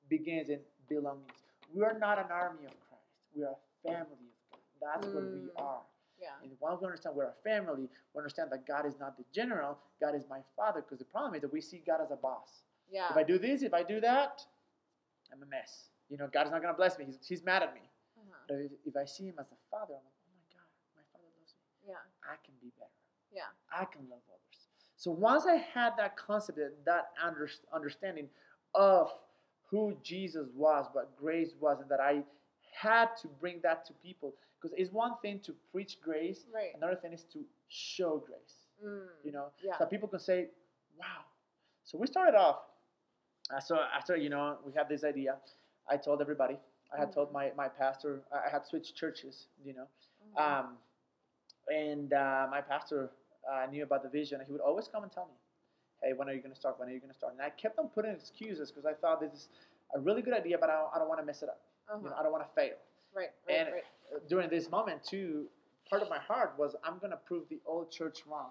begins 0.09 0.49
in 0.49 0.65
belongings. 0.87 1.45
We 1.73 1.83
are 1.83 1.97
not 1.97 2.19
an 2.19 2.31
army 2.31 2.65
of 2.65 2.79
Christ. 2.89 3.05
We 3.33 3.43
are 3.43 3.53
a 3.53 3.87
family 3.87 4.33
of 4.51 4.59
God. 4.79 5.01
That's 5.01 5.07
what 5.13 5.23
we 5.23 5.39
Mm. 5.47 5.51
are. 5.61 5.85
Yeah. 6.17 6.37
And 6.41 6.59
once 6.59 6.81
we 6.81 6.87
understand 6.87 7.15
we're 7.15 7.25
a 7.29 7.33
family, 7.43 7.87
we 8.13 8.17
understand 8.17 8.51
that 8.51 8.65
God 8.65 8.85
is 8.85 8.97
not 8.99 9.15
the 9.17 9.23
general, 9.31 9.79
God 9.99 10.15
is 10.15 10.27
my 10.27 10.41
father. 10.55 10.81
Because 10.81 10.99
the 10.99 11.05
problem 11.05 11.35
is 11.35 11.41
that 11.41 11.51
we 11.53 11.61
see 11.61 11.79
God 11.79 12.01
as 12.01 12.11
a 12.11 12.17
boss. 12.17 12.63
Yeah. 12.89 13.09
If 13.11 13.17
I 13.17 13.23
do 13.23 13.37
this, 13.39 13.61
if 13.61 13.73
I 13.73 13.83
do 13.83 14.01
that, 14.01 14.45
I'm 15.31 15.41
a 15.43 15.45
mess. 15.45 15.91
You 16.09 16.17
know, 16.17 16.27
God 16.27 16.47
is 16.47 16.51
not 16.51 16.61
going 16.61 16.73
to 16.73 16.77
bless 16.77 16.97
me. 16.97 17.05
He's, 17.05 17.25
he's 17.25 17.43
mad 17.43 17.61
at 17.63 17.73
me. 17.73 17.81
Uh-huh. 18.17 18.35
But 18.47 18.57
if, 18.61 18.71
if 18.85 18.95
I 18.97 19.05
see 19.05 19.27
Him 19.27 19.37
as 19.39 19.51
a 19.51 19.55
father, 19.69 19.93
I'm 19.95 20.03
like, 20.03 20.13
oh 20.25 20.33
my 20.33 20.43
God, 20.59 20.67
my 20.95 21.03
father 21.13 21.27
loves 21.37 21.53
me. 21.55 21.87
Yeah. 21.87 22.01
I 22.23 22.35
can 22.43 22.55
be. 22.59 22.73
Yeah. 23.33 23.43
I 23.71 23.85
can 23.85 24.01
love 24.09 24.21
others. 24.29 24.67
So 24.97 25.11
once 25.11 25.45
I 25.45 25.55
had 25.55 25.93
that 25.97 26.17
concept, 26.17 26.57
that- 26.57 26.83
that 26.85 27.11
under, 27.21 27.49
understanding 27.71 28.29
of 28.75 29.11
who 29.69 29.95
Jesus 30.03 30.47
was, 30.55 30.87
what 30.93 31.15
grace 31.15 31.53
was, 31.59 31.79
and 31.79 31.89
that 31.89 31.99
I 31.99 32.23
had 32.73 33.15
to 33.17 33.27
bring 33.27 33.61
that 33.61 33.85
to 33.85 33.93
people, 33.93 34.35
because 34.59 34.73
it's 34.77 34.91
one 34.91 35.17
thing 35.21 35.39
to 35.41 35.53
preach 35.71 36.01
grace, 36.01 36.45
Right. 36.53 36.73
another 36.75 36.95
thing 36.95 37.13
is 37.13 37.23
to 37.25 37.45
show 37.67 38.17
grace. 38.17 38.67
Mm. 38.83 39.09
You 39.23 39.31
know, 39.31 39.51
Yeah. 39.61 39.77
so 39.77 39.85
people 39.85 40.07
can 40.07 40.19
say, 40.19 40.49
"Wow." 40.97 41.25
So 41.83 41.97
we 41.97 42.07
started 42.07 42.35
off. 42.35 42.65
Uh, 43.49 43.59
so 43.59 43.79
after 43.79 44.15
you 44.15 44.29
know 44.29 44.57
we 44.63 44.71
had 44.73 44.87
this 44.87 45.03
idea, 45.03 45.39
I 45.87 45.97
told 45.97 46.21
everybody. 46.21 46.59
I 46.91 46.97
had 46.97 47.11
told 47.11 47.29
Mhm. 47.29 47.33
my 47.33 47.51
my 47.53 47.69
pastor. 47.69 48.23
I 48.31 48.49
had 48.49 48.65
switched 48.65 48.95
churches. 48.95 49.47
You 49.63 49.73
know, 49.73 49.87
Mhm. 50.23 50.37
um, 50.39 50.81
and 51.67 52.13
uh, 52.13 52.47
my 52.49 52.61
pastor 52.61 53.11
uh, 53.47 53.65
knew 53.71 53.83
about 53.83 54.03
the 54.03 54.09
vision. 54.09 54.39
He 54.45 54.51
would 54.51 54.61
always 54.61 54.87
come 54.87 55.03
and 55.03 55.11
tell 55.11 55.25
me, 55.25 55.33
"Hey, 56.03 56.13
when 56.13 56.27
are 56.29 56.33
you 56.33 56.39
going 56.41 56.53
to 56.53 56.59
start? 56.59 56.79
When 56.79 56.89
are 56.89 56.91
you 56.91 56.99
going 56.99 57.11
to 57.11 57.17
start?" 57.17 57.33
And 57.33 57.41
I 57.41 57.49
kept 57.51 57.77
on 57.79 57.87
putting 57.89 58.11
excuses 58.11 58.71
because 58.71 58.85
I 58.85 58.93
thought 58.93 59.21
this 59.21 59.33
is 59.33 59.49
a 59.95 59.99
really 59.99 60.21
good 60.21 60.33
idea, 60.33 60.57
but 60.57 60.69
I 60.69 60.73
don't, 60.79 60.89
I 60.95 60.99
don't 60.99 61.07
want 61.09 61.19
to 61.19 61.25
mess 61.25 61.41
it 61.43 61.49
up. 61.49 61.61
uh-huh. 61.89 61.99
You 62.03 62.09
know, 62.09 62.15
I 62.19 62.23
don't 62.23 62.31
want 62.31 62.43
to 62.47 62.53
fail. 62.55 62.75
right, 63.15 63.29
right, 63.47 63.57
and- 63.57 63.73
right. 63.73 63.83
Uh, 64.15 64.19
During 64.27 64.49
this 64.49 64.71
moment 64.71 65.03
too, 65.03 65.45
part 65.89 66.01
of 66.01 66.09
my 66.09 66.17
heart 66.17 66.53
was 66.57 66.75
I'm 66.83 66.97
going 66.97 67.11
to 67.11 67.17
prove 67.17 67.43
the 67.49 67.59
old 67.67 67.91
church 67.91 68.23
wrong. 68.27 68.49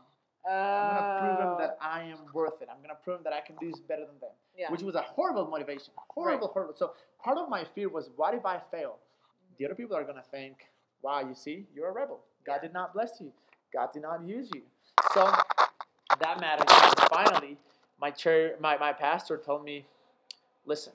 Oh. 0.49 0.53
I'm 0.53 0.95
going 0.95 1.03
to 1.03 1.21
prove 1.21 1.39
them 1.39 1.57
that 1.59 1.79
I 1.83 2.03
am 2.05 2.19
worth 2.33 2.63
it. 2.63 2.69
I'm 2.71 2.77
going 2.79 2.91
to 2.91 2.95
prove 3.03 3.17
them 3.19 3.25
that 3.25 3.33
I 3.33 3.41
can 3.41 3.57
do 3.61 3.71
this 3.73 3.81
better 3.81 4.03
than 4.07 4.19
them. 4.21 4.31
yeah. 4.57 4.71
Which 4.71 4.83
was 4.83 4.95
a 4.95 5.03
horrible 5.03 5.47
motivation. 5.49 5.93
Horrible, 6.15 6.47
horrible. 6.49 6.75
So 6.77 6.93
part 7.23 7.39
of 7.39 7.49
my 7.49 7.65
fear 7.75 7.89
was, 7.89 8.09
what 8.17 8.35
if 8.35 8.47
I 8.47 8.61
fail? 8.71 8.99
The 9.59 9.65
other 9.67 9.75
people 9.75 9.97
are 9.97 10.05
going 10.05 10.17
to 10.17 10.23
think, 10.31 10.69
wow, 11.03 11.21
you 11.21 11.35
see, 11.35 11.67
you're 11.75 11.89
a 11.89 11.93
rebel. 11.93 12.21
God 12.47 12.61
did 12.63 12.73
not 12.73 12.95
bless 12.95 13.21
you. 13.21 13.33
God 13.75 13.89
did 13.93 14.03
not 14.03 14.25
use 14.25 14.49
you. 14.55 14.63
So 15.15 15.33
that 16.21 16.41
mattered. 16.41 16.69
Finally, 17.11 17.57
my 18.01 18.11
chair, 18.11 18.55
my, 18.61 18.77
my 18.79 18.93
pastor 18.93 19.37
told 19.45 19.65
me, 19.65 19.87
listen, 20.67 20.93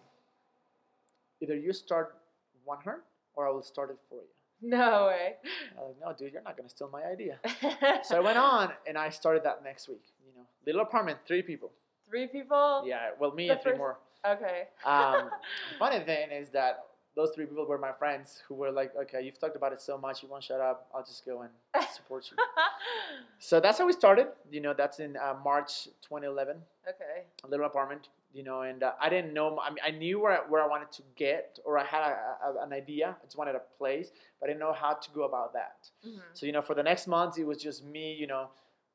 either 1.41 1.55
you 1.55 1.73
start 1.73 2.17
One 2.63 2.79
Heart 2.83 3.03
or 3.35 3.47
I 3.47 3.51
will 3.51 3.63
start 3.63 3.89
it 3.89 3.97
for 4.09 4.15
you. 4.15 4.69
no 4.69 5.07
way. 5.07 5.33
I 5.77 5.81
was 5.81 5.95
like, 5.99 6.07
no, 6.09 6.15
dude, 6.25 6.33
you're 6.33 6.41
not 6.43 6.55
going 6.55 6.69
to 6.69 6.73
steal 6.75 6.89
my 6.91 7.03
idea. 7.03 7.39
So 8.03 8.17
I 8.17 8.19
went 8.19 8.37
on 8.37 8.71
and 8.87 8.97
I 8.97 9.09
started 9.09 9.43
that 9.43 9.63
next 9.63 9.87
week. 9.89 10.03
You 10.25 10.31
know, 10.39 10.45
little 10.65 10.81
apartment, 10.81 11.19
three 11.27 11.41
people. 11.41 11.71
Three 12.09 12.27
people. 12.27 12.83
Yeah, 12.85 13.09
well, 13.19 13.31
me 13.33 13.47
The 13.47 13.53
and 13.53 13.61
three 13.61 13.71
first- 13.71 13.79
more. 13.79 13.97
Okay. 14.25 14.67
Um, 14.85 15.29
the 15.73 15.79
funny 15.79 15.99
thing 16.05 16.31
is 16.31 16.49
that 16.51 16.85
those 17.15 17.31
three 17.35 17.45
people 17.45 17.65
were 17.65 17.77
my 17.77 17.91
friends 17.91 18.41
who 18.47 18.55
were 18.55 18.71
like, 18.71 18.91
okay, 18.95 19.21
you've 19.21 19.39
talked 19.39 19.55
about 19.55 19.71
it 19.71 19.81
so 19.81 19.97
much, 19.97 20.23
you 20.23 20.29
won't 20.29 20.43
shut 20.43 20.59
up. 20.59 20.87
I'll 20.93 21.03
just 21.05 21.25
go 21.25 21.41
and 21.41 21.51
support 21.93 22.29
you. 22.31 22.37
so 23.39 23.59
that's 23.59 23.77
how 23.77 23.85
we 23.85 23.93
started. 23.93 24.27
You 24.51 24.61
know, 24.61 24.73
that's 24.73 24.99
in 24.99 25.15
uh, 25.17 25.35
March 25.43 25.85
2011, 26.01 26.57
okay. 26.87 27.25
a 27.43 27.47
little 27.47 27.65
apartment. 27.65 28.09
You 28.33 28.41
know, 28.41 28.61
and 28.61 28.81
uh, 28.81 28.93
I 28.99 29.09
didn't 29.09 29.31
know. 29.31 29.59
I 29.59 29.69
mean, 29.69 29.77
I 29.85 29.91
knew 29.91 30.19
where 30.19 30.31
I, 30.31 30.49
where 30.49 30.63
I 30.63 30.67
wanted 30.67 30.91
to 30.93 31.03
get, 31.15 31.59
or 31.65 31.77
I 31.77 31.85
had 31.85 32.01
a, 32.01 32.47
a, 32.47 32.65
an 32.65 32.73
idea. 32.73 33.15
I 33.21 33.25
just 33.25 33.37
wanted 33.37 33.53
a 33.53 33.61
place, 33.77 34.09
but 34.39 34.47
I 34.47 34.53
didn't 34.53 34.59
know 34.59 34.73
how 34.73 34.93
to 34.93 35.09
go 35.11 35.23
about 35.25 35.53
that. 35.53 35.87
Mhm. 36.03 36.19
So 36.33 36.47
you 36.47 36.51
know, 36.51 36.63
for 36.63 36.73
the 36.73 36.81
next 36.81 37.05
months, 37.05 37.37
it 37.37 37.45
was 37.45 37.61
just 37.61 37.85
me. 37.85 38.15
You 38.19 38.25
know, 38.25 38.49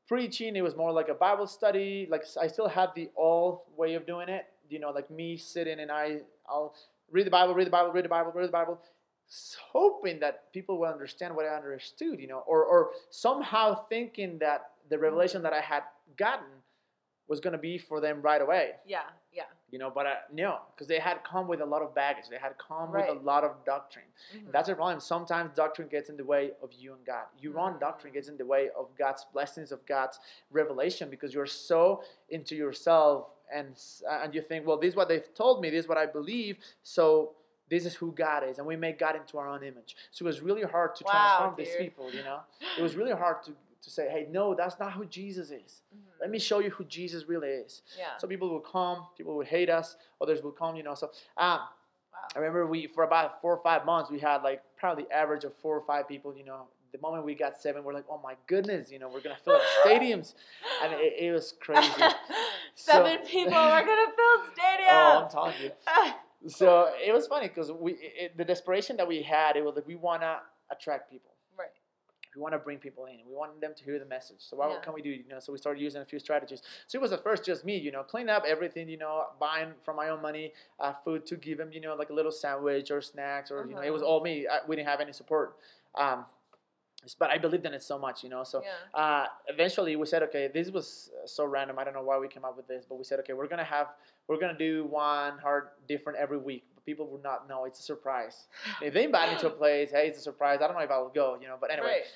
preaching. 0.08 0.56
It 0.56 0.62
was 0.62 0.74
more 0.74 0.90
like 0.90 1.08
a 1.08 1.14
Bible 1.14 1.46
study. 1.46 2.08
Like 2.10 2.24
I 2.40 2.48
still 2.48 2.66
had 2.66 2.88
the 2.96 3.10
old 3.16 3.60
way 3.76 3.94
of 3.94 4.06
doing 4.06 4.28
it. 4.28 4.46
You 4.68 4.80
know, 4.80 4.90
like 4.90 5.08
me 5.08 5.36
sitting 5.36 5.78
and 5.78 5.90
I, 5.92 6.22
I'll 6.48 6.74
read 7.10 7.26
the 7.26 7.30
Bible, 7.30 7.54
read 7.54 7.66
the 7.66 7.70
Bible, 7.70 7.92
read 7.92 8.04
the 8.04 8.08
Bible, 8.08 8.32
read 8.34 8.48
the 8.48 8.52
Bible, 8.52 8.80
hoping 9.72 10.20
that 10.20 10.52
people 10.52 10.78
will 10.78 10.88
understand 10.88 11.34
what 11.34 11.44
I 11.46 11.54
understood. 11.54 12.20
You 12.20 12.28
know, 12.28 12.42
or 12.46 12.64
or 12.64 12.90
somehow 13.10 13.84
thinking 13.88 14.38
that 14.38 14.70
the 14.88 14.98
revelation 14.98 15.42
that 15.42 15.52
I 15.52 15.60
had 15.60 15.82
gotten 16.16 16.46
was 17.28 17.40
going 17.40 17.52
to 17.52 17.58
be 17.58 17.76
for 17.76 18.00
them 18.00 18.22
right 18.22 18.40
away. 18.40 18.70
Yeah. 18.86 19.02
Yeah. 19.34 19.42
You 19.70 19.78
know, 19.78 19.90
but 19.94 20.06
I, 20.06 20.14
no, 20.32 20.60
because 20.74 20.88
they 20.88 20.98
had 20.98 21.22
come 21.24 21.46
with 21.46 21.60
a 21.60 21.64
lot 21.66 21.82
of 21.82 21.94
baggage. 21.94 22.24
They 22.30 22.38
had 22.38 22.54
come 22.56 22.90
with 22.90 23.06
a 23.06 23.12
lot 23.22 23.44
of 23.44 23.52
doctrine. 23.66 24.06
Mhm. 24.34 24.50
That's 24.50 24.68
the 24.70 24.74
problem. 24.74 24.98
Sometimes 25.00 25.54
doctrine 25.54 25.88
gets 25.88 26.08
in 26.08 26.16
the 26.16 26.24
way 26.24 26.52
of 26.62 26.72
you 26.72 26.94
and 26.94 27.04
God. 27.04 27.26
Your 27.38 27.58
own 27.58 27.74
Mm. 27.74 27.80
doctrine 27.80 28.14
gets 28.14 28.28
in 28.28 28.38
the 28.38 28.46
way 28.46 28.70
of 28.70 28.86
God's 28.96 29.26
blessings, 29.26 29.72
of 29.72 29.84
God's 29.84 30.18
revelation, 30.50 31.10
because 31.10 31.34
you're 31.34 31.44
so 31.44 32.02
into 32.30 32.56
yourself 32.56 33.28
and 33.52 33.74
and 34.08 34.34
you 34.34 34.42
think, 34.42 34.66
well, 34.66 34.76
this 34.78 34.90
is 34.90 34.96
what 34.96 35.08
they've 35.08 35.32
told 35.34 35.60
me. 35.60 35.70
This 35.70 35.84
is 35.84 35.88
what 35.88 35.98
I 35.98 36.06
believe. 36.06 36.56
So 36.82 37.32
this 37.68 37.84
is 37.84 37.94
who 37.94 38.12
God 38.12 38.44
is, 38.48 38.58
and 38.58 38.66
we 38.66 38.76
make 38.76 38.98
God 38.98 39.14
into 39.16 39.38
our 39.38 39.48
own 39.48 39.62
image. 39.62 39.96
So 40.10 40.24
it 40.24 40.26
was 40.28 40.40
really 40.40 40.62
hard 40.62 40.94
to 40.96 41.04
Wow, 41.04 41.10
transform 41.10 41.54
these 41.56 41.76
people. 41.76 42.12
You 42.12 42.22
know, 42.22 42.40
it 42.76 42.82
was 42.82 42.96
really 42.96 43.12
hard 43.12 43.42
to 43.44 43.52
to 43.80 43.90
say, 43.90 44.08
hey, 44.08 44.26
no, 44.30 44.54
that's 44.54 44.78
not 44.80 44.92
who 44.92 45.04
Jesus 45.04 45.50
is. 45.50 45.82
Mhm. 45.94 46.20
Let 46.20 46.30
me 46.30 46.38
show 46.40 46.58
you 46.58 46.70
who 46.70 46.84
Jesus 46.84 47.28
really 47.28 47.48
is. 47.48 47.82
Yeah. 47.96 48.16
Some 48.16 48.28
people 48.28 48.48
will 48.48 48.58
come, 48.60 49.06
people 49.16 49.36
will 49.36 49.44
hate 49.44 49.70
us, 49.70 49.96
others 50.20 50.42
will 50.42 50.50
come, 50.50 50.74
you 50.74 50.82
know. 50.82 50.94
So 50.94 51.12
um, 51.36 51.60
Wow. 52.22 52.28
I 52.36 52.38
remember 52.38 52.66
we 52.66 52.86
for 52.86 53.04
about 53.04 53.40
four 53.40 53.54
or 53.56 53.62
five 53.62 53.84
months 53.84 54.10
we 54.10 54.18
had 54.18 54.42
like 54.42 54.62
probably 54.76 55.06
average 55.10 55.44
of 55.44 55.54
four 55.56 55.76
or 55.76 55.84
five 55.86 56.08
people, 56.08 56.34
you 56.36 56.44
know. 56.44 56.68
The 56.90 56.98
moment 57.00 57.26
we 57.26 57.34
got 57.34 57.60
seven, 57.60 57.84
we're 57.84 57.92
like, 57.92 58.06
oh 58.10 58.18
my 58.24 58.34
goodness, 58.46 58.90
you 58.90 58.98
know, 58.98 59.10
we're 59.12 59.20
gonna 59.20 59.36
fill 59.44 59.56
up 59.56 59.62
stadiums, 59.84 60.34
and 60.82 60.94
it, 60.94 61.12
it 61.18 61.32
was 61.32 61.52
crazy. 61.60 61.90
Seven 62.74 63.18
So- 63.22 63.30
people 63.30 63.54
are 63.54 63.84
gonna 63.84 64.12
fill 64.16 64.52
stadiums. 64.54 64.88
oh. 64.90 65.22
I'm 65.24 65.30
telling 65.30 65.54
you. 65.62 65.70
So 66.48 66.90
it 67.04 67.12
was 67.12 67.26
funny 67.26 67.48
because 67.48 67.70
we 67.72 67.92
it, 68.00 68.38
the 68.38 68.44
desperation 68.44 68.96
that 68.96 69.06
we 69.08 69.22
had, 69.22 69.56
it 69.56 69.64
was 69.64 69.74
like 69.76 69.86
we 69.86 69.96
wanna 69.96 70.38
attract 70.70 71.10
people. 71.10 71.32
We 72.34 72.40
want 72.42 72.52
to 72.54 72.58
bring 72.58 72.78
people 72.78 73.06
in. 73.06 73.16
We 73.26 73.34
want 73.34 73.60
them 73.60 73.72
to 73.76 73.84
hear 73.84 73.98
the 73.98 74.04
message. 74.04 74.36
So 74.40 74.56
what 74.56 74.70
Yeah. 74.70 74.80
can 74.80 74.92
we 74.94 75.02
do? 75.02 75.10
You 75.10 75.28
know, 75.28 75.40
so 75.40 75.52
we 75.52 75.58
started 75.58 75.80
using 75.80 76.02
a 76.02 76.04
few 76.04 76.18
strategies. 76.18 76.62
So 76.86 76.98
it 76.98 77.02
was 77.02 77.12
at 77.12 77.22
first 77.22 77.44
just 77.44 77.64
me, 77.64 77.76
you 77.76 77.90
know, 77.90 78.02
clean 78.02 78.28
up 78.28 78.44
everything, 78.46 78.88
you 78.88 78.98
know, 78.98 79.26
buying 79.40 79.72
from 79.84 79.96
my 79.96 80.08
own 80.10 80.20
money, 80.22 80.52
uh, 80.80 80.92
food 81.04 81.26
to 81.26 81.36
give 81.36 81.58
them, 81.58 81.72
you 81.72 81.80
know, 81.80 81.94
like 81.94 82.10
a 82.10 82.12
little 82.12 82.32
sandwich 82.32 82.90
or 82.90 83.00
snacks, 83.00 83.50
or 83.50 83.66
you 83.66 83.74
know, 83.74 83.82
it 83.82 83.90
was 83.92 84.02
Uh-huh. 84.02 84.10
all 84.12 84.20
me. 84.22 84.46
I, 84.46 84.58
we 84.66 84.76
didn't 84.76 84.88
have 84.88 85.00
any 85.00 85.12
support. 85.12 85.56
Um, 85.94 86.26
but 87.18 87.30
I 87.30 87.38
believed 87.38 87.64
in 87.64 87.72
it 87.74 87.82
so 87.82 87.98
much, 87.98 88.24
you 88.24 88.28
know. 88.28 88.42
So 88.44 88.62
yeah. 88.62 89.00
uh, 89.00 89.26
eventually 89.46 89.94
we 89.96 90.04
said, 90.04 90.22
okay, 90.24 90.48
this 90.52 90.70
was 90.70 91.10
uh, 91.22 91.26
so 91.26 91.44
random. 91.44 91.78
I 91.78 91.84
don't 91.84 91.94
know 91.94 92.02
why 92.02 92.18
we 92.18 92.28
came 92.28 92.44
up 92.44 92.56
with 92.56 92.66
this, 92.66 92.84
but 92.88 92.96
we 92.96 93.04
said, 93.04 93.20
okay, 93.20 93.32
we're 93.34 93.46
gonna 93.46 93.64
have, 93.64 93.88
we're 94.26 94.38
gonna 94.38 94.58
do 94.58 94.84
One 94.84 95.38
Heart 95.38 95.86
different 95.86 96.18
every 96.18 96.38
week. 96.38 96.64
People 96.88 97.06
would 97.12 97.22
not 97.30 97.40
know. 97.50 97.60
It's 97.68 97.80
a 97.80 97.86
surprise. 97.94 98.36
If 98.86 98.90
they 98.94 99.04
invite 99.04 99.28
me 99.32 99.36
to 99.44 99.48
a 99.54 99.56
place, 99.62 99.88
hey, 99.96 100.06
it's 100.08 100.20
a 100.24 100.26
surprise. 100.30 100.56
I 100.62 100.64
don't 100.66 100.76
know 100.78 100.86
if 100.90 100.90
I'll 100.96 101.10
go, 101.22 101.28
you 101.40 101.46
know. 101.50 101.58
But 101.62 101.70
anyway, 101.74 101.98
Right. 101.98 102.06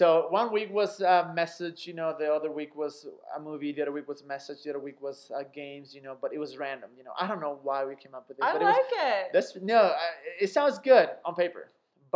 so 0.00 0.06
one 0.38 0.48
week 0.56 0.70
was 0.80 0.92
a 1.00 1.32
message, 1.42 1.78
you 1.88 1.94
know. 2.00 2.08
The 2.22 2.28
other 2.38 2.52
week 2.60 2.72
was 2.82 2.94
a 3.36 3.40
movie. 3.48 3.70
The 3.76 3.82
other 3.84 3.94
week 3.98 4.08
was 4.12 4.20
a 4.26 4.28
message. 4.34 4.58
The 4.64 4.70
other 4.72 4.84
week 4.88 4.98
was 5.08 5.16
uh, 5.36 5.42
games, 5.62 5.86
you 5.96 6.02
know. 6.06 6.14
But 6.22 6.28
it 6.36 6.38
was 6.44 6.50
random, 6.66 6.90
you 6.98 7.04
know. 7.06 7.14
I 7.22 7.24
don't 7.30 7.40
know 7.46 7.54
why 7.68 7.78
we 7.90 7.94
came 8.04 8.14
up 8.18 8.24
with 8.28 8.36
this, 8.38 8.46
I 8.48 8.52
but 8.52 8.62
like 8.62 8.76
it 8.76 8.86
was. 8.92 9.26
it. 9.26 9.32
This 9.36 9.46
no, 9.74 9.80
uh, 10.04 10.44
it 10.44 10.50
sounds 10.58 10.76
good 10.78 11.08
on 11.26 11.32
paper, 11.44 11.64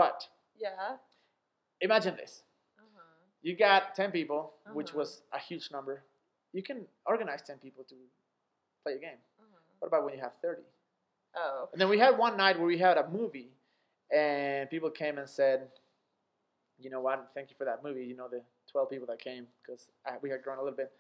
but 0.03 0.17
yeah. 0.65 0.97
imagine 1.89 2.15
this: 2.23 2.33
Uh-huh. 2.79 3.03
you 3.47 3.53
got 3.69 3.81
ten 4.01 4.11
people, 4.19 4.41
which 4.79 4.91
Uh-huh. 4.91 5.01
was 5.01 5.11
a 5.39 5.41
huge 5.49 5.67
number. 5.77 5.97
You 6.57 6.63
can 6.69 6.79
organize 7.13 7.43
ten 7.51 7.59
people 7.67 7.83
to 7.93 7.97
play 8.85 8.95
a 9.01 9.03
game. 9.09 9.21
Uh-huh. 9.43 9.59
What 9.81 9.89
about 9.91 10.03
when 10.05 10.15
you 10.17 10.21
have 10.29 10.37
thirty? 10.47 10.67
Oh. 11.37 11.69
And 11.73 11.81
then 11.81 11.89
we 11.89 11.99
had 11.99 12.17
one 12.19 12.37
night 12.37 12.57
where 12.59 12.67
we 12.67 12.79
had 12.79 12.97
a 12.99 13.09
movie, 13.09 13.51
and 14.15 14.69
people 14.71 14.91
came 14.91 15.19
and 15.19 15.29
said, 15.29 15.69
"You 16.79 16.91
know 16.91 17.01
what? 17.01 17.31
Thank 17.35 17.51
you 17.51 17.57
for 17.57 17.65
that 17.65 17.83
movie. 17.83 18.05
You 18.05 18.17
know 18.17 18.29
the 18.29 18.43
twelve 18.71 18.91
people 18.91 19.07
that 19.09 19.19
came 19.19 19.47
because 19.63 19.89
we 20.23 20.31
had 20.31 20.43
grown 20.43 20.59
a 20.59 20.63
little 20.63 20.77
bit, 20.77 20.93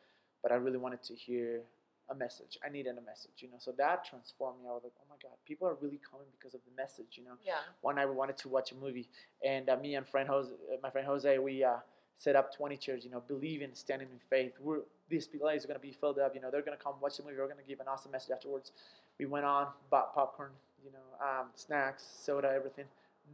but 0.42 0.52
I 0.52 0.56
really 0.56 0.78
wanted 0.78 1.02
to 1.04 1.14
hear 1.14 1.62
a 2.08 2.14
message. 2.14 2.56
I 2.64 2.68
needed 2.68 2.96
a 2.98 3.00
message. 3.00 3.32
You 3.38 3.48
know, 3.48 3.56
so 3.58 3.72
that 3.78 4.04
transformed 4.04 4.62
me. 4.62 4.68
I 4.68 4.72
was 4.72 4.82
like, 4.84 4.92
oh 5.00 5.06
my 5.10 5.16
god, 5.22 5.36
people 5.44 5.66
are 5.66 5.74
really 5.80 6.00
coming 6.08 6.26
because 6.38 6.54
of 6.54 6.60
the 6.64 6.70
message. 6.80 7.16
You 7.18 7.24
know, 7.24 7.32
Yeah. 7.44 7.54
one 7.80 7.96
night 7.96 8.06
we 8.06 8.14
wanted 8.14 8.36
to 8.38 8.48
watch 8.48 8.72
a 8.72 8.76
movie, 8.76 9.08
and 9.44 9.68
uh, 9.68 9.76
me 9.76 9.94
and 9.96 10.06
friend 10.06 10.28
Jose, 10.28 10.52
uh, 10.72 10.76
my 10.82 10.90
friend 10.90 11.06
Jose, 11.06 11.38
we 11.38 11.64
uh, 11.64 11.76
set 12.18 12.36
up 12.36 12.54
20 12.54 12.76
chairs. 12.76 13.04
You 13.04 13.10
know, 13.10 13.22
believing, 13.26 13.70
standing 13.74 14.08
in 14.12 14.18
faith. 14.30 14.52
We're 14.60 14.80
these 15.08 15.26
place 15.28 15.64
are 15.64 15.68
going 15.68 15.78
to 15.78 15.86
be 15.86 15.92
filled 15.92 16.18
up. 16.18 16.34
You 16.34 16.40
know, 16.40 16.50
they're 16.50 16.62
going 16.62 16.76
to 16.76 16.82
come 16.82 16.94
watch 17.00 17.16
the 17.16 17.22
movie. 17.22 17.36
We're 17.38 17.46
going 17.46 17.58
to 17.58 17.68
give 17.68 17.80
an 17.80 17.86
awesome 17.88 18.10
message 18.12 18.32
afterwards. 18.32 18.72
We 19.18 19.26
went 19.26 19.44
on, 19.44 19.68
bought 19.90 20.14
popcorn. 20.14 20.50
You 20.84 20.90
know, 20.92 21.26
um, 21.26 21.46
snacks, 21.54 22.04
soda, 22.22 22.52
everything. 22.54 22.84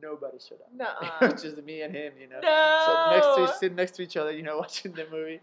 Nobody 0.02 0.38
showed 0.38 0.58
up. 0.80 1.02
It 1.22 1.32
was 1.34 1.42
just 1.42 1.62
me 1.64 1.82
and 1.82 1.94
him. 1.94 2.12
You 2.20 2.28
know. 2.28 2.40
No. 2.40 2.82
So 2.86 3.10
next 3.42 3.52
to 3.52 3.58
sitting 3.58 3.76
next 3.76 3.90
to 3.96 4.02
each 4.02 4.16
other, 4.16 4.32
you 4.32 4.42
know, 4.42 4.56
watching 4.64 4.92
the 4.92 5.06
movie. 5.10 5.40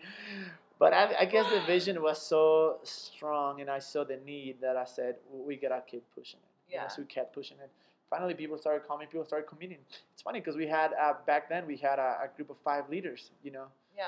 But 0.79 0.93
I, 0.93 1.13
I 1.19 1.25
guess 1.25 1.45
the 1.51 1.61
vision 1.67 2.01
was 2.01 2.21
so 2.21 2.77
strong, 2.83 3.59
and 3.61 3.69
I 3.69 3.79
saw 3.79 4.03
the 4.05 4.17
need 4.25 4.55
that 4.61 4.77
I 4.77 4.85
said 4.85 5.15
we 5.31 5.55
gotta 5.57 5.83
keep 5.85 6.03
pushing 6.15 6.39
it. 6.39 6.73
Yeah. 6.73 6.87
so 6.87 7.01
we 7.01 7.07
kept 7.07 7.33
pushing 7.33 7.57
it. 7.63 7.69
Finally, 8.09 8.33
people 8.33 8.57
started 8.57 8.87
coming. 8.87 9.07
People 9.07 9.25
started 9.25 9.47
committing. 9.47 9.77
It's 10.13 10.21
funny 10.23 10.39
because 10.39 10.55
we 10.55 10.65
had 10.67 10.91
uh, 10.93 11.13
back 11.27 11.49
then 11.49 11.67
we 11.67 11.75
had 11.77 11.99
a, 11.99 12.17
a 12.23 12.29
group 12.35 12.49
of 12.49 12.55
five 12.63 12.89
leaders. 12.89 13.29
You 13.43 13.51
know, 13.51 13.65
Yeah. 13.95 14.05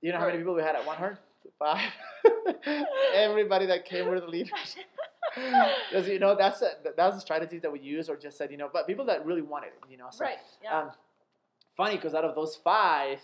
you 0.00 0.10
know 0.12 0.18
how 0.18 0.26
many 0.26 0.38
people 0.38 0.54
we 0.54 0.62
had 0.62 0.74
at 0.74 0.84
one 0.86 0.96
heart? 0.96 1.18
Five. 1.58 1.90
Everybody 3.14 3.66
that 3.66 3.84
came 3.84 4.06
were 4.08 4.20
the 4.20 4.26
leaders. 4.26 4.76
Because 5.90 6.08
you 6.08 6.18
know 6.18 6.34
that's 6.36 6.62
a, 6.62 6.70
that's 6.96 7.14
the 7.16 7.20
strategy 7.20 7.58
that 7.58 7.70
we 7.72 7.80
use, 7.80 8.08
or 8.08 8.16
just 8.16 8.36
said 8.38 8.50
you 8.50 8.56
know, 8.56 8.68
but 8.72 8.86
people 8.86 9.04
that 9.06 9.24
really 9.26 9.42
wanted 9.42 9.68
it. 9.68 9.90
You 9.90 9.96
know, 9.98 10.08
so 10.10 10.24
right. 10.24 10.38
Yeah. 10.62 10.78
um, 10.78 10.90
funny 11.76 11.96
because 11.96 12.14
out 12.14 12.24
of 12.24 12.34
those 12.34 12.56
five, 12.56 13.18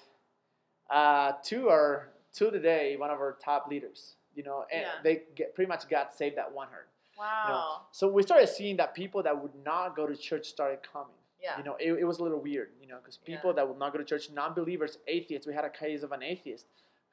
uh, 0.90 1.32
two 1.42 1.68
are 1.68 2.08
two 2.32 2.50
today 2.50 2.96
one 2.96 3.10
of 3.10 3.18
our 3.18 3.36
top 3.44 3.68
leaders. 3.68 4.16
You 4.34 4.42
know, 4.42 4.64
and 4.70 4.82
Yeah. 4.82 4.92
they 5.02 5.22
get 5.34 5.54
pretty 5.54 5.68
much 5.68 5.88
got 5.88 6.14
saved 6.14 6.36
at 6.38 6.52
One 6.52 6.68
Heart. 6.68 6.88
wow. 7.18 7.82
So 7.92 8.06
we 8.08 8.22
started 8.22 8.48
seeing 8.48 8.76
that 8.76 8.92
people 8.94 9.22
that 9.22 9.40
would 9.40 9.54
not 9.64 9.96
go 9.96 10.06
to 10.06 10.14
church 10.14 10.46
started 10.46 10.80
coming. 10.82 11.14
Yeah. 11.42 11.56
You 11.56 11.64
know, 11.64 11.76
it, 11.80 11.92
it 12.00 12.04
was 12.04 12.18
a 12.18 12.22
little 12.22 12.40
weird. 12.40 12.68
You 12.80 12.86
know, 12.88 12.98
because 12.98 13.16
people 13.16 13.50
Yeah. 13.50 13.54
that 13.56 13.68
would 13.68 13.78
not 13.78 13.92
go 13.92 13.98
to 13.98 14.04
church, 14.04 14.28
non-believers, 14.30 14.98
atheists. 15.06 15.46
We 15.46 15.54
had 15.54 15.64
a 15.64 15.70
case 15.70 16.02
of 16.02 16.12
an 16.12 16.22
atheist 16.22 16.66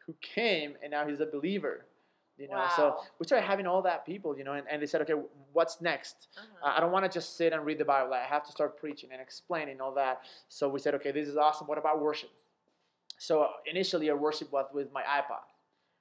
who 0.05 0.13
came 0.21 0.75
and 0.81 0.91
now 0.91 1.07
he's 1.07 1.21
a 1.21 1.25
believer. 1.25 1.85
You 2.43 2.49
know, 2.49 2.65
so 2.75 2.97
we 3.19 3.25
started 3.25 3.45
having 3.45 3.65
all 3.65 3.81
that 3.83 4.05
people, 4.05 4.37
you 4.37 4.43
know, 4.43 4.51
and, 4.51 4.67
and 4.69 4.81
they 4.81 4.85
said, 4.85 4.99
okay, 5.03 5.13
what's 5.53 5.79
next? 5.79 6.27
Uh-huh. 6.37 6.67
Uh, 6.67 6.73
I 6.75 6.81
don't 6.81 6.91
want 6.91 7.05
to 7.05 7.09
just 7.09 7.37
sit 7.37 7.53
and 7.53 7.65
read 7.65 7.77
the 7.77 7.85
Bible. 7.85 8.13
I 8.13 8.25
have 8.25 8.43
to 8.43 8.51
start 8.51 8.77
preaching 8.77 9.11
and 9.13 9.21
explaining 9.21 9.79
all 9.79 9.93
that. 9.93 10.23
So 10.49 10.67
we 10.67 10.81
said, 10.81 10.93
okay, 10.95 11.11
this 11.11 11.29
is 11.29 11.37
awesome. 11.37 11.67
What 11.67 11.77
about 11.77 12.01
worship? 12.01 12.31
So 13.17 13.47
initially, 13.65 14.09
our 14.09 14.17
worship 14.17 14.51
was 14.51 14.65
with 14.73 14.91
my 14.91 15.03
iPod, 15.03 15.45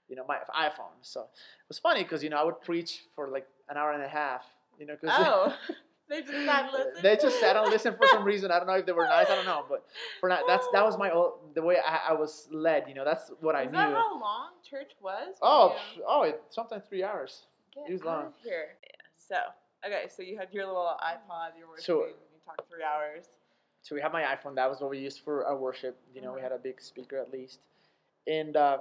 you 0.09 0.17
know, 0.17 0.25
my 0.27 0.39
iPhone. 0.59 0.99
So 1.03 1.21
it 1.21 1.69
was 1.69 1.79
funny 1.79 2.03
because 2.03 2.25
you 2.25 2.31
know 2.31 2.39
I 2.39 2.43
would 2.43 2.61
preach 2.61 3.05
for 3.15 3.29
like 3.29 3.47
an 3.69 3.77
hour 3.77 3.93
and 3.93 4.03
a 4.03 4.09
half, 4.09 4.45
you 4.81 4.87
know, 4.87 4.97
because 5.01 5.15
oh, 5.17 5.55
they 6.13 6.21
just 6.23 6.45
sat 6.47 6.65
and 6.65 6.73
listened. 6.73 7.03
they 7.05 7.17
just 7.17 7.41
sat 7.41 7.57
and 7.57 7.71
listened 7.71 7.97
for 7.97 8.07
some 8.09 8.25
reason. 8.25 8.51
I 8.51 8.59
don't 8.59 8.67
know 8.67 8.75
if 8.75 8.87
they 8.87 8.93
were 8.93 9.07
nice. 9.07 9.29
I 9.31 9.35
don't 9.37 9.47
know, 9.47 9.65
but 9.69 9.85
for 10.21 10.29
now, 10.29 10.41
that's 10.47 10.67
that 10.73 10.85
was 10.85 10.99
my 10.99 11.11
old, 11.17 11.55
the 11.55 11.63
way 11.63 11.77
I, 11.85 12.11
I 12.11 12.13
was 12.13 12.49
led. 12.53 12.85
You 12.89 12.95
know, 12.95 13.05
that's 13.05 13.31
what 13.41 13.55
I 13.57 13.63
Is 13.63 13.67
knew. 13.67 13.79
that 13.79 13.93
how 13.93 14.21
long 14.21 14.51
church 14.69 14.93
was? 15.01 15.37
oh, 15.41 15.75
you- 15.97 16.05
oh, 16.07 16.23
it, 16.23 16.43
sometimes 16.51 16.85
three 16.89 17.03
hours. 17.03 17.47
Get 17.75 17.89
it 17.89 17.93
was 17.95 18.05
long. 18.05 18.33
here. 18.45 18.77
Yeah. 18.85 18.91
So 19.17 19.37
okay, 19.87 20.05
so 20.15 20.23
you 20.23 20.37
had 20.39 20.49
your 20.53 20.67
little 20.67 20.95
iPod. 21.03 21.59
You 21.59 21.67
were 21.69 21.79
So- 21.79 21.99
worshiping. 22.01 22.21
you 22.35 22.41
talked 22.45 22.69
three 22.71 22.85
hours. 22.85 23.25
So 23.85 23.95
we 23.97 24.01
had 24.01 24.13
my 24.13 24.23
iPhone. 24.23 24.55
That 24.55 24.69
was 24.71 24.81
what 24.81 24.91
we 24.91 24.99
used 24.99 25.21
for 25.25 25.45
our 25.47 25.57
worship. 25.57 25.99
You 26.15 26.21
know, 26.23 26.33
we 26.35 26.41
Mhm. 26.41 26.43
had 26.45 26.53
a 26.53 26.59
big 26.59 26.81
speaker 26.81 27.17
at 27.19 27.33
least, 27.33 27.59
and 28.29 28.57
uh, 28.57 28.79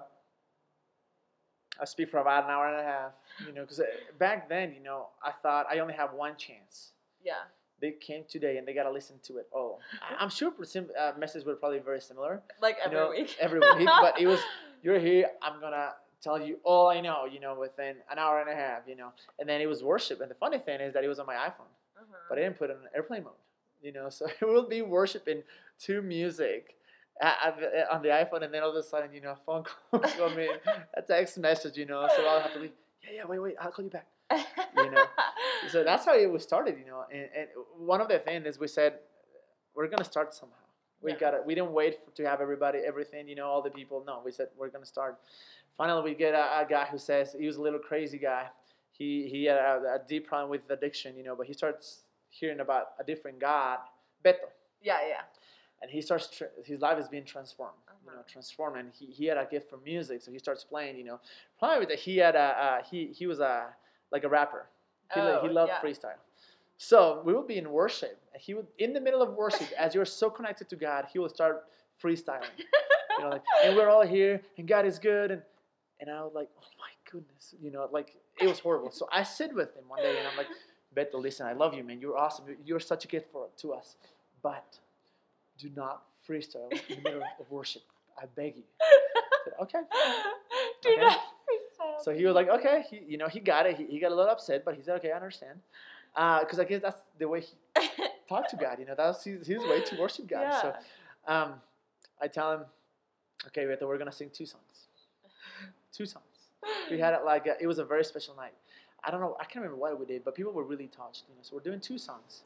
I 1.79 1.85
speak 1.85 2.09
for 2.11 2.17
about 2.19 2.43
an 2.45 2.51
hour 2.51 2.67
and 2.67 2.79
a 2.79 2.83
half. 2.83 3.11
You 3.47 3.53
know, 3.53 3.61
because 3.61 3.81
back 4.19 4.47
then, 4.49 4.73
you 4.73 4.81
know, 4.83 5.07
I 5.23 5.31
thought 5.31 5.65
I 5.71 5.79
only 5.79 5.93
have 5.95 6.13
one 6.13 6.35
chance. 6.35 6.91
Yeah. 7.23 7.33
They 7.81 7.91
came 7.91 8.23
today 8.29 8.57
and 8.57 8.67
they 8.67 8.73
gotta 8.73 8.91
listen 8.91 9.17
to 9.23 9.37
it 9.37 9.47
all. 9.51 9.79
I'm 10.19 10.29
sure 10.29 10.51
sim- 10.63 10.91
uh, 10.99 11.13
messages 11.17 11.45
were 11.45 11.55
probably 11.55 11.79
very 11.79 11.99
similar 12.01 12.41
Like 12.61 12.77
You 12.77 12.83
every 12.85 12.97
know, 12.97 13.09
week. 13.09 13.35
every 13.39 13.59
week, 13.59 13.87
but 14.05 14.19
it 14.21 14.27
was 14.27 14.39
you're 14.83 14.99
here. 14.99 15.27
I'm 15.41 15.59
gonna 15.59 15.93
tell 16.21 16.39
you 16.39 16.59
all 16.63 16.89
I 16.89 17.01
know. 17.01 17.25
You 17.25 17.39
know, 17.39 17.55
within 17.59 17.95
an 18.11 18.17
hour 18.19 18.39
and 18.39 18.49
a 18.49 18.55
half. 18.55 18.81
You 18.87 18.95
know, 18.95 19.09
and 19.39 19.49
then 19.49 19.61
it 19.61 19.67
was 19.67 19.83
worship. 19.83 20.21
And 20.21 20.29
the 20.29 20.35
funny 20.35 20.59
thing 20.59 20.79
is 20.79 20.93
that 20.93 21.03
it 21.03 21.07
was 21.07 21.17
on 21.19 21.25
my 21.25 21.35
iPhone 21.35 21.71
Uh-huh. 21.97 22.15
but 22.29 22.37
I 22.37 22.41
didn't 22.43 22.57
put 22.59 22.69
it 22.69 22.77
on 22.79 22.87
airplane 22.95 23.23
mode. 23.23 23.33
You 23.81 23.91
know, 23.93 24.09
so 24.17 24.27
it 24.27 24.45
will 24.45 24.67
be 24.67 24.81
worshiping 24.83 25.41
to 25.85 26.01
music 26.03 26.75
at, 27.19 27.35
at 27.45 27.59
the- 27.59 27.93
on 27.95 28.01
the 28.03 28.09
iPhone, 28.09 28.43
and 28.43 28.53
then 28.53 28.61
all 28.61 28.69
of 28.69 28.75
a 28.75 28.83
sudden, 28.83 29.11
you 29.11 29.21
know, 29.21 29.31
a 29.31 29.39
phone 29.45 29.63
call 29.63 29.99
come 30.01 30.37
in, 30.37 30.51
a 30.95 31.01
text 31.01 31.39
message, 31.39 31.77
you 31.77 31.85
know, 31.87 32.07
so 32.15 32.23
I'll 32.27 32.41
have 32.41 32.53
to 32.53 32.59
be, 32.59 32.71
yeah, 33.03 33.09
yeah, 33.17 33.25
wait, 33.25 33.39
wait, 33.39 33.55
I'll 33.59 33.71
call 33.71 33.83
you 33.85 33.89
back. 33.91 34.05
You 34.75 34.89
know, 34.89 35.03
So 35.67 35.83
that's 35.83 36.05
how 36.05 36.15
it 36.17 36.31
was 36.31 36.43
started, 36.43 36.77
you 36.79 36.85
know. 36.85 37.03
And, 37.11 37.27
and 37.37 37.47
one 37.77 38.01
of 38.01 38.07
the 38.07 38.19
things 38.19 38.45
is 38.45 38.59
we 38.59 38.67
said 38.67 38.93
we're 39.75 39.87
gonna 39.87 40.03
start 40.03 40.33
somehow. 40.33 40.55
We 41.01 41.11
Yeah. 41.11 41.17
got 41.19 41.31
to 41.31 41.41
We 41.45 41.55
didn't 41.55 41.71
wait 41.73 41.99
for, 42.03 42.11
to 42.11 42.23
have 42.27 42.41
everybody, 42.41 42.79
everything, 42.79 43.27
you 43.27 43.35
know, 43.35 43.47
all 43.47 43.61
the 43.61 43.71
people. 43.71 44.03
No, 44.05 44.21
we 44.23 44.31
said 44.31 44.47
we're 44.57 44.69
gonna 44.69 44.85
start. 44.85 45.17
Finally, 45.77 46.03
we 46.11 46.15
get 46.15 46.33
a, 46.33 46.59
a 46.61 46.65
guy 46.69 46.85
who 46.85 46.97
says 46.97 47.35
he 47.37 47.47
was 47.47 47.57
a 47.57 47.61
little 47.61 47.79
crazy 47.79 48.17
guy. 48.17 48.47
He 48.91 49.27
he 49.29 49.45
had 49.45 49.57
a, 49.57 49.95
a 49.95 50.07
deep 50.07 50.27
problem 50.27 50.49
with 50.49 50.61
addiction, 50.69 51.15
you 51.17 51.23
know, 51.23 51.35
but 51.35 51.47
he 51.47 51.53
starts 51.53 52.01
hearing 52.29 52.59
about 52.59 52.89
a 52.99 53.03
different 53.03 53.39
God, 53.39 53.79
Beto, 54.23 54.47
yeah, 54.81 54.99
yeah. 55.07 55.21
and 55.81 55.89
he 55.91 56.01
starts 56.01 56.29
tr- 56.29 56.53
his 56.63 56.79
life 56.81 56.97
is 56.99 57.07
being 57.09 57.25
transformed, 57.25 57.73
you 58.05 58.11
know, 58.11 58.19
Uh-huh. 58.19 58.23
transformed, 58.31 58.77
and 58.77 58.91
he, 58.93 59.07
he 59.07 59.25
had 59.25 59.37
a 59.37 59.45
gift 59.45 59.69
for 59.69 59.77
music, 59.77 60.21
so 60.21 60.31
he 60.31 60.39
starts 60.39 60.63
playing, 60.63 60.95
you 60.97 61.03
know. 61.03 61.19
Probably 61.59 61.85
that 61.87 61.99
he 61.99 62.17
had 62.17 62.35
a 62.35 62.39
uh, 62.65 62.83
he 62.83 63.07
he 63.07 63.25
was 63.27 63.39
a 63.39 63.73
like 64.11 64.23
a 64.23 64.29
rapper. 64.29 64.65
He, 65.13 65.19
lo- 65.19 65.39
he 65.41 65.49
Oh, 65.49 65.51
loved 65.51 65.71
yeah. 65.73 65.81
freestyle. 65.81 66.17
So 66.77 67.21
we 67.25 67.33
would 67.33 67.47
be 67.47 67.57
in 67.57 67.69
worship. 67.71 68.17
and 68.33 68.41
He 68.41 68.53
would 68.53 68.67
in 68.79 68.93
the 68.93 68.99
middle 69.01 69.21
of 69.21 69.33
worship, 69.33 69.67
as 69.77 69.93
you're 69.95 70.05
so 70.05 70.29
connected 70.29 70.69
to 70.69 70.75
God, 70.75 71.05
he 71.11 71.19
will 71.19 71.29
start 71.29 71.65
freestyling. 72.01 72.49
you 72.57 73.23
know, 73.23 73.29
like, 73.29 73.43
and 73.63 73.75
we're 73.75 73.89
all 73.89 74.05
here, 74.05 74.41
and 74.57 74.67
God 74.67 74.85
is 74.85 74.97
good, 74.99 75.31
and 75.31 75.41
and 75.99 76.09
I 76.09 76.23
was 76.23 76.31
like, 76.33 76.49
oh 76.57 76.67
my 76.79 76.89
goodness, 77.11 77.53
you 77.61 77.69
know, 77.71 77.87
like 77.91 78.15
it 78.41 78.47
was 78.47 78.59
horrible. 78.59 78.89
So 78.91 79.07
I 79.11 79.21
sit 79.23 79.53
with 79.53 79.75
him 79.75 79.83
one 79.87 80.01
day, 80.01 80.17
and 80.17 80.27
I'm 80.27 80.35
like, 80.37 80.47
Beto, 80.95 81.21
listen, 81.21 81.45
I 81.45 81.53
love 81.53 81.73
you, 81.75 81.83
man. 81.83 81.99
You're 82.01 82.17
awesome. 82.17 82.45
You're- 82.65 82.81
such 82.81 83.05
a 83.05 83.07
gift 83.07 83.31
for 83.31 83.47
to 83.57 83.73
us, 83.73 83.95
but 84.41 84.79
do 85.59 85.69
not 85.75 86.03
freestyle 86.27 86.71
in 86.89 86.95
the 86.95 87.01
middle 87.03 87.21
of 87.39 87.51
worship. 87.51 87.83
I 88.17 88.25
beg 88.35 88.57
you. 88.57 88.63
I 88.81 89.43
said, 89.45 89.53
okay. 89.61 89.79
Do 90.81 90.89
Okay. 90.89 91.01
not. 91.01 91.19
So 92.03 92.11
he 92.13 92.25
was 92.25 92.35
like, 92.35 92.49
okay, 92.49 92.83
he, 92.89 93.01
you 93.07 93.17
know, 93.17 93.27
he 93.27 93.39
got 93.39 93.65
it. 93.65 93.77
He, 93.77 93.85
he 93.85 93.99
got 93.99 94.11
a 94.11 94.15
little 94.15 94.31
upset, 94.31 94.63
but 94.65 94.75
he 94.75 94.81
said, 94.81 94.95
okay, 94.97 95.11
I 95.11 95.15
understand. 95.15 95.59
Because 96.15 96.59
I 96.59 96.65
guess 96.65 96.81
that's 96.81 97.01
the 97.19 97.27
way 97.27 97.41
he 97.41 97.55
talked 98.29 98.49
to 98.51 98.55
God. 98.57 98.79
You 98.79 98.85
know, 98.85 98.95
that's 98.97 99.23
his, 99.23 99.47
his 99.47 99.59
way 99.65 99.81
to 99.81 99.95
worship 99.95 100.27
God. 100.27 100.41
yeah. 100.41 100.61
So 100.61 100.73
um, 101.27 101.53
I 102.21 102.27
tell 102.27 102.51
him, 102.53 102.61
okay, 103.47 103.63
Beto, 103.65 103.87
we're 103.87 103.97
gonna 103.97 104.11
sing 104.11 104.29
two 104.33 104.45
songs. 104.45 104.87
Two 105.93 106.05
songs. 106.05 106.25
We 106.89 106.99
had 106.99 107.13
it 107.13 107.23
like 107.25 107.47
a, 107.47 107.55
it 107.61 107.67
was 107.67 107.79
a 107.79 107.85
very 107.85 108.03
special 108.03 108.35
night. 108.35 108.53
I 109.03 109.11
don't 109.11 109.19
know, 109.19 109.35
I 109.39 109.45
can't 109.45 109.63
remember 109.63 109.77
what 109.77 109.99
we 109.99 110.05
did, 110.05 110.23
but 110.23 110.35
people 110.35 110.51
were 110.53 110.63
really 110.63 110.87
touched. 110.87 111.23
You 111.29 111.35
know, 111.35 111.41
so 111.41 111.55
we're 111.55 111.61
doing 111.63 111.79
two 111.79 111.97
songs. 111.97 112.43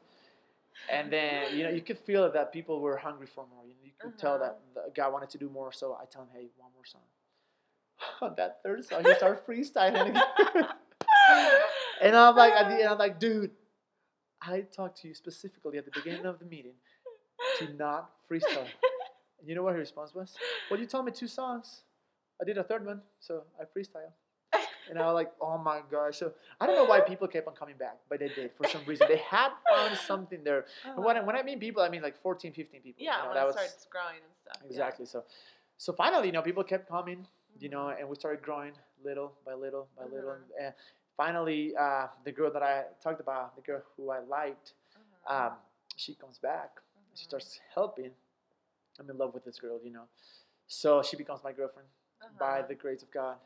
And 0.90 1.12
then 1.12 1.56
you 1.56 1.64
know 1.64 1.70
you 1.70 1.80
could 1.80 1.98
feel 1.98 2.30
that 2.30 2.52
people 2.52 2.80
were 2.80 2.96
hungry 2.96 3.26
for 3.26 3.44
more. 3.54 3.64
You, 3.64 3.70
know, 3.70 3.84
you 3.84 3.92
could 3.98 4.16
tell 4.18 4.34
Uh-huh. 4.34 4.52
that 4.74 4.86
the 4.86 4.90
God 4.94 5.12
wanted 5.12 5.30
to 5.30 5.38
do 5.38 5.48
more. 5.48 5.72
So 5.72 5.98
I 6.00 6.04
tell 6.06 6.22
him, 6.22 6.28
hey, 6.32 6.46
one 6.56 6.70
more 6.74 6.84
song. 6.84 7.02
On 8.22 8.34
that 8.36 8.60
third 8.62 8.84
song, 8.84 9.04
he 9.04 9.14
started 9.14 9.44
freestyling 9.46 10.10
again. 10.10 10.22
and 12.02 12.16
I'm 12.16 12.36
like, 12.36 12.52
at 12.52 12.68
the 12.68 12.76
end, 12.76 12.88
I'm 12.88 12.98
like, 12.98 13.18
dude, 13.18 13.50
I 14.42 14.60
talked 14.60 15.00
to 15.02 15.08
you 15.08 15.14
specifically 15.14 15.78
at 15.78 15.84
the 15.84 15.90
beginning 15.94 16.26
of 16.26 16.38
the 16.38 16.44
meeting 16.44 16.74
to 17.58 17.72
not 17.74 18.10
freestyle. 18.30 18.66
And 19.38 19.48
you 19.48 19.54
know 19.54 19.62
what 19.62 19.74
his 19.74 19.80
response 19.80 20.14
was? 20.14 20.34
Well, 20.70 20.78
you 20.78 20.86
told 20.86 21.04
me 21.04 21.12
two 21.12 21.28
songs. 21.28 21.82
I 22.40 22.44
did 22.44 22.58
a 22.58 22.64
third 22.64 22.84
one, 22.84 23.00
so 23.18 23.44
I 23.60 23.64
freestyle. 23.64 24.12
And 24.88 24.98
I 24.98 25.06
was 25.06 25.14
like, 25.14 25.32
oh 25.40 25.58
my 25.58 25.80
gosh. 25.90 26.18
So 26.18 26.32
I 26.60 26.66
don't 26.66 26.76
know 26.76 26.84
why 26.84 27.00
people 27.00 27.26
kept 27.26 27.48
on 27.48 27.54
coming 27.54 27.76
back, 27.76 27.98
but 28.08 28.20
they 28.20 28.28
did 28.28 28.52
for 28.56 28.68
some 28.68 28.82
reason. 28.86 29.08
They 29.08 29.18
had 29.18 29.50
found 29.74 29.96
something 29.96 30.44
there. 30.44 30.66
And 30.84 31.04
when, 31.04 31.16
I, 31.16 31.22
when 31.22 31.36
I 31.36 31.42
mean 31.42 31.58
people, 31.58 31.82
I 31.82 31.88
mean 31.88 32.02
like 32.02 32.20
14, 32.22 32.52
15 32.52 32.80
people. 32.80 33.02
you 33.02 33.08
yeah, 33.08 33.18
know, 33.18 33.26
when 33.26 33.34
that 33.34 33.42
it 33.42 33.46
was 33.46 33.54
starts 33.54 33.86
growing 33.90 34.16
and 34.16 34.34
stuff. 34.42 34.62
yeah. 34.64 34.70
exactly. 34.70 35.06
So, 35.06 35.24
so 35.76 35.92
finally, 35.92 36.26
you 36.26 36.32
know, 36.32 36.42
people 36.42 36.62
kept 36.62 36.88
coming, 36.88 37.26
you 37.58 37.68
know, 37.68 37.88
and 37.88 38.08
we 38.08 38.16
started 38.16 38.42
growing 38.42 38.72
little 39.04 39.32
by 39.44 39.54
little 39.54 39.88
by 39.96 40.04
little. 40.04 40.30
Mhm. 40.30 40.50
And 40.60 40.74
finally, 41.16 41.74
uh, 41.76 42.08
the 42.24 42.32
girl 42.32 42.50
that 42.52 42.62
I 42.62 42.84
talked 43.02 43.20
about, 43.20 43.56
the 43.56 43.62
girl 43.62 43.82
who 43.96 44.10
I 44.10 44.20
liked, 44.20 44.74
Uh-huh. 45.26 45.46
um, 45.48 45.52
she 45.96 46.14
comes 46.14 46.38
back. 46.38 46.80
She 47.14 47.24
Mhm. 47.24 47.28
starts 47.28 47.60
helping. 47.74 48.14
I'm 48.98 49.10
in 49.10 49.18
love 49.18 49.34
with 49.34 49.44
this 49.44 49.58
girl, 49.58 49.80
you 49.82 49.90
know. 49.90 50.08
So 50.66 51.02
she 51.02 51.16
becomes 51.16 51.42
my 51.44 51.52
girlfriend 51.52 51.88
by 52.38 52.58
Uh-huh. 52.60 52.68
the 52.68 52.74
grace 52.74 53.02
of 53.02 53.10
God. 53.10 53.38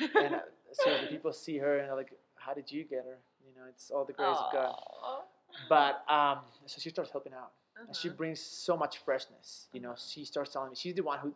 And 0.00 0.34
uh, 0.34 0.40
so 0.72 0.96
the 0.98 1.06
people 1.06 1.32
see 1.32 1.58
her 1.58 1.78
and 1.78 1.88
they're 1.88 1.96
like, 1.96 2.12
"How 2.36 2.54
did 2.54 2.70
you 2.72 2.84
get 2.84 3.04
her?" 3.04 3.18
You 3.46 3.54
know, 3.54 3.66
it's 3.68 3.90
all 3.90 4.04
the 4.04 4.12
grace 4.12 4.38
of 4.38 4.52
God. 4.52 4.74
But 5.68 6.04
um, 6.10 6.40
so 6.66 6.80
she 6.80 6.90
starts 6.90 7.10
helping 7.10 7.34
out, 7.34 7.52
and 7.86 7.94
she 7.96 8.08
Uh-huh. 8.08 8.16
brings 8.16 8.40
so 8.40 8.76
much 8.76 8.98
freshness. 8.98 9.68
You 9.72 9.80
know, 9.80 9.90
Uh-huh. 9.90 10.08
she 10.12 10.24
starts 10.24 10.52
telling 10.52 10.70
me 10.70 10.76
she's 10.76 10.94
the 10.94 11.02
one 11.02 11.18
who 11.18 11.34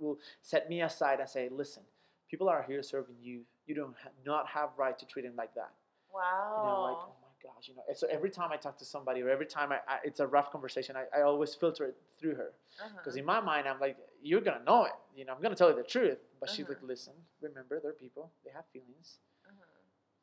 will 0.00 0.18
set 0.42 0.68
me 0.68 0.82
aside 0.82 1.20
and 1.20 1.28
say, 1.28 1.48
"Listen, 1.50 1.82
people 2.30 2.48
are 2.48 2.62
here 2.62 2.82
serving 2.82 3.16
you. 3.20 3.42
You 3.66 3.74
don't 3.74 3.94
ha- 4.02 4.10
not 4.24 4.46
have 4.48 4.70
right 4.76 4.98
to 4.98 5.06
treat 5.06 5.22
them 5.22 5.36
like 5.36 5.54
that." 5.54 5.72
Wow. 6.12 6.54
You 6.58 6.64
know, 6.64 6.82
like 6.82 6.96
oh 6.96 7.14
my 7.22 7.52
gosh, 7.54 7.68
you 7.68 7.74
know. 7.76 7.82
So 7.94 8.06
every 8.10 8.30
time 8.30 8.50
I 8.52 8.56
talk 8.56 8.78
to 8.78 8.84
somebody 8.84 9.22
or 9.22 9.28
every 9.28 9.46
time 9.46 9.72
I, 9.72 9.76
I 9.86 9.98
it's 10.04 10.20
a 10.20 10.26
rough 10.26 10.50
conversation, 10.50 10.96
I, 10.96 11.04
I 11.18 11.22
always 11.22 11.54
filter 11.54 11.84
it 11.86 11.96
through 12.18 12.34
her 12.36 12.52
because 12.96 13.14
Uh-huh. 13.14 13.18
in 13.20 13.24
my 13.24 13.40
mind 13.40 13.68
I'm 13.68 13.78
like, 13.80 13.96
you're 14.22 14.40
gonna 14.40 14.64
know 14.64 14.84
it. 14.84 14.92
You 15.14 15.24
know, 15.24 15.34
I'm 15.34 15.42
gonna 15.42 15.54
tell 15.54 15.70
you 15.70 15.76
the 15.76 15.82
truth. 15.82 16.18
But 16.40 16.48
she's 16.50 16.64
Uh-huh. 16.64 16.74
like, 16.74 16.82
listen, 16.82 17.14
remember, 17.40 17.80
they're 17.80 17.92
people. 17.92 18.30
They 18.44 18.50
have 18.52 18.64
feelings. 18.72 19.18
Uh-huh. 19.46 19.54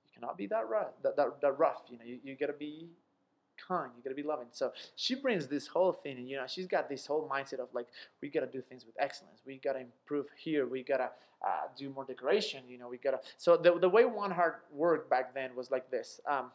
You 0.05 0.09
cannot 0.13 0.37
be 0.37 0.47
that 0.47 0.67
rough. 0.69 0.93
That, 1.03 1.15
that, 1.17 1.41
that 1.41 1.57
rough. 1.59 1.83
You 1.89 1.97
know, 1.99 2.05
you, 2.05 2.19
you 2.23 2.35
gotta 2.35 2.53
be 2.53 2.89
kind. 3.67 3.91
You 3.95 4.03
gotta 4.03 4.15
be 4.15 4.23
loving. 4.23 4.47
So 4.51 4.71
she 4.95 5.15
brings 5.15 5.47
this 5.47 5.67
whole 5.67 5.93
thing, 5.93 6.17
and 6.17 6.29
you 6.29 6.37
know, 6.37 6.45
she's 6.47 6.67
got 6.67 6.89
this 6.89 7.05
whole 7.05 7.29
mindset 7.31 7.59
of 7.59 7.69
like, 7.73 7.87
we 8.21 8.29
gotta 8.29 8.47
do 8.47 8.61
things 8.61 8.85
with 8.85 8.95
excellence. 8.99 9.41
We 9.45 9.59
gotta 9.63 9.79
improve 9.79 10.27
here. 10.37 10.67
We 10.67 10.83
gotta 10.83 11.09
uh, 11.45 11.67
do 11.77 11.89
more 11.89 12.05
decoration. 12.05 12.63
You 12.67 12.77
know, 12.77 12.87
we 12.87 12.97
gotta. 12.97 13.19
So 13.37 13.57
the 13.57 13.77
the 13.79 13.89
way 13.89 14.05
One 14.05 14.31
Heart 14.31 14.65
worked 14.71 15.09
back 15.09 15.33
then 15.33 15.55
was 15.55 15.71
like 15.71 15.89
this. 15.91 16.19
Um, 16.29 16.51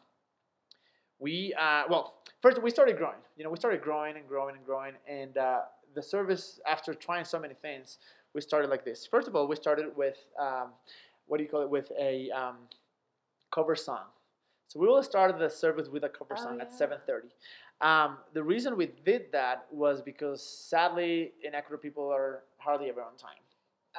we 1.18 1.54
uh, 1.58 1.84
well, 1.88 2.14
first 2.40 2.60
we 2.62 2.70
started 2.70 2.96
growing. 2.96 3.18
You 3.36 3.44
know, 3.44 3.50
we 3.50 3.56
started 3.56 3.82
growing 3.82 4.16
and 4.16 4.26
growing 4.26 4.56
and 4.56 4.64
growing, 4.64 4.94
and 5.08 5.36
uh, 5.36 5.60
the 5.94 6.02
service 6.02 6.60
after 6.66 6.94
trying 6.94 7.24
so 7.24 7.38
many 7.38 7.54
things, 7.54 7.98
we 8.34 8.40
started 8.40 8.70
like 8.70 8.84
this. 8.84 9.06
First 9.06 9.28
of 9.28 9.36
all, 9.36 9.46
we 9.46 9.56
started 9.56 9.96
with 9.96 10.16
um, 10.38 10.68
what 11.26 11.38
do 11.38 11.44
you 11.44 11.50
call 11.50 11.62
it? 11.62 11.70
With 11.70 11.92
a 11.98 12.30
um, 12.30 12.56
cover 13.52 13.76
song. 13.76 14.06
So 14.70 14.78
we 14.78 14.86
will 14.86 15.02
start 15.02 15.36
the 15.36 15.50
service 15.50 15.88
with 15.88 16.04
a 16.04 16.08
cover 16.08 16.34
Oh, 16.38 16.42
song 16.44 16.60
at 16.60 16.72
seven 16.72 16.98
thirty. 17.04 17.28
Um, 17.80 18.18
the 18.34 18.42
reason 18.42 18.76
we 18.76 18.86
did 19.04 19.32
that 19.32 19.66
was 19.72 20.00
because 20.00 20.40
sadly 20.70 21.32
in 21.42 21.56
Ecuador 21.56 21.76
people 21.78 22.08
are 22.08 22.44
hardly 22.58 22.88
ever 22.88 23.02
on 23.02 23.16
time. 23.16 23.42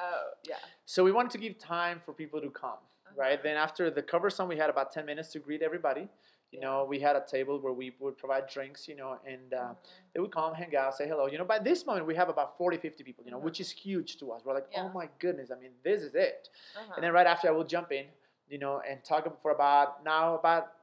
Oh, 0.00 0.30
yeah. 0.48 0.54
So 0.86 1.04
we 1.04 1.12
wanted 1.12 1.30
to 1.32 1.38
give 1.38 1.58
time 1.58 2.00
for 2.04 2.14
people 2.14 2.40
to 2.40 2.48
come. 2.50 2.78
right? 3.14 3.34
Uh-huh. 3.34 3.42
Then 3.42 3.56
after 3.58 3.90
the 3.90 4.00
cover 4.00 4.30
song, 4.30 4.48
we 4.48 4.56
had 4.56 4.70
about 4.70 4.90
ten 4.90 5.04
minutes 5.04 5.28
to 5.32 5.38
greet 5.38 5.60
everybody. 5.60 6.08
You 6.52 6.58
Yeah. 6.60 6.64
know, 6.66 6.84
we 6.92 6.98
had 6.98 7.14
a 7.16 7.24
table 7.36 7.60
where 7.60 7.74
we 7.74 7.94
would 8.00 8.16
provide 8.16 8.44
drinks, 8.48 8.88
you 8.88 8.96
know, 8.96 9.18
and 9.26 9.52
uh, 9.52 9.58
Mhm. 9.58 9.76
they 10.14 10.20
would 10.20 10.32
come, 10.32 10.54
hang 10.54 10.74
out, 10.74 10.94
say 10.96 11.06
hello. 11.06 11.26
You 11.26 11.36
know, 11.36 11.44
by 11.44 11.58
this 11.58 11.84
moment, 11.84 12.06
we 12.06 12.14
have 12.14 12.30
about 12.30 12.56
40, 12.56 12.78
50 12.78 13.04
people, 13.04 13.22
you 13.26 13.30
know, 13.30 13.38
Mhm. 13.40 13.42
which 13.48 13.60
is 13.60 13.70
huge 13.70 14.16
to 14.20 14.32
us. 14.32 14.42
We're 14.44 14.54
like, 14.54 14.68
Yeah. 14.72 14.84
oh 14.84 14.88
my 15.00 15.06
goodness, 15.18 15.50
I 15.50 15.56
mean, 15.56 15.74
this 15.82 16.00
is 16.02 16.14
it. 16.14 16.48
Uh-huh. 16.78 16.92
And 16.94 17.04
then 17.04 17.12
right 17.12 17.26
after, 17.26 17.48
I 17.48 17.50
will 17.52 17.64
jump 17.76 17.92
in, 17.92 18.06
you 18.52 18.58
know, 18.58 18.82
and 18.88 19.02
talk 19.02 19.24
for 19.42 19.50
about 19.50 20.04
now 20.04 20.34
about 20.34 20.74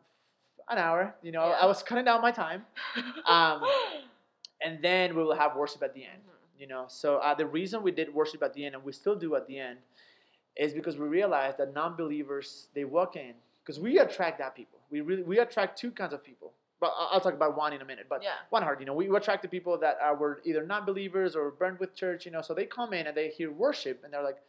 an 0.70 0.78
hour. 0.80 1.16
You 1.22 1.32
know, 1.32 1.46
Yeah. 1.50 1.60
I 1.62 1.66
was 1.68 1.84
cutting 1.84 2.06
down 2.06 2.20
my 2.22 2.32
time, 2.32 2.66
um, 3.28 3.62
and 4.66 4.82
then 4.82 5.16
we 5.16 5.24
will 5.24 5.36
have 5.36 5.56
worship 5.56 5.84
at 5.84 5.94
the 5.94 6.04
end. 6.04 6.22
Mhm. 6.28 6.60
You 6.62 6.68
know, 6.68 6.86
so 6.90 7.18
uh, 7.18 7.34
the 7.36 7.46
reason 7.46 7.84
we 7.84 7.92
did 7.92 8.14
worship 8.14 8.42
at 8.44 8.54
the 8.54 8.66
end, 8.66 8.76
and 8.76 8.84
we 8.84 8.92
still 8.92 9.16
do 9.16 9.36
at 9.36 9.46
the 9.48 9.58
end, 9.60 9.78
is 10.58 10.74
because 10.74 10.98
we 10.98 11.08
realized 11.08 11.58
that 11.60 11.74
non-believers 11.74 12.68
they 12.74 12.84
walk 12.86 13.16
in 13.16 13.34
because 13.64 13.80
we 13.80 14.00
attract 14.00 14.40
that 14.40 14.56
people. 14.56 14.80
We 14.90 15.02
really 15.02 15.24
we 15.24 15.38
attract 15.40 15.78
two 15.78 15.92
kinds 15.92 16.14
of 16.14 16.24
people. 16.24 16.52
But 16.82 16.94
I'll 16.98 17.20
talk 17.20 17.34
about 17.34 17.58
one 17.58 17.74
in 17.74 17.82
a 17.82 17.86
minute. 17.86 18.08
But 18.10 18.24
Yeah. 18.24 18.36
one 18.50 18.64
heart, 18.64 18.80
you 18.80 18.86
know, 18.86 18.94
we 18.94 19.06
attract 19.16 19.42
the 19.44 19.50
people 19.50 19.78
that 19.80 19.96
are 20.02 20.16
were 20.16 20.42
either 20.46 20.64
non-believers 20.66 21.36
or 21.36 21.52
burned 21.52 21.78
with 21.78 21.94
church. 21.94 22.26
You 22.26 22.32
know, 22.32 22.42
so 22.42 22.54
they 22.54 22.66
come 22.66 22.94
in 22.94 23.06
and 23.08 23.16
they 23.16 23.28
hear 23.30 23.52
worship 23.52 24.04
and 24.04 24.12
they're 24.14 24.24
like, 24.24 24.42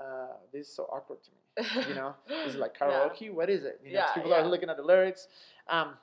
uh, 0.00 0.34
"This 0.52 0.68
is 0.68 0.74
so 0.74 0.84
awkward 0.84 1.18
to 1.24 1.30
me." 1.30 1.88
You 1.88 1.94
know, 1.94 2.14
is 2.46 2.56
like 2.56 2.76
Yeah. 2.80 2.86
karaoke. 2.86 3.32
What 3.32 3.48
is 3.50 3.64
it? 3.64 3.80
You 3.84 3.92
know, 3.92 3.98
Yeah, 4.00 4.12
people 4.14 4.30
yeah. 4.30 4.42
are 4.42 4.48
looking 4.48 4.68
at 4.70 4.76
the 4.76 4.82
lyrics. 4.82 5.28
Um, 5.68 5.96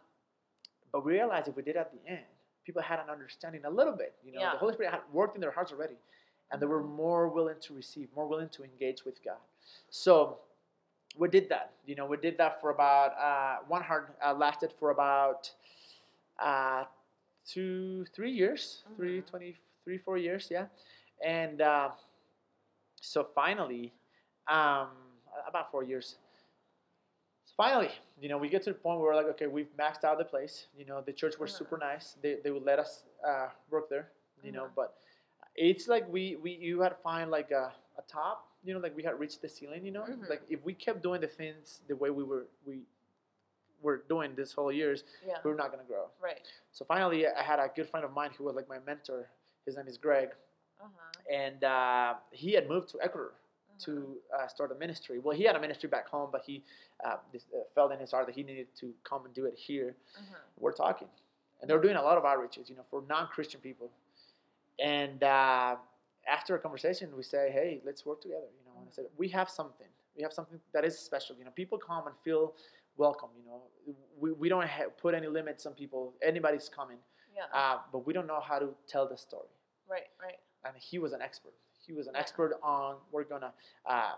but 0.91 1.05
we 1.05 1.13
realized 1.13 1.47
if 1.47 1.55
we 1.55 1.61
did 1.63 1.77
at 1.77 1.91
the 1.91 1.99
end, 2.09 2.25
people 2.65 2.81
had 2.81 2.99
an 2.99 3.09
understanding 3.09 3.63
a 3.65 3.69
little 3.69 3.93
bit. 3.93 4.13
You 4.23 4.33
know, 4.33 4.41
Yeah. 4.41 4.51
the 4.51 4.57
Holy 4.57 4.73
Spirit 4.73 4.91
had 4.91 5.01
worked 5.13 5.35
in 5.35 5.41
their 5.41 5.51
hearts 5.51 5.71
already, 5.71 5.97
and 6.51 6.61
they 6.61 6.65
were 6.65 6.81
Mhm. 6.83 6.89
more 6.95 7.27
willing 7.29 7.59
to 7.61 7.73
receive, 7.73 8.13
more 8.15 8.27
willing 8.27 8.49
to 8.49 8.63
engage 8.63 9.03
with 9.05 9.21
God. 9.23 9.39
So 9.89 10.39
we 11.17 11.27
did 11.27 11.49
that. 11.49 11.73
You 11.85 11.95
know, 11.95 12.05
we 12.05 12.17
did 12.17 12.37
that 12.37 12.59
for 12.61 12.69
about 12.69 13.17
uh, 13.17 13.63
one 13.67 13.83
heart 13.83 14.15
uh, 14.23 14.33
lasted 14.33 14.71
for 14.73 14.91
about 14.91 15.51
uh, 16.39 16.85
two, 17.45 18.05
three 18.13 18.31
years, 18.31 18.83
three, 18.95 19.21
Mhm. 19.21 19.25
20, 19.27 19.57
three, 19.83 19.97
four 19.97 20.17
years, 20.17 20.49
yeah. 20.49 20.67
And 21.23 21.61
uh, 21.61 21.91
so 23.01 23.27
finally, 23.35 23.93
um, 24.47 24.87
about 25.47 25.71
four 25.71 25.83
years. 25.83 26.15
So 27.45 27.53
finally, 27.57 27.89
you 28.21 28.29
know, 28.29 28.37
we 28.37 28.47
get 28.47 28.61
to 28.63 28.69
the 28.71 28.79
point 28.79 28.99
where 28.99 29.09
we're 29.09 29.15
like, 29.15 29.25
okay, 29.35 29.47
we've 29.47 29.75
maxed 29.77 30.03
out 30.03 30.17
the 30.17 30.23
place. 30.25 30.67
You 30.77 30.85
know, 30.85 31.01
the 31.01 31.11
church 31.11 31.37
was 31.39 31.51
Uh-huh. 31.51 31.57
super 31.59 31.77
nice. 31.77 32.15
They, 32.21 32.35
they 32.43 32.51
would 32.51 32.63
let 32.63 32.79
us 32.79 33.03
uh, 33.27 33.49
work 33.69 33.89
there. 33.89 34.09
You 34.43 34.51
know, 34.51 34.65
Mhm. 34.65 34.75
but 34.75 34.95
it's 35.55 35.87
like 35.87 36.07
we, 36.07 36.35
we 36.37 36.51
you 36.51 36.81
had 36.81 36.89
to 36.89 36.95
find 37.03 37.29
like 37.29 37.51
a, 37.51 37.73
a 37.97 38.01
top. 38.07 38.47
You 38.63 38.73
know, 38.73 38.79
like 38.79 38.95
we 38.95 39.03
had 39.03 39.19
reached 39.19 39.41
the 39.41 39.49
ceiling. 39.49 39.85
You 39.85 39.91
know, 39.91 40.03
Mhm. 40.03 40.29
like 40.29 40.43
if 40.49 40.63
we 40.63 40.73
kept 40.73 41.01
doing 41.03 41.21
the 41.21 41.27
things 41.27 41.81
the 41.87 41.95
way 41.95 42.09
we 42.09 42.23
were 42.23 42.45
we 42.65 42.81
were 43.81 44.03
doing 44.07 44.35
this 44.35 44.53
whole 44.53 44.71
years, 44.71 45.03
yeah. 45.25 45.37
we 45.43 45.49
were 45.51 45.57
not 45.57 45.71
gonna 45.71 45.83
grow. 45.83 46.09
Right. 46.21 46.41
So 46.71 46.85
finally, 46.85 47.27
I 47.27 47.41
had 47.41 47.59
a 47.59 47.67
good 47.75 47.89
friend 47.89 48.05
of 48.05 48.13
mine 48.13 48.31
who 48.37 48.43
was 48.45 48.55
like 48.55 48.69
my 48.69 48.79
mentor. 48.79 49.29
His 49.65 49.75
name 49.77 49.87
is 49.87 49.97
Greg, 49.97 50.29
Uh-huh. 50.79 51.10
And 51.31 51.63
uh, 51.63 52.13
he 52.31 52.53
had 52.53 52.69
moved 52.69 52.89
to 52.89 52.97
Ecuador 53.01 53.31
uh-huh. 53.33 53.85
to 53.85 54.17
uh, 54.37 54.47
start 54.47 54.71
a 54.71 54.75
ministry. 54.75 55.19
Well, 55.19 55.35
he 55.35 55.43
had 55.43 55.55
a 55.55 55.59
ministry 55.59 55.89
back 55.89 56.07
home, 56.07 56.29
but 56.31 56.43
he 56.45 56.63
uh, 57.03 57.17
this, 57.31 57.45
uh, 57.53 57.59
felt 57.75 57.91
in 57.91 57.99
his 57.99 58.11
heart 58.11 58.25
that 58.27 58.35
he 58.35 58.43
needed 58.43 58.67
to 58.79 58.93
come 59.03 59.25
and 59.25 59.33
do 59.33 59.45
it 59.45 59.55
here. 59.57 59.95
Uh-huh. 60.17 60.35
We're 60.59 60.73
talking, 60.73 61.07
and 61.61 61.69
they're 61.69 61.81
doing 61.81 61.97
a 61.97 62.01
lot 62.01 62.17
of 62.17 62.23
outreaches, 62.23 62.69
you 62.69 62.75
know, 62.75 62.85
for 62.89 63.03
non-Christian 63.09 63.59
people. 63.61 63.89
And 64.79 65.23
uh, 65.23 65.75
after 66.27 66.55
a 66.55 66.59
conversation, 66.59 67.09
we 67.15 67.23
say, 67.23 67.51
"Hey, 67.51 67.81
let's 67.85 68.05
work 68.05 68.21
together." 68.21 68.47
You 68.59 68.65
know, 68.65 68.79
and 68.79 68.87
I 68.87 68.91
said, 68.93 69.05
"We 69.17 69.27
have 69.29 69.49
something. 69.49 69.87
We 70.15 70.23
have 70.23 70.33
something 70.33 70.59
that 70.73 70.85
is 70.85 70.97
special. 70.97 71.35
You 71.37 71.45
know, 71.45 71.51
people 71.51 71.77
come 71.77 72.07
and 72.07 72.15
feel 72.23 72.53
welcome. 72.97 73.29
You 73.37 73.49
know, 73.49 73.61
we, 74.19 74.31
we 74.33 74.49
don't 74.49 74.67
ha- 74.67 74.89
put 75.01 75.13
any 75.13 75.27
limits 75.27 75.65
on 75.65 75.73
people. 75.73 76.13
Anybody's 76.21 76.69
coming, 76.69 76.97
Yeah. 77.35 77.43
uh, 77.53 77.77
but 77.91 78.05
we 78.05 78.13
don't 78.13 78.27
know 78.27 78.41
how 78.41 78.59
to 78.59 78.69
tell 78.87 79.07
the 79.07 79.17
story." 79.17 79.47
right. 79.91 80.07
Right. 80.21 80.39
And 80.65 80.73
he 80.77 80.99
was 80.99 81.13
an 81.13 81.21
expert. 81.21 81.53
He 81.85 81.93
was 81.93 82.07
an 82.07 82.15
expert 82.15 82.53
on. 82.63 82.95
We're 83.11 83.23
gonna. 83.23 83.51
Uh, 83.85 84.13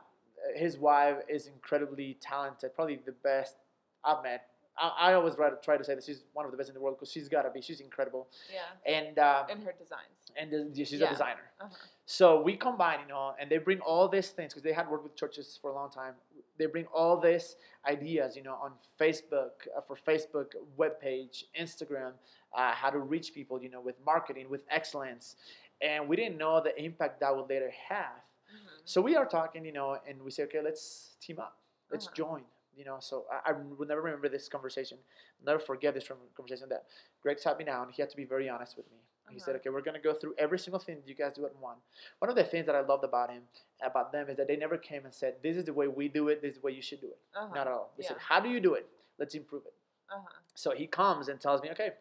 his 0.56 0.78
wife 0.78 1.18
is 1.30 1.48
incredibly 1.48 2.18
talented, 2.20 2.74
probably 2.76 3.00
the 3.06 3.14
best 3.24 3.56
I've 4.04 4.22
met. 4.24 4.48
I, 4.78 5.12
I 5.12 5.14
always 5.14 5.36
try 5.36 5.50
to 5.50 5.56
try 5.64 5.78
to 5.78 5.84
say 5.84 5.96
that 5.96 6.04
she's 6.04 6.24
one 6.34 6.46
of 6.46 6.52
the 6.52 6.58
best 6.58 6.70
in 6.70 6.74
the 6.76 6.82
world 6.82 6.98
because 6.98 7.12
she's 7.12 7.30
gotta 7.30 7.50
be. 7.50 7.62
She's 7.62 7.80
incredible, 7.80 8.28
Yeah. 8.52 8.92
and 8.98 9.18
uh, 9.20 9.46
And 9.50 9.64
her 9.64 9.74
designs. 9.80 10.10
and 10.36 10.52
the, 10.52 10.86
she's 10.86 10.94
Yeah. 11.00 11.08
a 11.08 11.10
designer. 11.12 11.52
Uh-huh. 11.62 11.70
So 12.06 12.42
we 12.42 12.58
combine, 12.58 13.00
you 13.02 13.08
know, 13.08 13.34
and 13.40 13.50
they 13.50 13.60
bring 13.60 13.80
all 13.80 14.10
these 14.10 14.30
things 14.32 14.52
because 14.52 14.64
they 14.64 14.74
had 14.74 14.90
worked 14.90 15.04
with 15.06 15.16
churches 15.16 15.58
for 15.62 15.70
a 15.72 15.74
long 15.74 15.90
time. 15.90 16.16
They 16.58 16.66
bring 16.66 16.86
all 16.88 17.18
these 17.20 17.56
ideas, 17.88 18.36
you 18.36 18.44
know, 18.44 18.56
on 18.56 18.74
Facebook 19.00 19.52
uh, 19.76 19.82
for 19.88 19.96
Facebook 19.96 20.48
webpage, 20.78 21.46
Instagram, 21.60 22.12
uh, 22.56 22.72
how 22.74 22.90
to 22.90 23.00
reach 23.00 23.34
people, 23.34 23.62
you 23.62 23.70
know, 23.70 23.80
with 23.82 23.96
marketing, 24.06 24.50
with 24.50 24.64
excellence, 24.70 25.36
and 25.82 26.08
we 26.08 26.16
didn't 26.16 26.38
know 26.38 26.62
the 26.62 26.74
impact 26.82 27.20
that 27.22 27.36
would 27.36 27.50
later 27.50 27.72
have. 27.90 28.22
Mhm. 28.52 28.82
So 28.86 29.02
we 29.02 29.16
are 29.16 29.26
talking, 29.26 29.66
you 29.66 29.72
know, 29.74 30.00
and 30.08 30.22
we 30.22 30.32
say, 30.32 30.44
okay, 30.44 30.62
let's 30.62 31.16
team 31.20 31.40
up, 31.40 31.58
let's 31.92 32.06
Uh-huh. 32.08 32.16
join, 32.16 32.44
you 32.76 32.86
know. 32.86 32.98
So 33.00 33.26
I, 33.32 33.50
I 33.50 33.52
will 33.54 33.88
never 33.88 34.02
remember 34.02 34.30
this 34.30 34.48
conversation, 34.50 34.98
never 35.46 35.60
forget 35.60 35.94
this 35.94 36.08
conversation 36.36 36.70
that 36.70 36.86
Greg 37.22 37.40
sat 37.40 37.58
me 37.58 37.66
down. 37.66 37.90
He 37.90 38.02
had 38.02 38.10
to 38.10 38.18
be 38.18 38.26
very 38.26 38.50
honest 38.50 38.78
with 38.78 38.90
me. 38.92 38.98
He 39.30 39.40
said, 39.40 39.52
Uh-huh. 39.52 39.58
okay, 39.60 39.70
we're 39.70 39.82
gonna 39.82 40.00
go 40.00 40.14
through 40.14 40.36
every 40.38 40.60
single 40.60 40.80
thing 40.80 40.98
that 40.98 41.08
you 41.08 41.16
guys 41.16 41.34
do 41.34 41.46
at 41.46 41.56
one. 41.56 41.78
One 42.20 42.30
of 42.30 42.36
the 42.36 42.44
things 42.44 42.66
that 42.68 42.76
I 42.76 42.82
loved 42.82 43.04
about 43.04 43.30
him, 43.32 43.48
about 43.82 44.12
them, 44.12 44.30
is 44.30 44.38
that 44.38 44.48
they 44.48 44.58
never 44.58 44.78
came 44.78 45.06
and 45.06 45.14
said, 45.14 45.36
this 45.42 45.58
is 45.58 45.66
the 45.66 45.74
way 45.74 45.88
we 45.88 46.08
do 46.08 46.28
it, 46.28 46.42
this 46.42 46.52
is 46.56 46.58
the 46.62 46.66
way 46.66 46.74
you 46.74 46.82
should 46.82 47.02
do 47.02 47.08
it. 47.08 47.20
Uh-huh. 47.36 47.54
Not 47.56 47.68
at 47.68 47.74
all. 47.74 47.92
They 47.98 48.04
said, 48.04 48.18
how 48.20 48.40
do 48.40 48.50
you 48.50 48.60
do 48.60 48.74
it? 48.76 48.88
Let's 49.18 49.34
improve 49.34 49.66
it. 49.66 49.74
Uh-huh. 50.12 50.28
So 50.56 50.72
he 50.72 50.86
comes 50.86 51.30
and 51.30 51.40
tells 51.40 51.62
me, 51.62 51.72
okay, 51.72 51.94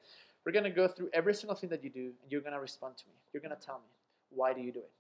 we're 0.44 0.52
gonna 0.52 0.70
go 0.70 0.88
through 0.88 1.10
every 1.12 1.34
single 1.34 1.56
thing 1.56 1.70
that 1.70 1.82
you 1.84 1.90
do, 1.90 2.12
and 2.22 2.30
you're 2.30 2.40
gonna 2.40 2.60
respond 2.60 2.96
to 2.98 3.04
me. 3.06 3.14
You're 3.32 3.42
gonna 3.42 3.56
tell 3.56 3.76
me 3.76 3.90
why 4.30 4.52
do 4.52 4.60
you 4.60 4.72
do 4.72 4.80
it. 4.80 4.90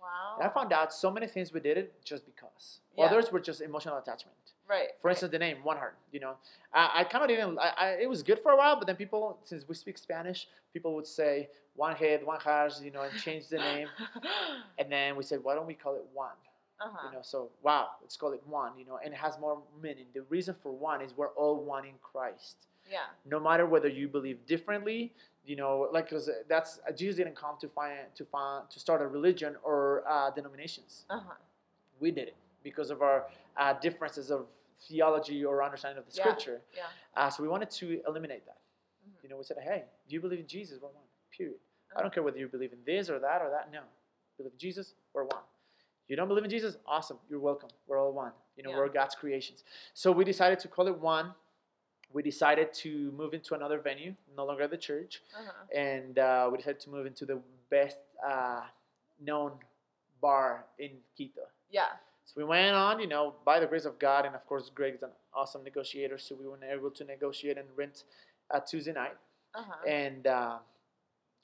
Wow. 0.00 0.38
And 0.40 0.50
I 0.50 0.52
found 0.52 0.72
out 0.72 0.92
so 0.92 1.10
many 1.10 1.26
things 1.28 1.52
we 1.52 1.60
did 1.60 1.78
it 1.78 1.94
just 2.04 2.26
because. 2.26 2.80
Yeah. 2.98 3.04
Others 3.04 3.30
were 3.30 3.38
just 3.38 3.60
emotional 3.60 3.98
attachment. 3.98 4.36
Right. 4.68 4.88
For 5.00 5.08
right. 5.08 5.12
instance, 5.12 5.30
the 5.30 5.38
name 5.38 5.58
One 5.62 5.76
Heart. 5.76 5.96
You 6.10 6.20
know, 6.20 6.34
I, 6.74 6.90
I 6.96 7.04
kind 7.04 7.22
of 7.22 7.28
didn't. 7.28 7.58
I, 7.58 7.72
I, 7.76 7.88
it 8.02 8.08
was 8.08 8.22
good 8.22 8.40
for 8.42 8.52
a 8.52 8.56
while, 8.56 8.76
but 8.76 8.86
then 8.86 8.96
people, 8.96 9.38
since 9.44 9.68
we 9.68 9.74
speak 9.74 9.98
Spanish, 9.98 10.48
people 10.72 10.94
would 10.96 11.06
say 11.06 11.48
One 11.76 11.94
Head, 11.94 12.24
One 12.24 12.40
Heart, 12.40 12.80
you 12.82 12.90
know, 12.90 13.02
and 13.02 13.16
change 13.20 13.48
the 13.48 13.58
name. 13.58 13.88
And 14.78 14.90
then 14.90 15.16
we 15.16 15.22
said, 15.22 15.40
why 15.42 15.54
don't 15.54 15.66
we 15.66 15.74
call 15.74 15.94
it 15.94 16.04
One? 16.12 16.30
uh-huh. 16.80 17.08
You 17.08 17.16
know, 17.16 17.22
so 17.22 17.50
wow, 17.62 17.88
let's 18.00 18.16
call 18.16 18.32
it 18.32 18.42
One. 18.46 18.72
You 18.78 18.84
know, 18.84 18.98
and 19.02 19.12
it 19.12 19.16
has 19.16 19.38
more 19.38 19.62
meaning. 19.82 20.06
The 20.14 20.22
reason 20.22 20.54
for 20.62 20.72
one 20.72 21.00
is 21.00 21.12
we're 21.16 21.28
all 21.28 21.62
one 21.62 21.84
in 21.84 21.94
Christ. 22.02 22.66
Yeah. 22.90 22.98
No 23.24 23.38
matter 23.40 23.66
whether 23.66 23.88
you 23.88 24.08
believe 24.08 24.44
differently, 24.46 25.12
you 25.44 25.56
know, 25.56 25.88
like 25.92 26.06
because 26.10 26.28
that's 26.48 26.78
Jesus 26.96 27.16
didn't 27.16 27.36
come 27.36 27.56
to 27.60 27.68
find 27.68 27.98
to 28.14 28.24
find 28.24 28.68
to 28.70 28.78
start 28.80 29.02
a 29.02 29.06
religion 29.06 29.56
or 29.62 30.04
uh, 30.08 30.30
denominations. 30.30 31.04
Uh-huh. 31.10 31.34
We 32.00 32.10
did 32.10 32.28
it 32.28 32.36
because 32.62 32.90
of 32.90 33.02
our 33.02 33.26
uh, 33.56 33.74
differences 33.80 34.30
of 34.30 34.46
theology 34.80 35.44
or 35.44 35.62
understanding 35.62 35.98
of 35.98 36.06
the 36.06 36.16
Yeah. 36.16 36.22
scripture. 36.24 36.60
Yeah. 36.76 36.82
Uh, 37.16 37.30
so 37.30 37.42
we 37.42 37.48
wanted 37.48 37.70
to 37.70 38.02
eliminate 38.06 38.44
that. 38.46 38.58
Mhm. 39.08 39.22
You 39.22 39.28
know, 39.30 39.36
we 39.36 39.44
said, 39.44 39.58
hey, 39.62 39.84
do 40.08 40.14
you 40.14 40.20
believe 40.20 40.40
in 40.40 40.46
Jesus? 40.46 40.80
We're 40.80 40.88
one. 40.88 41.04
Period. 41.30 41.56
I 41.56 41.94
Uh-huh. 41.94 42.02
don't 42.02 42.14
care 42.14 42.22
whether 42.22 42.38
you 42.38 42.48
believe 42.48 42.72
in 42.72 42.82
this 42.84 43.08
or 43.10 43.18
that 43.18 43.42
or 43.42 43.50
that. 43.50 43.70
No. 43.70 43.82
Believe 44.36 44.52
in 44.52 44.58
Jesus, 44.58 44.94
we're 45.12 45.24
one. 45.24 45.42
You 46.08 46.16
don't 46.16 46.28
believe 46.28 46.44
in 46.44 46.50
Jesus? 46.50 46.76
Awesome. 46.86 47.18
You're 47.28 47.40
welcome. 47.40 47.70
We're 47.86 47.98
all 48.00 48.12
one. 48.12 48.32
You 48.56 48.62
know, 48.64 48.70
Yeah. 48.70 48.78
we're 48.78 48.88
God's 48.88 49.14
creations. 49.14 49.64
So 49.94 50.10
we 50.12 50.24
decided 50.24 50.58
to 50.60 50.68
call 50.68 50.86
it 50.88 50.98
one. 50.98 51.34
We 52.12 52.22
decided 52.22 52.72
to 52.74 53.12
move 53.12 53.32
into 53.34 53.54
another 53.54 53.78
venue, 53.78 54.14
no 54.36 54.44
longer 54.44 54.66
the 54.68 54.76
church. 54.76 55.22
Uh-huh. 55.38 55.78
And 55.78 56.18
uh, 56.18 56.48
we 56.50 56.58
decided 56.58 56.80
to 56.80 56.90
move 56.90 57.06
into 57.06 57.24
the 57.26 57.40
best 57.70 57.98
uh, 58.26 58.62
known 59.24 59.52
bar 60.20 60.64
in 60.78 60.90
Quito. 61.16 61.42
Yeah. 61.70 61.86
So 62.24 62.34
we 62.36 62.44
went 62.44 62.74
on, 62.74 63.00
you 63.00 63.06
know, 63.06 63.34
by 63.44 63.58
the 63.60 63.66
grace 63.66 63.84
of 63.84 63.98
God, 63.98 64.26
and 64.26 64.34
of 64.34 64.46
course, 64.46 64.70
Greg's 64.74 65.02
an 65.02 65.10
awesome 65.34 65.64
negotiator, 65.64 66.18
so 66.18 66.36
we 66.38 66.46
were 66.46 66.58
able 66.64 66.90
to 66.90 67.04
negotiate 67.04 67.58
and 67.58 67.66
rent 67.76 68.04
a 68.50 68.60
Tuesday 68.60 68.92
night, 68.92 69.16
Uh-huh. 69.54 69.88
and 69.88 70.26
uh, 70.26 70.58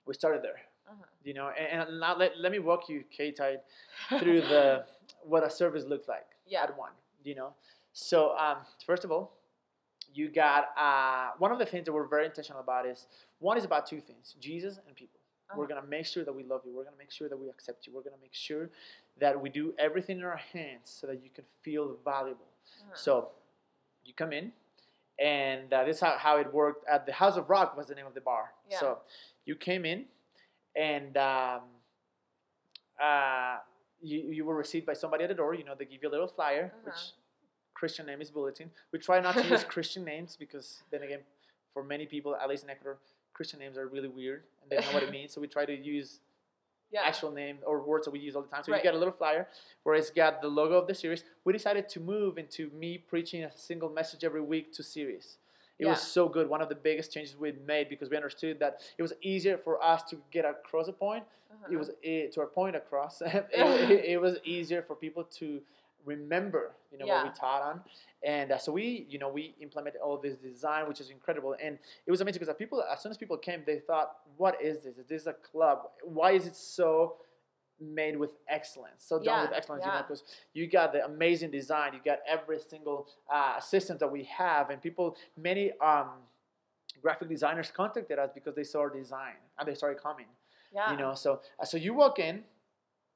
we 0.06 0.14
started 0.14 0.42
there, 0.42 0.60
uh-huh. 0.88 1.04
you 1.24 1.34
know. 1.34 1.50
And, 1.58 1.82
and 1.88 2.00
now 2.00 2.16
let, 2.16 2.38
let 2.38 2.52
me 2.52 2.58
walk 2.58 2.88
you, 2.88 3.04
K-Tide, 3.10 3.60
through 4.20 4.42
the 4.42 4.84
what 5.24 5.42
a 5.44 5.50
service 5.50 5.84
looked 5.84 6.08
like 6.08 6.26
Yeah. 6.46 6.62
at 6.62 6.76
one, 6.78 6.92
you 7.24 7.34
know. 7.34 7.54
So 7.92 8.36
um, 8.38 8.58
first 8.86 9.04
of 9.04 9.10
all, 9.10 9.32
you 10.18 10.28
got 10.28 10.62
uh, 10.86 11.28
one 11.38 11.50
of 11.54 11.58
the 11.58 11.66
things 11.72 11.84
that 11.86 11.92
we're 11.92 12.06
very 12.16 12.26
intentional 12.26 12.60
about 12.60 12.84
is 12.86 13.06
one 13.38 13.56
is 13.60 13.64
about 13.64 13.86
two 13.92 14.00
things: 14.00 14.34
Jesus 14.40 14.78
and 14.86 14.94
people. 14.96 15.20
We're 15.56 15.64
Uh-huh. 15.64 15.76
gonna 15.76 15.86
make 15.96 16.06
sure 16.14 16.24
that 16.28 16.34
we 16.40 16.44
love 16.52 16.62
you. 16.66 16.72
We're 16.76 16.84
gonna 16.84 17.02
make 17.04 17.10
sure 17.18 17.28
that 17.30 17.38
we 17.44 17.48
accept 17.48 17.86
you. 17.86 17.92
We're 17.94 18.02
gonna 18.08 18.22
make 18.28 18.34
sure 18.48 18.64
that 19.22 19.34
we 19.42 19.48
do 19.60 19.64
everything 19.86 20.18
in 20.18 20.24
our 20.24 20.42
hands 20.54 20.86
so 21.00 21.06
that 21.06 21.18
you 21.24 21.30
can 21.36 21.44
feel 21.62 21.96
valuable. 22.04 22.50
Uh-huh. 22.82 22.94
So 23.06 23.12
you 24.04 24.12
come 24.22 24.32
in, 24.40 24.52
and 25.18 25.72
uh, 25.72 25.84
this 25.84 25.96
is 25.96 26.02
how, 26.02 26.14
how 26.18 26.36
it 26.38 26.52
worked. 26.52 26.82
At 26.88 27.06
the 27.06 27.12
House 27.12 27.36
of 27.40 27.48
Rock 27.48 27.76
was 27.78 27.86
the 27.86 27.94
name 27.94 28.06
of 28.06 28.14
the 28.14 28.20
bar. 28.20 28.52
Yeah. 28.70 28.78
So 28.80 28.98
you 29.46 29.54
came 29.56 29.84
in, 29.92 30.04
and 30.76 31.16
um, 31.16 31.60
uh, 33.02 33.56
you, 34.02 34.18
you 34.30 34.44
were 34.44 34.54
received 34.56 34.86
by 34.86 34.92
somebody 34.94 35.24
at 35.24 35.28
the 35.28 35.34
door. 35.34 35.54
You 35.54 35.64
know, 35.64 35.74
they 35.78 35.84
give 35.86 36.02
you 36.02 36.08
a 36.08 36.14
little 36.16 36.28
flyer, 36.28 36.66
Uh-huh. 36.74 36.80
which 36.86 37.02
Christian 37.78 38.06
name 38.06 38.20
is 38.20 38.30
Bulletin. 38.30 38.70
We 38.92 38.98
try 38.98 39.20
not 39.20 39.34
to 39.36 39.46
use 39.46 39.62
Christian 39.74 40.04
names 40.04 40.36
because 40.38 40.82
then 40.90 41.02
again, 41.02 41.20
for 41.72 41.84
many 41.84 42.06
people, 42.06 42.34
at 42.34 42.48
least 42.48 42.64
in 42.64 42.70
Ecuador, 42.70 42.98
Christian 43.34 43.60
names 43.60 43.78
are 43.78 43.86
really 43.86 44.08
weird 44.08 44.42
and 44.62 44.70
they 44.70 44.76
don't 44.76 44.86
know 44.86 44.92
what 44.94 45.02
it 45.04 45.12
means. 45.18 45.32
So 45.32 45.40
we 45.40 45.46
try 45.46 45.64
to 45.64 45.76
use 45.76 46.18
Yeah. 46.90 47.02
actual 47.04 47.30
name 47.30 47.58
or 47.64 47.80
words 47.82 48.04
that 48.06 48.10
we 48.10 48.18
use 48.18 48.34
all 48.34 48.42
the 48.42 48.48
time. 48.48 48.62
So 48.64 48.72
Right. 48.72 48.78
you 48.78 48.82
get 48.90 48.94
a 48.94 48.98
little 48.98 49.12
flyer 49.22 49.46
where 49.84 49.94
it's 49.94 50.10
got 50.10 50.42
the 50.42 50.48
logo 50.48 50.74
of 50.74 50.86
the 50.88 50.94
series. 50.94 51.22
We 51.44 51.52
decided 51.52 51.88
to 51.90 52.00
move 52.00 52.36
into 52.38 52.70
me 52.70 52.98
preaching 52.98 53.44
a 53.44 53.52
single 53.56 53.90
message 53.90 54.24
every 54.24 54.40
week 54.40 54.72
to 54.72 54.82
series. 54.82 55.36
It 55.78 55.86
was 55.86 56.02
so 56.02 56.28
good. 56.28 56.48
One 56.48 56.60
of 56.60 56.68
the 56.68 56.74
biggest 56.74 57.12
changes 57.12 57.36
we 57.36 57.52
made 57.64 57.88
because 57.88 58.10
we 58.10 58.16
understood 58.16 58.58
that 58.58 58.80
it 58.98 59.02
was 59.02 59.12
easier 59.22 59.56
for 59.56 59.80
us 59.80 60.02
to 60.10 60.16
get 60.32 60.44
across 60.44 60.88
a 60.88 60.92
point. 60.92 61.22
Uh-huh. 61.52 61.68
It 61.74 61.76
was 61.76 61.90
eh, 62.02 62.26
to 62.32 62.40
our 62.40 62.48
point 62.48 62.74
across. 62.74 63.20
it, 63.26 63.46
it- 63.52 64.04
it 64.14 64.20
was 64.20 64.38
easier 64.42 64.82
for 64.82 64.96
people 64.96 65.22
to 65.38 65.60
remember, 66.08 66.72
you 66.90 66.98
know, 66.98 67.06
what 67.06 67.24
we 67.24 67.30
taught 67.30 67.62
on. 67.62 67.80
And 68.24 68.50
uh, 68.52 68.58
so 68.58 68.72
we, 68.72 69.06
you 69.08 69.18
know, 69.18 69.28
we 69.28 69.54
implemented 69.60 70.00
all 70.00 70.18
this 70.18 70.36
design, 70.36 70.88
which 70.88 71.00
is 71.00 71.10
incredible. 71.10 71.54
And 71.62 71.78
it 72.06 72.10
was 72.10 72.20
amazing 72.20 72.40
because 72.40 72.54
people, 72.56 72.82
as 72.92 73.02
soon 73.02 73.10
as 73.10 73.18
people 73.18 73.36
came, 73.36 73.62
they 73.64 73.78
thought, 73.78 74.12
"What 74.36 74.60
is 74.60 74.78
this? 74.78 74.96
This 74.96 75.04
is 75.04 75.08
this 75.08 75.26
a 75.26 75.34
club? 75.34 75.82
Why 76.02 76.32
is 76.32 76.46
it 76.46 76.56
so 76.56 77.16
made 77.80 78.16
with 78.16 78.32
excellence? 78.48 79.04
So 79.06 79.18
done 79.18 79.24
Yeah, 79.24 79.42
with 79.42 79.52
excellence, 79.52 79.84
you 79.84 79.92
know, 79.92 80.02
because 80.02 80.24
you 80.52 80.66
got 80.66 80.92
the 80.92 81.04
amazing 81.04 81.52
design, 81.52 81.92
you 81.94 82.00
got 82.04 82.18
every 82.26 82.58
single 82.58 83.08
uh, 83.32 83.60
system 83.60 83.98
that 83.98 84.10
we 84.10 84.24
have, 84.24 84.70
and 84.70 84.82
people, 84.82 85.16
many 85.36 85.70
um, 85.80 86.10
graphic 87.00 87.28
designers 87.28 87.70
contacted 87.70 88.18
us 88.18 88.30
because 88.34 88.54
they 88.54 88.64
saw 88.64 88.80
our 88.80 88.90
design 88.90 89.34
and 89.58 89.68
they 89.68 89.74
started 89.74 90.02
coming 90.02 90.26
yeah. 90.72 90.90
you 90.90 90.96
know 90.96 91.14
so 91.14 91.40
uh, 91.60 91.64
so 91.64 91.76
you 91.76 91.94
walk 91.94 92.18
in 92.18 92.42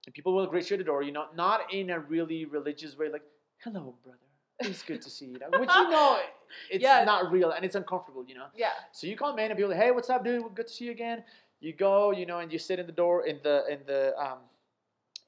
and 0.06 0.14
people 0.14 0.34
will 0.34 0.46
greet 0.46 0.68
you 0.70 0.74
at 0.74 0.78
the 0.78 0.84
door 0.84 1.02
you 1.02 1.12
know 1.12 1.26
not 1.36 1.72
in 1.72 1.90
a 1.90 1.98
really 2.00 2.44
religious 2.44 2.96
way 2.96 3.08
like 3.10 3.22
hello 3.64 3.94
brother. 4.04 4.18
It's 4.60 4.82
good 4.82 5.02
to 5.02 5.10
see 5.10 5.26
you. 5.26 5.38
Which 5.58 5.70
you 5.74 5.88
know 5.90 6.20
it's 6.70 6.82
Yeah. 6.82 7.04
not 7.04 7.32
real 7.32 7.50
and 7.50 7.64
it's 7.64 7.74
uncomfortable 7.74 8.24
you 8.26 8.34
know? 8.34 8.46
Yeah. 8.54 8.68
so 8.92 9.06
you 9.06 9.16
come 9.16 9.38
in 9.38 9.50
and 9.50 9.56
people 9.56 9.70
like 9.70 9.80
hey 9.80 9.90
what's 9.90 10.10
up 10.10 10.24
dude? 10.24 10.54
Good 10.54 10.66
to 10.68 10.72
see 10.72 10.84
you 10.86 10.90
again. 10.92 11.24
You 11.60 11.72
go 11.72 12.10
you 12.12 12.26
know 12.26 12.38
and 12.38 12.52
you 12.52 12.58
sit 12.58 12.78
in 12.78 12.86
the 12.86 12.92
door 12.92 13.26
in 13.26 13.38
the 13.42 13.64
in 13.74 13.80
the 13.86 14.14
um 14.24 14.38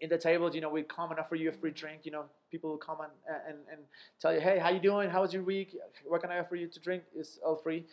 in 0.00 0.08
the 0.10 0.18
tables 0.18 0.54
you 0.54 0.60
know 0.60 0.68
we 0.68 0.82
come 0.82 1.10
and 1.12 1.18
offer 1.20 1.36
you 1.36 1.48
a 1.48 1.52
free 1.52 1.70
drink 1.70 2.00
you 2.04 2.12
know? 2.12 2.24
People 2.50 2.70
will 2.70 2.78
come 2.88 2.98
and, 3.00 3.12
and 3.48 3.58
and 3.72 3.80
tell 4.20 4.32
you 4.34 4.40
hey 4.40 4.58
how 4.58 4.70
you 4.70 4.80
doing? 4.80 5.08
How 5.10 5.22
was 5.22 5.32
your 5.32 5.42
week? 5.42 5.76
What 6.06 6.20
can 6.20 6.30
i 6.30 6.38
offer 6.38 6.56
you 6.56 6.66
to 6.68 6.80
drink? 6.80 7.02
It's 7.16 7.38
all 7.44 7.56
free. 7.56 7.84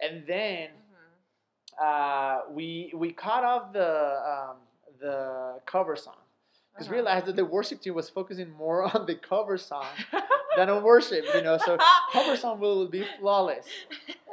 And 0.00 0.26
then 0.26 0.68
Mhm. 0.70 1.86
uh, 1.86 2.50
we 2.50 2.90
we 2.94 3.12
cut 3.12 3.44
off 3.44 3.72
the 3.72 3.90
um, 4.34 4.56
the 5.00 5.60
cover 5.66 5.96
song 5.96 6.16
because 6.72 6.86
Uh-huh. 6.86 6.92
we 6.94 6.96
realized 7.02 7.26
that 7.26 7.36
the 7.36 7.44
worship 7.44 7.80
team 7.80 7.94
was 7.94 8.08
focusing 8.08 8.50
more 8.50 8.84
on 8.94 9.06
the 9.06 9.14
cover 9.14 9.58
song 9.58 9.86
than 10.56 10.70
on 10.70 10.82
worship. 10.82 11.24
You 11.34 11.42
know, 11.42 11.58
so 11.58 11.78
cover 12.12 12.36
song 12.36 12.60
will 12.60 12.86
be 12.88 13.04
flawless, 13.18 13.66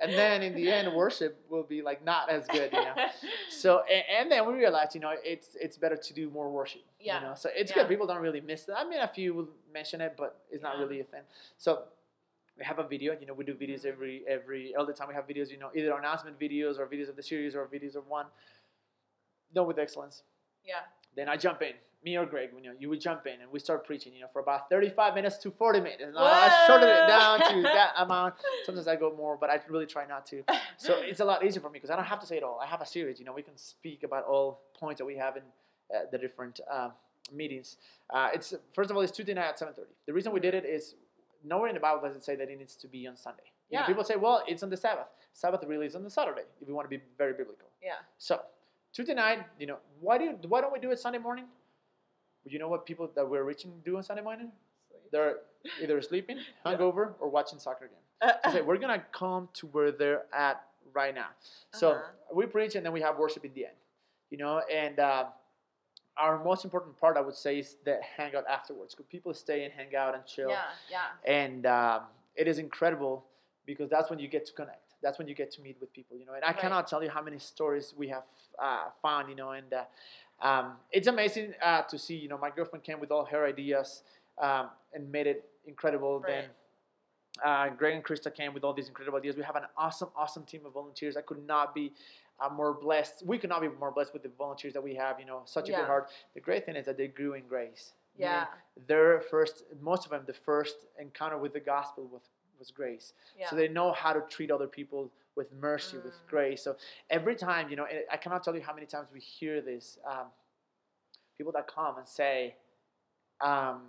and 0.02 0.12
then 0.14 0.44
in 0.44 0.54
the 0.56 0.72
end, 0.72 0.94
worship 0.94 1.40
will 1.50 1.64
be 1.64 1.82
like 1.82 2.04
not 2.06 2.30
as 2.30 2.48
good. 2.48 2.72
You 2.74 2.82
know. 2.82 2.96
So 3.50 3.82
and, 3.92 4.04
and 4.20 4.32
then 4.32 4.46
we 4.48 4.54
realized, 4.54 4.96
you 4.96 5.02
know, 5.02 5.14
it's 5.24 5.56
it's 5.60 5.78
better 5.78 5.98
to 5.98 6.14
do 6.14 6.30
more 6.30 6.50
worship. 6.50 6.82
Yeah. 7.00 7.20
You 7.22 7.28
know, 7.28 7.34
so 7.36 7.50
it's 7.56 7.72
Yeah. 7.72 7.84
good. 7.84 7.90
People 7.90 8.08
don't 8.08 8.22
really 8.22 8.42
miss 8.42 8.68
it. 8.68 8.76
I 8.78 8.84
mean, 8.88 9.00
a 9.00 9.08
few 9.08 9.34
will 9.34 9.50
mention 9.74 10.02
it, 10.02 10.14
but 10.18 10.40
it's 10.52 10.64
not 10.64 10.78
really 10.78 11.00
a 11.00 11.04
thing. 11.06 11.22
So 11.58 11.84
we 12.58 12.64
have 12.66 12.80
a 12.80 12.88
video. 12.88 13.16
You 13.20 13.26
know, 13.28 13.34
we 13.34 13.46
do 13.46 13.54
videos 13.56 13.82
Mhm. 13.84 13.92
every 13.94 14.24
every 14.28 14.76
all 14.76 14.86
the 14.86 14.94
time. 14.94 15.08
We 15.08 15.14
have 15.16 15.28
videos. 15.28 15.50
You 15.52 15.58
know, 15.58 15.72
either 15.76 15.92
announcement 15.98 16.40
videos 16.40 16.80
or 16.80 16.86
videos 16.88 17.10
of 17.10 17.16
the 17.16 17.24
series 17.24 17.56
or 17.56 17.66
videos 17.68 17.96
of 17.96 18.08
one. 18.08 18.28
Done 19.54 19.68
with 19.68 19.80
excellence. 19.80 20.24
yeah. 20.64 20.84
Then 21.16 21.30
I 21.30 21.36
jump 21.38 21.62
in. 21.64 21.74
Me 22.04 22.16
or 22.16 22.26
Greg, 22.26 22.50
you 22.56 22.62
know, 22.64 22.76
you 22.80 22.90
would 22.90 23.02
jump 23.02 23.26
in 23.26 23.42
and 23.42 23.52
we 23.52 23.60
start 23.60 23.86
preaching. 23.86 24.14
You 24.14 24.22
know, 24.22 24.28
for 24.32 24.40
about 24.40 24.70
thirty-five 24.70 25.16
minutes 25.16 25.38
to 25.40 25.52
forty 25.52 25.80
minutes. 25.80 26.04
And 26.06 26.14
I 26.18 26.66
shortened 26.68 26.92
it 26.92 27.08
down 27.08 27.40
to 27.40 27.62
that 27.74 27.94
amount. 27.98 28.36
Sometimes 28.66 28.88
I 28.88 28.96
go 28.96 29.14
more, 29.16 29.36
but 29.36 29.50
I 29.50 29.60
really 29.68 29.88
try 29.88 30.06
not 30.06 30.26
to. 30.28 30.44
So 30.78 30.96
it's 31.02 31.20
a 31.20 31.26
lot 31.26 31.44
easier 31.44 31.62
for 31.62 31.70
me 31.70 31.80
because 31.80 31.90
I 31.90 31.96
don't 31.96 32.06
have 32.06 32.20
to 32.20 32.28
say 32.28 32.38
it 32.38 32.44
all. 32.44 32.60
I 32.62 32.68
have 32.68 32.82
a 32.82 32.86
series. 32.86 33.20
You 33.20 33.26
know, 33.26 33.34
we 33.34 33.42
can 33.42 33.58
speak 33.58 34.04
about 34.04 34.26
all 34.26 34.62
points 34.80 35.00
that 35.00 35.06
we 35.06 35.16
have 35.18 35.38
in 35.38 35.44
uh, 35.94 36.02
the 36.12 36.18
different 36.18 36.60
uh, 36.72 36.90
meetings. 37.34 37.78
Uh, 38.14 38.30
it's 38.34 38.54
first 38.74 38.90
of 38.92 38.96
all, 38.96 39.02
it's 39.02 39.12
Tuesday 39.12 39.34
night 39.34 39.48
at 39.50 39.60
seven 39.60 39.74
thirty. 39.74 39.92
The 40.06 40.14
reason 40.14 40.32
we 40.32 40.40
did 40.40 40.54
it 40.54 40.66
is 40.66 40.96
nowhere 41.44 41.70
in 41.70 41.74
the 41.76 41.82
Bible 41.82 42.02
does 42.08 42.16
it 42.16 42.24
say 42.24 42.36
that 42.36 42.50
it 42.50 42.58
needs 42.60 42.76
to 42.76 42.88
be 42.88 43.08
on 43.08 43.18
Sunday. 43.18 43.44
You 43.70 43.78
know, 43.78 43.82
Yeah. 43.82 43.88
people 43.88 44.04
say, 44.04 44.16
well, 44.16 44.44
it's 44.48 44.64
on 44.64 44.70
the 44.70 44.78
Sabbath. 44.78 45.08
Sabbath 45.34 45.64
really 45.68 45.88
is 45.88 45.96
on 45.96 46.04
the 46.04 46.10
Saturday 46.10 46.44
if 46.62 46.68
we 46.68 46.74
want 46.74 46.86
to 46.90 46.96
be 46.96 47.04
very 47.18 47.34
biblical. 47.34 47.68
Yeah. 47.82 47.94
So 48.18 48.42
Tuesday 48.94 49.14
night, 49.14 49.40
you 49.60 49.68
know, 49.68 49.78
why 50.00 50.18
do 50.18 50.24
you, 50.26 50.40
why 50.48 50.62
don't 50.62 50.72
we 50.74 50.80
do 50.80 50.92
it 50.92 51.00
Sunday 51.00 51.20
morning? 51.20 51.46
Well, 52.48 52.54
you 52.54 52.60
know 52.60 52.70
what 52.70 52.86
people 52.86 53.12
that 53.14 53.30
we're 53.30 53.44
reaching 53.44 53.74
do 53.84 53.98
on 53.98 54.04
Sunday 54.04 54.22
morning? 54.24 54.54
They're 55.12 55.40
either 55.82 56.02
sleeping, 56.02 56.38
Yeah. 56.66 56.78
hungover, 56.78 57.12
or 57.20 57.28
watching 57.28 57.60
soccer 57.60 57.90
game. 57.90 58.32
I 58.46 58.52
say 58.54 58.62
we're 58.62 58.78
gonna 58.78 59.04
come 59.12 59.50
to 59.56 59.68
where 59.68 59.92
they're 59.92 60.24
at 60.34 60.64
right 60.94 61.14
now. 61.14 61.28
So 61.72 61.92
Uh-huh. 61.92 62.04
we 62.34 62.46
preach 62.46 62.76
and 62.76 62.86
then 62.86 62.94
we 62.94 63.02
have 63.02 63.18
worship 63.18 63.44
in 63.44 63.54
the 63.54 63.66
end, 63.66 63.76
you 64.30 64.38
know. 64.38 64.60
And 64.72 64.98
uh, 64.98 65.26
our 66.16 66.42
most 66.42 66.64
important 66.64 66.98
part, 66.98 67.18
I 67.18 67.22
would 67.22 67.36
say, 67.36 67.60
is 67.60 67.76
the 67.84 68.00
hangout 68.16 68.46
afterwards. 68.48 68.96
Because 68.96 69.08
people 69.12 69.34
stay 69.34 69.66
and 69.66 69.74
hang 69.74 69.94
out 69.94 70.16
and 70.16 70.26
chill, 70.26 70.52
Yeah. 70.52 70.64
Yeah. 70.90 71.08
and 71.42 71.66
um, 71.66 72.04
it 72.38 72.48
is 72.48 72.60
incredible 72.60 73.26
because 73.66 73.90
that's 73.90 74.10
when 74.10 74.20
you 74.20 74.30
get 74.30 74.46
to 74.46 74.54
connect. 74.54 74.84
That's 75.02 75.20
when 75.20 75.28
you 75.28 75.36
get 75.36 75.52
to 75.52 75.62
meet 75.62 75.76
with 75.82 75.92
people, 75.92 76.16
you 76.18 76.26
know. 76.26 76.34
And 76.36 76.46
I 76.46 76.48
Right. 76.52 76.60
cannot 76.60 76.88
tell 76.88 77.04
you 77.04 77.10
how 77.10 77.22
many 77.22 77.40
stories 77.40 77.94
we 77.98 78.08
have 78.08 78.24
uh, 78.58 78.86
found, 79.02 79.28
you 79.30 79.36
know. 79.36 79.52
And 79.52 79.72
uh, 79.74 79.84
um, 80.42 80.74
it's 80.92 81.08
amazing 81.08 81.54
uh, 81.64 81.82
to 81.84 81.98
see, 81.98 82.16
you 82.16 82.28
know, 82.28 82.38
my 82.38 82.50
girlfriend 82.50 82.84
came 82.84 83.00
with 83.00 83.12
all 83.12 83.26
her 83.26 83.46
ideas 83.46 84.04
um, 84.42 84.70
and 84.94 85.12
made 85.12 85.28
it 85.28 85.50
incredible. 85.66 86.20
Right. 86.20 86.28
Then 86.28 86.46
uh, 87.44 87.70
Greg 87.70 87.96
and 87.96 88.04
Krista 88.04 88.34
came 88.34 88.54
with 88.54 88.64
all 88.64 88.74
these 88.74 88.88
incredible 88.88 89.18
ideas. 89.18 89.36
We 89.36 89.44
have 89.44 89.56
an 89.56 89.66
awesome, 89.78 90.10
awesome 90.16 90.44
team 90.44 90.62
of 90.66 90.74
volunteers. 90.74 91.18
I 91.18 91.22
could 91.22 91.46
not 91.48 91.74
be 91.74 91.94
uh, 92.40 92.50
more 92.50 92.74
blessed. 92.74 93.24
We 93.26 93.38
could 93.38 93.50
not 93.50 93.62
be 93.62 93.70
more 93.80 93.92
blessed 93.92 94.14
with 94.14 94.24
the 94.24 94.32
volunteers 94.38 94.74
that 94.74 94.84
we 94.84 94.94
have. 94.96 95.20
You 95.20 95.26
know, 95.26 95.42
such 95.46 95.70
a 95.70 95.72
Yeah. 95.72 95.80
good 95.80 95.88
heart. 95.88 96.10
The 96.34 96.40
great 96.42 96.66
thing 96.66 96.76
is 96.76 96.86
that 96.86 96.98
they 96.98 97.08
grew 97.08 97.34
in 97.34 97.48
grace. 97.48 97.94
Yeah. 98.18 98.46
Their 98.88 99.22
first, 99.22 99.64
most 99.82 100.06
of 100.06 100.12
them, 100.12 100.24
the 100.26 100.34
first 100.34 100.88
encounter 101.00 101.38
with 101.38 101.54
the 101.54 101.60
gospel 101.60 102.08
was 102.12 102.22
was 102.60 102.72
grace. 102.72 103.14
Yeah. 103.38 103.50
So 103.50 103.56
they 103.56 103.68
know 103.68 103.92
how 103.92 104.14
to 104.14 104.22
treat 104.30 104.50
other 104.50 104.66
people 104.66 105.12
with 105.38 105.54
mercy, 105.54 105.98
with 105.98 106.16
Mm. 106.16 106.28
grace. 106.28 106.62
So 106.64 106.76
every 107.10 107.36
time, 107.36 107.70
you 107.70 107.78
know, 107.78 107.88
I 108.12 108.18
cannot 108.18 108.44
tell 108.44 108.56
you 108.56 108.62
how 108.62 108.74
many 108.74 108.88
times 108.88 109.08
we 109.14 109.22
hear 109.22 109.62
this. 109.62 110.00
Um, 110.04 110.28
people 111.38 111.54
that 111.54 111.68
come 111.68 111.98
and 111.98 112.08
say, 112.08 112.56
um, 113.40 113.80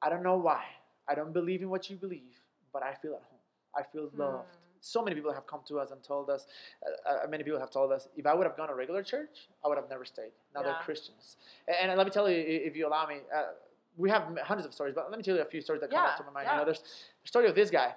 I 0.00 0.08
don't 0.08 0.22
know 0.22 0.38
why. 0.38 0.64
I 1.06 1.14
don't 1.14 1.32
believe 1.32 1.60
in 1.62 1.68
what 1.68 1.90
you 1.90 1.96
believe, 1.96 2.34
but 2.72 2.82
I 2.82 2.94
feel 2.94 3.14
at 3.14 3.22
home. 3.30 3.38
I 3.76 3.82
feel 3.82 4.10
loved. 4.16 4.48
Hmm. 4.48 4.60
So 4.80 5.02
many 5.02 5.14
people 5.16 5.32
have 5.32 5.46
come 5.46 5.60
to 5.68 5.78
us 5.78 5.90
and 5.90 6.02
told 6.02 6.28
us, 6.30 6.46
uh, 6.84 7.24
uh, 7.24 7.26
many 7.28 7.42
people 7.44 7.60
have 7.60 7.70
told 7.70 7.92
us, 7.92 8.08
if 8.16 8.26
I 8.26 8.34
would 8.34 8.46
have 8.46 8.56
gone 8.56 8.68
to 8.68 8.74
a 8.74 8.76
regular 8.76 9.02
church, 9.02 9.48
I 9.64 9.68
would 9.68 9.78
have 9.78 9.88
never 9.88 10.04
stayed. 10.04 10.32
Now 10.54 10.62
they're 10.62 10.80
Christians. 10.82 11.36
And, 11.68 11.90
and 11.90 11.98
let 11.98 12.06
me 12.06 12.10
tell 12.10 12.28
you, 12.30 12.36
if 12.36 12.76
you 12.76 12.86
allow 12.86 13.06
me, 13.06 13.16
uh, 13.34 13.52
we 13.96 14.10
have 14.10 14.24
hundreds 14.42 14.66
of 14.66 14.74
stories, 14.74 14.94
but 14.94 15.10
let 15.10 15.16
me 15.18 15.22
tell 15.22 15.36
you 15.36 15.42
a 15.42 15.46
few 15.46 15.60
stories 15.60 15.80
that 15.82 15.90
come 15.90 16.04
up 16.04 16.16
to 16.16 16.24
my 16.24 16.30
mind. 16.32 16.46
You 16.46 16.52
yeah. 16.52 16.58
know, 16.58 16.64
there's 16.64 16.80
the 17.22 17.28
story 17.28 17.48
of 17.48 17.54
this 17.54 17.70
guy. 17.70 17.94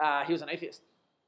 Uh, 0.00 0.24
he 0.24 0.32
was 0.32 0.42
an 0.42 0.48
atheist. 0.50 0.82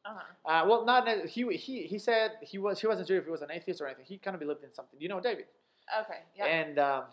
Uh-huh. 0.04 0.20
Uh, 0.50 0.66
well, 0.68 0.84
not 0.84 1.08
he, 1.26 1.56
he 1.56 1.82
he 1.86 1.98
said 1.98 2.32
he 2.42 2.58
was 2.58 2.80
he 2.80 2.86
wasn't 2.86 3.08
sure 3.08 3.16
if 3.18 3.24
he 3.24 3.30
was 3.30 3.42
an 3.42 3.50
atheist 3.50 3.80
or 3.80 3.86
anything. 3.86 4.04
He 4.04 4.18
kind 4.18 4.34
of 4.34 4.40
believed 4.40 4.62
in 4.62 4.72
something. 4.74 5.00
You 5.00 5.08
know, 5.08 5.20
David. 5.20 5.46
Okay. 6.00 6.20
Yeah. 6.36 6.46
And 6.46 6.78
um, 6.78 7.04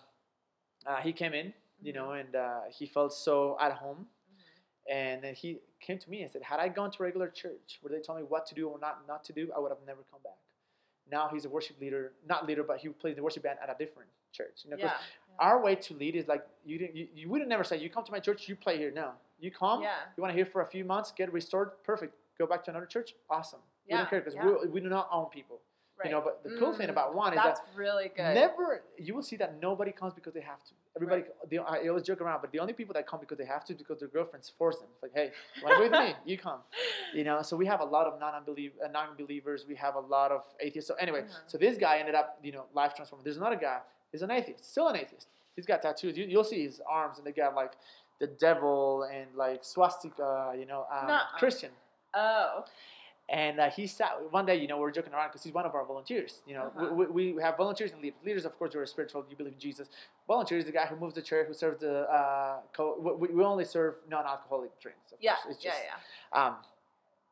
uh, 0.86 0.98
he 0.98 1.14
came 1.14 1.34
in, 1.34 1.54
you 1.82 1.92
Mhm. 1.94 1.96
know, 1.96 2.12
and 2.12 2.36
uh, 2.36 2.62
he 2.70 2.86
felt 2.86 3.14
so 3.14 3.58
at 3.60 3.72
home. 3.74 4.08
Mhm. 4.30 4.92
And 4.94 5.24
then 5.24 5.36
he 5.36 5.60
came 5.80 5.98
to 6.00 6.10
me 6.10 6.22
and 6.24 6.32
said, 6.32 6.42
"Had 6.42 6.60
I 6.60 6.68
gone 6.68 6.92
to 6.92 7.04
regular 7.04 7.30
church 7.30 7.80
where 7.82 7.92
they 7.94 8.02
told 8.02 8.18
me 8.20 8.26
what 8.26 8.46
to 8.48 8.56
do 8.56 8.68
or 8.68 8.78
not 8.80 9.08
not 9.08 9.24
to 9.26 9.34
do, 9.34 9.52
I 9.56 9.60
would 9.60 9.72
have 9.72 9.82
never 9.86 10.04
come 10.12 10.22
back." 10.24 10.38
Now 11.10 11.30
he's 11.30 11.46
a 11.46 11.50
worship 11.50 11.80
leader, 11.80 12.14
not 12.26 12.46
leader, 12.46 12.64
but 12.64 12.80
he 12.80 12.90
plays 12.90 13.16
the 13.16 13.24
worship 13.24 13.44
band 13.44 13.60
at 13.62 13.70
a 13.70 13.76
different 13.78 14.10
church. 14.32 14.64
You 14.64 14.72
know, 14.72 14.78
'cause 14.78 14.92
yeah. 14.92 14.98
our 15.40 15.62
way 15.62 15.76
to 15.76 15.94
lead 15.94 16.16
is 16.16 16.28
like 16.28 16.46
you 16.66 16.78
didn't 16.78 16.96
you, 16.96 17.08
you 17.14 17.30
wouldn't 17.30 17.50
never 17.50 17.64
say 17.64 17.78
you 17.78 17.90
come 17.90 18.04
to 18.04 18.12
my 18.12 18.20
church, 18.20 18.48
you 18.50 18.56
play 18.56 18.78
here. 18.78 18.92
No, 18.92 19.14
you 19.42 19.52
come, 19.52 19.82
Yeah. 19.82 19.90
you 20.16 20.22
want 20.22 20.32
to 20.32 20.36
hear 20.36 20.46
for 20.46 20.62
a 20.62 20.66
few 20.68 20.86
months, 20.86 21.12
get 21.12 21.32
restored, 21.34 21.72
perfect. 21.84 22.16
Go 22.38 22.46
back 22.48 22.64
to 22.66 22.72
another 22.72 22.86
church, 22.86 23.16
awesome. 23.30 23.60
we 23.90 23.98
don't 23.98 24.10
care 24.10 24.20
because 24.20 24.36
yeah. 24.36 24.46
we, 24.46 24.68
we 24.70 24.80
do 24.80 24.90
not 24.90 25.10
own 25.12 25.26
people. 25.26 25.60
Right. 26.00 26.10
You 26.10 26.16
know, 26.16 26.22
but 26.22 26.42
the 26.44 26.58
cool 26.58 26.74
thing 26.74 26.90
about 26.90 27.14
one 27.14 27.34
is 27.34 27.40
That's 27.44 27.60
that 27.60 27.68
really 27.76 28.10
good. 28.16 28.34
Never, 28.34 28.82
you 28.98 29.14
will 29.14 29.22
see 29.22 29.36
that 29.36 29.62
nobody 29.62 29.92
comes 29.92 30.14
because 30.16 30.34
they 30.34 30.42
have 30.42 30.64
to. 30.64 30.72
Everybody, 30.96 31.24
the, 31.50 31.60
I 31.60 31.88
always 31.90 32.04
joke 32.04 32.22
around, 32.22 32.42
but 32.42 32.52
the 32.52 32.60
only 32.60 32.74
people 32.74 32.94
that 32.96 33.06
come 33.06 33.20
because 33.20 33.38
they 33.38 33.46
have 33.46 33.64
to 33.66 33.76
because 33.76 34.00
their 34.00 34.08
girlfriends 34.08 34.50
force 34.58 34.78
them. 34.78 34.88
It's 34.94 35.04
like, 35.04 35.12
hey, 35.14 35.32
want 35.64 35.76
to 35.76 35.78
go 35.78 35.84
with 35.84 36.08
me? 36.08 36.16
You 36.26 36.38
come. 36.40 36.60
You 37.14 37.24
know, 37.24 37.44
so 37.44 37.56
we 37.56 37.68
have 37.68 37.82
a 37.82 37.86
lot 37.86 38.08
of 38.08 38.20
non-unbelief, 38.20 38.72
uh, 38.84 38.88
non-believers. 38.88 39.66
We 39.68 39.76
have 39.76 39.94
a 39.94 40.00
lot 40.00 40.32
of 40.32 40.42
atheists. 40.60 40.88
So 40.88 40.96
anyway, 40.96 41.22
Mhm. 41.22 41.36
so 41.46 41.58
this 41.60 41.78
guy 41.78 42.00
ended 42.00 42.16
up, 42.16 42.40
you 42.42 42.52
know, 42.52 42.66
life 42.74 42.96
transformed. 42.96 43.24
There's 43.24 43.38
another 43.38 43.56
guy. 43.58 43.80
He's 44.12 44.24
an 44.24 44.32
atheist, 44.32 44.72
still 44.72 44.88
an 44.88 44.96
atheist. 44.96 45.28
He's 45.56 45.66
got 45.66 45.82
tattoos. 45.82 46.18
You, 46.18 46.26
you'll 46.26 46.44
see 46.46 46.64
his 46.64 46.82
arms, 46.90 47.18
and 47.20 47.28
they 47.28 47.32
got 47.32 47.54
like 47.56 47.74
the 48.22 48.28
devil 48.28 49.04
and 49.14 49.28
like 49.36 49.66
swastika. 49.66 50.54
You 50.58 50.66
know, 50.66 50.86
um. 50.92 51.20
Christian. 51.38 51.72
Oh. 52.14 52.64
And 53.30 53.62
uh, 53.62 53.70
he 53.70 53.88
sat 53.88 54.12
one 54.32 54.46
day, 54.46 54.58
you 54.58 54.68
know, 54.68 54.78
we 54.78 54.84
are 54.84 54.92
joking 54.92 55.14
around 55.14 55.30
because 55.30 55.44
he's 55.46 55.54
one 55.54 55.66
of 55.66 55.74
our 55.74 55.86
volunteers. 55.86 56.42
You 56.46 56.56
know, 56.56 56.66
Uh-huh. 56.76 56.94
we, 56.94 57.06
we, 57.06 57.24
we 57.34 57.42
have 57.42 57.56
volunteers 57.56 57.92
and 57.94 58.02
leaders. 58.02 58.20
Leaders, 58.26 58.44
of 58.44 58.58
course, 58.60 58.74
who 58.74 58.80
are 58.80 58.86
spiritual. 58.86 59.24
You 59.30 59.38
believe 59.38 59.54
in 59.54 59.60
Jesus. 59.60 59.88
Volunteers, 60.28 60.66
the 60.66 60.74
guy 60.80 60.86
who 60.86 60.98
moves 60.98 61.16
the 61.16 61.22
chair, 61.22 61.46
who 61.46 61.54
serves 61.54 61.80
the. 61.80 61.94
Uh, 62.12 62.58
co- 62.76 62.98
we, 63.22 63.28
we 63.30 63.42
only 63.44 63.64
serve 63.64 63.94
non-alcoholic 64.10 64.72
drinks. 64.82 65.14
Yeah. 65.22 65.36
It's 65.50 65.64
yeah, 65.64 65.72
just, 65.72 65.84
yeah. 66.34 66.46
Um, 66.48 66.56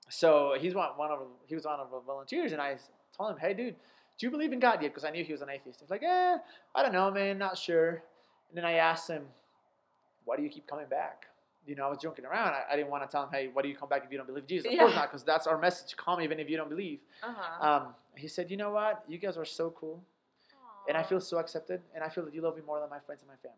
so 0.10 0.56
he's 0.62 0.74
one, 0.74 0.90
one 0.96 1.12
of 1.12 1.20
he 1.48 1.56
was 1.56 1.66
one 1.66 1.80
of 1.82 1.92
the 1.92 2.00
volunteers, 2.00 2.54
and 2.54 2.62
I 2.62 2.78
told 3.18 3.32
him, 3.32 3.38
"Hey, 3.38 3.54
dude, 3.54 3.76
do 4.18 4.26
you 4.26 4.32
believe 4.32 4.54
in 4.54 4.60
God 4.60 4.82
yet?" 4.82 4.90
Because 4.92 5.04
I 5.04 5.12
knew 5.12 5.24
he 5.26 5.34
was 5.34 5.42
an 5.42 5.50
atheist. 5.50 5.82
He's 5.82 5.90
like, 5.90 6.04
"Eh, 6.04 6.38
I 6.76 6.84
don't 6.84 6.94
know, 6.94 7.12
man, 7.12 7.38
not 7.38 7.58
sure." 7.58 7.90
And 8.50 8.54
then 8.58 8.64
I 8.66 8.74
asked 8.74 9.08
him, 9.10 9.24
"Why 10.30 10.36
do 10.38 10.44
you 10.44 10.50
keep 10.50 10.68
coming 10.68 10.88
back?" 10.88 11.26
You 11.66 11.76
know, 11.76 11.86
I 11.86 11.90
was 11.90 12.00
joking 12.00 12.26
around. 12.26 12.54
I, 12.54 12.64
I 12.72 12.76
didn't 12.76 12.92
want 12.92 13.04
to 13.04 13.10
tell 13.12 13.24
him, 13.24 13.30
"Hey, 13.32 13.50
why 13.52 13.62
do 13.64 13.68
you 13.68 13.76
come 13.76 13.90
back 13.90 14.04
if 14.06 14.12
you 14.12 14.18
don't 14.18 14.28
believe 14.28 14.48
Jesus?" 14.48 14.72
Of 14.72 14.78
course 14.78 14.96
not, 14.96 15.10
because 15.10 15.24
that's 15.24 15.48
our 15.48 15.58
message. 15.58 15.96
Come 15.98 16.22
even 16.22 16.40
if 16.40 16.50
you 16.50 16.58
don't 16.58 16.70
believe. 16.70 17.00
Uh-huh. 17.24 17.68
Um, 17.68 17.96
he 18.16 18.28
said, 18.28 18.50
"You 18.52 18.58
know 18.58 18.72
what? 18.72 19.04
You 19.08 19.18
guys 19.18 19.38
are 19.38 19.46
so 19.46 19.72
cool, 19.72 20.04
and 20.88 20.96
I 20.96 21.04
feel 21.04 21.20
so 21.20 21.38
accepted, 21.38 21.82
and 21.94 22.04
I 22.04 22.10
feel 22.10 22.24
that 22.26 22.34
you 22.34 22.42
love 22.42 22.56
me 22.56 22.62
more 22.66 22.80
than 22.80 22.90
my 22.90 23.00
friends 23.00 23.22
and 23.22 23.30
my 23.30 23.38
family." 23.42 23.58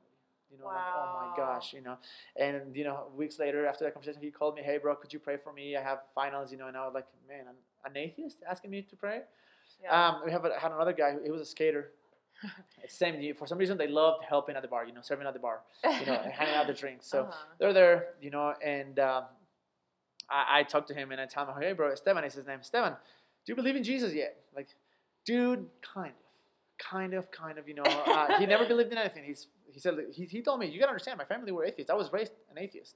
You 0.52 0.58
know, 0.60 0.66
like, 0.66 0.84
oh 0.96 1.30
my 1.30 1.38
gosh, 1.38 1.74
you 1.74 1.82
know. 1.82 1.98
And 2.36 2.76
you 2.76 2.84
know, 2.84 3.08
weeks 3.16 3.40
later 3.40 3.66
after 3.66 3.86
that 3.86 3.94
conversation, 3.94 4.22
he 4.22 4.32
called 4.32 4.56
me, 4.56 4.62
"Hey, 4.62 4.78
bro, 4.78 4.96
could 4.96 5.14
you 5.14 5.20
pray 5.20 5.38
for 5.38 5.54
me? 5.54 5.78
I 5.78 5.82
have 5.82 6.00
finals, 6.14 6.52
you 6.52 6.58
know." 6.58 6.68
And 6.68 6.76
I 6.76 6.86
was 6.86 6.94
like, 6.94 7.08
"Man, 7.28 7.46
I'm 7.50 7.92
an 7.92 7.98
atheist 7.98 8.38
asking 8.50 8.72
me 8.72 8.82
to 8.82 8.96
pray." 8.96 9.22
yeah. 9.84 10.10
Um, 10.10 10.22
we 10.26 10.32
have 10.32 10.46
a, 10.46 10.58
had 10.60 10.72
another 10.72 10.94
guy. 10.94 11.16
He 11.24 11.32
was 11.32 11.42
a 11.42 11.46
skater. 11.46 11.92
Same. 12.88 13.34
For 13.36 13.46
some 13.48 13.58
reason, 13.58 13.78
they 13.78 13.88
loved 13.88 14.24
helping 14.28 14.56
at 14.56 14.62
the 14.62 14.68
bar. 14.68 14.86
You 14.86 14.94
know, 14.94 15.02
serving 15.02 15.28
at 15.28 15.34
the 15.34 15.40
bar. 15.40 15.62
You 15.84 16.06
know, 16.08 16.20
and 16.24 16.32
handing 16.32 16.56
out 16.56 16.68
the 16.68 16.74
drinks. 16.74 17.06
So 17.08 17.22
Uh-huh. 17.30 17.34
they're 17.60 17.74
there. 17.74 18.08
You 18.22 18.32
know, 18.32 18.54
and 18.64 18.98
um, 19.00 19.26
I, 20.30 20.60
I 20.60 20.64
talked 20.64 20.88
to 20.90 20.94
him 20.94 21.12
and 21.12 21.22
I 21.22 21.26
tell 21.26 21.46
him, 21.46 21.54
"Hey, 21.62 21.74
bro, 21.74 21.92
Esteban 21.92 22.24
is 22.24 22.34
his 22.34 22.48
name. 22.48 22.60
Esteban, 22.60 22.92
do 23.46 23.52
you 23.52 23.56
believe 23.56 23.76
in 23.76 23.84
Jesus 23.84 24.14
yet?" 24.14 24.38
Like, 24.56 24.68
dude, 25.26 25.68
kind 25.82 26.14
of, 26.14 26.78
kind 26.80 27.14
of, 27.14 27.30
kind 27.32 27.58
of. 27.60 27.68
You 27.68 27.76
know, 27.76 27.84
uh, 27.84 28.38
he 28.40 28.46
never 28.46 28.66
believed 28.74 28.92
in 28.92 28.98
anything. 28.98 29.24
He's 29.26 29.48
he 29.72 29.80
said 29.80 29.94
he, 30.12 30.26
he 30.26 30.42
told 30.42 30.60
me, 30.60 30.68
"You 30.68 30.80
gotta 30.80 30.90
understand, 30.92 31.18
my 31.18 31.26
family 31.26 31.52
were 31.52 31.64
atheists. 31.66 31.90
I 31.92 31.96
was 31.96 32.12
raised 32.12 32.32
an 32.50 32.58
atheist," 32.58 32.96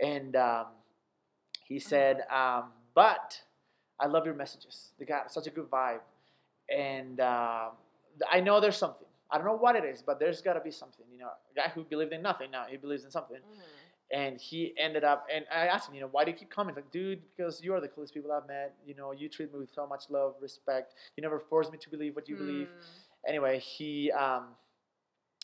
and 0.00 0.36
um, 0.36 0.66
he 1.64 1.78
said, 1.78 2.22
um, 2.30 2.64
"But 2.94 3.40
I 3.98 4.06
love 4.06 4.24
your 4.26 4.34
messages. 4.34 4.90
They 4.98 5.04
got 5.04 5.32
such 5.32 5.46
a 5.46 5.50
good 5.50 5.68
vibe, 5.70 6.00
and 6.74 7.20
um 7.20 7.70
I 8.30 8.40
know 8.40 8.60
there's 8.60 8.76
something. 8.76 9.06
I 9.30 9.38
don't 9.38 9.46
know 9.46 9.56
what 9.56 9.76
it 9.76 9.84
is, 9.84 10.02
but 10.02 10.18
there's 10.20 10.40
got 10.42 10.54
to 10.54 10.60
be 10.60 10.70
something. 10.70 11.06
You 11.10 11.18
know, 11.20 11.28
a 11.50 11.54
guy 11.54 11.68
who 11.74 11.84
believed 11.84 12.12
in 12.12 12.22
nothing 12.22 12.50
now 12.50 12.64
he 12.68 12.76
believes 12.76 13.04
in 13.04 13.10
something." 13.10 13.38
Mhm. 13.38 13.62
and 14.10 14.38
he 14.40 14.74
ended 14.76 15.04
up 15.04 15.26
and 15.34 15.44
i 15.50 15.66
asked 15.74 15.88
him 15.88 15.94
you 15.94 16.00
know 16.02 16.08
why 16.10 16.22
do 16.24 16.30
you 16.30 16.36
keep 16.36 16.50
coming 16.50 16.74
like 16.74 16.90
dude 16.90 17.20
because 17.34 17.62
you 17.64 17.72
are 17.74 17.80
the 17.80 17.88
coolest 17.88 18.12
people 18.12 18.30
i've 18.30 18.46
met 18.46 18.74
you 18.84 18.94
know 18.94 19.12
you 19.12 19.26
treat 19.28 19.50
me 19.52 19.58
with 19.60 19.72
so 19.72 19.86
much 19.86 20.04
love 20.10 20.34
respect 20.40 20.94
you 21.16 21.22
never 21.22 21.38
force 21.38 21.70
me 21.70 21.78
to 21.78 21.88
believe 21.88 22.14
what 22.14 22.28
you 22.28 22.36
believe 22.36 22.68
Mm. 22.68 23.28
anyway 23.30 23.58
he 23.58 24.10
um, 24.12 24.44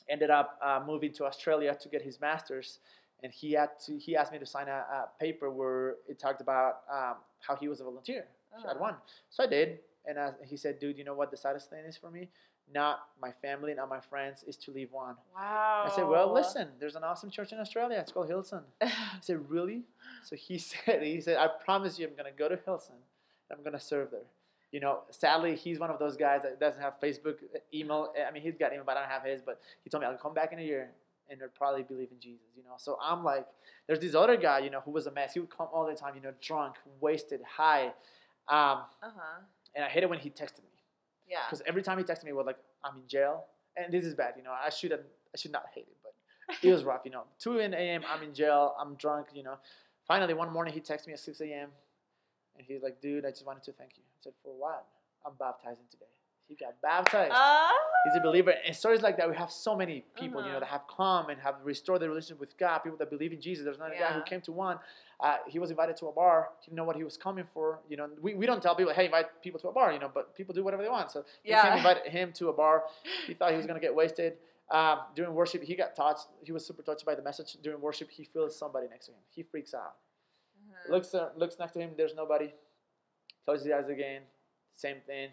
ended 0.08 0.30
up 0.30 0.58
uh, 0.62 0.80
moving 0.86 1.12
to 1.12 1.24
australia 1.24 1.76
to 1.80 1.88
get 1.88 2.02
his 2.02 2.20
master's 2.20 2.80
and 3.22 3.32
he 3.32 3.52
had 3.52 3.70
to 3.84 3.98
he 3.98 4.16
asked 4.16 4.32
me 4.32 4.38
to 4.38 4.46
sign 4.46 4.68
a, 4.68 4.80
a 4.98 5.08
paper 5.20 5.50
where 5.50 5.96
it 6.08 6.18
talked 6.18 6.40
about 6.40 6.80
um, 6.90 7.16
how 7.40 7.54
he 7.56 7.68
was 7.68 7.80
a 7.80 7.84
volunteer 7.84 8.26
at 8.64 8.76
Uh-huh. 8.76 8.78
one 8.88 8.94
so 9.30 9.44
i 9.44 9.46
did 9.46 9.78
and 10.06 10.18
uh, 10.18 10.30
he 10.50 10.56
said 10.56 10.78
dude 10.78 10.96
you 10.98 11.04
know 11.04 11.14
what 11.14 11.30
the 11.30 11.36
saddest 11.36 11.70
thing 11.70 11.84
is 11.84 11.96
for 11.96 12.10
me 12.10 12.28
not 12.74 13.00
my 13.20 13.32
family 13.32 13.72
not 13.74 13.88
my 13.88 14.00
friends 14.00 14.44
is 14.46 14.56
to 14.56 14.70
leave 14.70 14.92
one 14.92 15.14
Wow. 15.34 15.84
i 15.86 15.90
said 15.90 16.06
well 16.06 16.32
listen 16.32 16.68
there's 16.80 16.96
an 16.96 17.04
awesome 17.04 17.30
church 17.30 17.52
in 17.52 17.58
australia 17.58 17.98
it's 17.98 18.12
called 18.12 18.28
Hillsong 18.28 18.62
I 18.82 18.90
said, 19.20 19.48
really? 19.50 19.82
So 20.24 20.36
he 20.36 20.58
said, 20.70 21.02
he 21.02 21.20
said, 21.20 21.36
I 21.38 21.48
promise 21.64 21.98
you, 21.98 22.06
I'm 22.06 22.14
gonna 22.16 22.30
go 22.36 22.48
to 22.48 22.56
Hillsong. 22.56 22.90
and 23.50 23.58
I'm 23.58 23.62
gonna 23.64 23.80
serve 23.80 24.10
there. 24.10 24.20
You 24.72 24.80
know, 24.80 25.00
sadly, 25.10 25.54
he's 25.56 25.78
one 25.78 25.88
of 25.90 25.98
those 25.98 26.16
guys 26.16 26.42
that 26.42 26.60
doesn't 26.60 26.82
have 26.82 26.94
Facebook, 27.00 27.36
uh, 27.54 27.58
email. 27.72 28.12
I 28.26 28.30
mean, 28.30 28.42
he's 28.42 28.54
got 28.56 28.72
email, 28.72 28.82
but 28.84 28.98
I 28.98 29.00
don't 29.02 29.10
have 29.10 29.24
his. 29.24 29.40
But 29.40 29.60
he 29.82 29.88
told 29.88 30.02
me 30.02 30.06
I'll 30.08 30.16
come 30.18 30.34
back 30.34 30.52
in 30.52 30.58
a 30.58 30.62
year 30.62 30.90
and 31.30 31.40
they'll 31.40 31.48
probably 31.48 31.82
believe 31.84 32.08
in 32.12 32.20
Jesus. 32.20 32.44
You 32.54 32.62
know, 32.64 32.74
so 32.76 32.98
I'm 33.02 33.24
like, 33.24 33.46
there's 33.86 34.00
this 34.00 34.14
other 34.14 34.36
guy, 34.36 34.58
you 34.58 34.68
know, 34.68 34.80
who 34.80 34.90
was 34.90 35.06
a 35.06 35.10
mess. 35.10 35.32
He 35.32 35.40
would 35.40 35.48
come 35.50 35.68
all 35.72 35.86
the 35.86 35.94
time, 35.94 36.14
you 36.16 36.20
know, 36.20 36.32
drunk, 36.42 36.74
wasted, 37.00 37.40
high, 37.42 37.86
um, 38.48 38.82
Uh-huh. 39.02 39.40
and 39.74 39.84
I 39.84 39.88
hated 39.88 40.06
when 40.10 40.18
he 40.18 40.28
texted 40.28 40.58
me 40.58 40.70
Yeah. 41.31 41.39
because 41.49 41.62
every 41.66 41.83
time 41.83 41.99
he 41.99 42.05
texted 42.05 42.24
me, 42.24 42.33
was 42.33 42.47
like, 42.47 42.59
I'm 42.85 42.97
in 42.97 43.07
jail, 43.09 43.45
and 43.76 43.93
this 43.93 44.05
is 44.05 44.14
bad. 44.14 44.35
You 44.37 44.43
know, 44.43 44.53
I 44.53 44.70
should 44.70 44.91
have, 44.91 45.01
I 45.35 45.37
should 45.39 45.53
not 45.53 45.66
hate 45.74 45.87
it, 45.89 45.97
but 46.03 46.14
it 46.62 46.72
was 46.72 46.85
rough, 46.85 47.03
you 47.05 47.11
know. 47.11 47.24
2 47.41 47.59
in 47.59 47.74
a.m., 47.74 48.03
I'm 48.09 48.22
in 48.22 48.33
jail, 48.35 48.74
I'm 48.81 48.95
drunk, 48.95 49.29
you 49.35 49.43
know. 49.43 49.57
Finally, 50.07 50.35
one 50.35 50.51
morning, 50.53 50.72
he 50.72 50.81
texted 50.81 51.07
me 51.07 51.12
at 51.12 51.18
6 51.20 51.41
a.m. 51.43 51.68
and 52.57 52.66
he's 52.66 52.83
like, 52.83 53.01
dude, 53.01 53.26
I 53.26 53.31
just 53.31 53.45
wanted 53.45 53.62
to 53.64 53.72
thank 53.72 53.93
you. 53.97 54.03
I 54.05 54.16
said, 54.24 54.33
for 54.43 54.55
what? 54.59 54.87
I'm 55.26 55.33
baptizing 55.39 55.85
today. 55.91 56.07
He 56.49 56.55
got 56.55 56.81
baptized. 56.81 57.33
Ah. 57.35 57.70
He's 58.07 58.16
a 58.16 58.22
believer. 58.22 58.55
And 58.66 58.74
stories 58.74 59.03
like 59.03 59.18
that, 59.18 59.29
we 59.29 59.37
have 59.37 59.51
so 59.51 59.76
many 59.76 60.03
people, 60.18 60.41
you 60.41 60.47
know, 60.47 60.53
Uh-huh. 60.53 60.61
that 60.61 60.68
have 60.68 60.85
come 60.89 61.29
and 61.29 61.39
have 61.43 61.57
restored 61.62 62.01
their 62.01 62.09
relationship 62.09 62.41
with 62.41 62.57
God, 62.57 62.79
people 62.79 62.97
that 62.97 63.11
believe 63.11 63.33
in 63.35 63.41
Jesus. 63.41 63.66
There's 63.66 63.79
not 63.79 63.93
a 63.95 63.99
guy 63.99 64.12
who 64.14 64.22
came 64.22 64.41
to 64.43 64.53
one. 64.53 64.79
Uh, 65.20 65.38
he 65.48 65.58
was 65.58 65.70
invited 65.70 65.96
to 65.96 66.06
a 66.06 66.12
bar. 66.12 66.50
He 66.60 66.66
didn't 66.70 66.76
know 66.76 66.84
what 66.84 66.94
he 66.96 67.02
was 67.02 67.16
coming 67.16 67.44
for. 67.52 67.80
You 67.88 67.96
know, 67.96 68.08
we, 68.20 68.34
we 68.34 68.46
don't 68.46 68.62
tell 68.62 68.76
people, 68.76 68.92
hey, 68.92 69.06
invite 69.06 69.42
people 69.42 69.58
to 69.60 69.68
a 69.68 69.72
bar, 69.72 69.92
you 69.92 69.98
know, 69.98 70.10
but 70.12 70.34
people 70.36 70.54
do 70.54 70.62
whatever 70.62 70.82
they 70.82 70.88
want. 70.88 71.10
So 71.10 71.24
Yeah. 71.42 71.62
came 71.62 71.76
invited 71.78 72.04
him 72.12 72.32
to 72.34 72.48
a 72.50 72.52
bar. 72.52 72.84
He 73.26 73.34
thought 73.34 73.50
he 73.50 73.56
was 73.56 73.66
going 73.70 73.80
to 73.80 73.84
get 73.84 73.94
wasted. 73.94 74.34
Um, 74.70 75.00
during 75.16 75.34
worship, 75.34 75.62
he 75.64 75.74
got 75.74 75.96
touched. 75.96 76.26
He 76.42 76.52
was 76.52 76.64
super 76.64 76.82
touched 76.82 77.04
by 77.04 77.14
the 77.16 77.22
message. 77.22 77.56
During 77.62 77.80
worship, 77.80 78.10
he 78.10 78.24
feels 78.24 78.56
somebody 78.56 78.86
next 78.88 79.06
to 79.06 79.12
him. 79.12 79.18
He 79.30 79.42
freaks 79.42 79.74
out. 79.74 79.96
Mhm. 80.62 80.90
Looks 80.90 81.14
uh, 81.14 81.30
looks 81.36 81.58
next 81.58 81.72
to 81.72 81.80
him. 81.80 81.90
There's 81.96 82.14
nobody. 82.14 82.52
Closes 83.44 83.64
his 83.66 83.72
eyes 83.74 83.88
again. 83.88 84.22
Same 84.76 84.98
thing. 85.06 85.30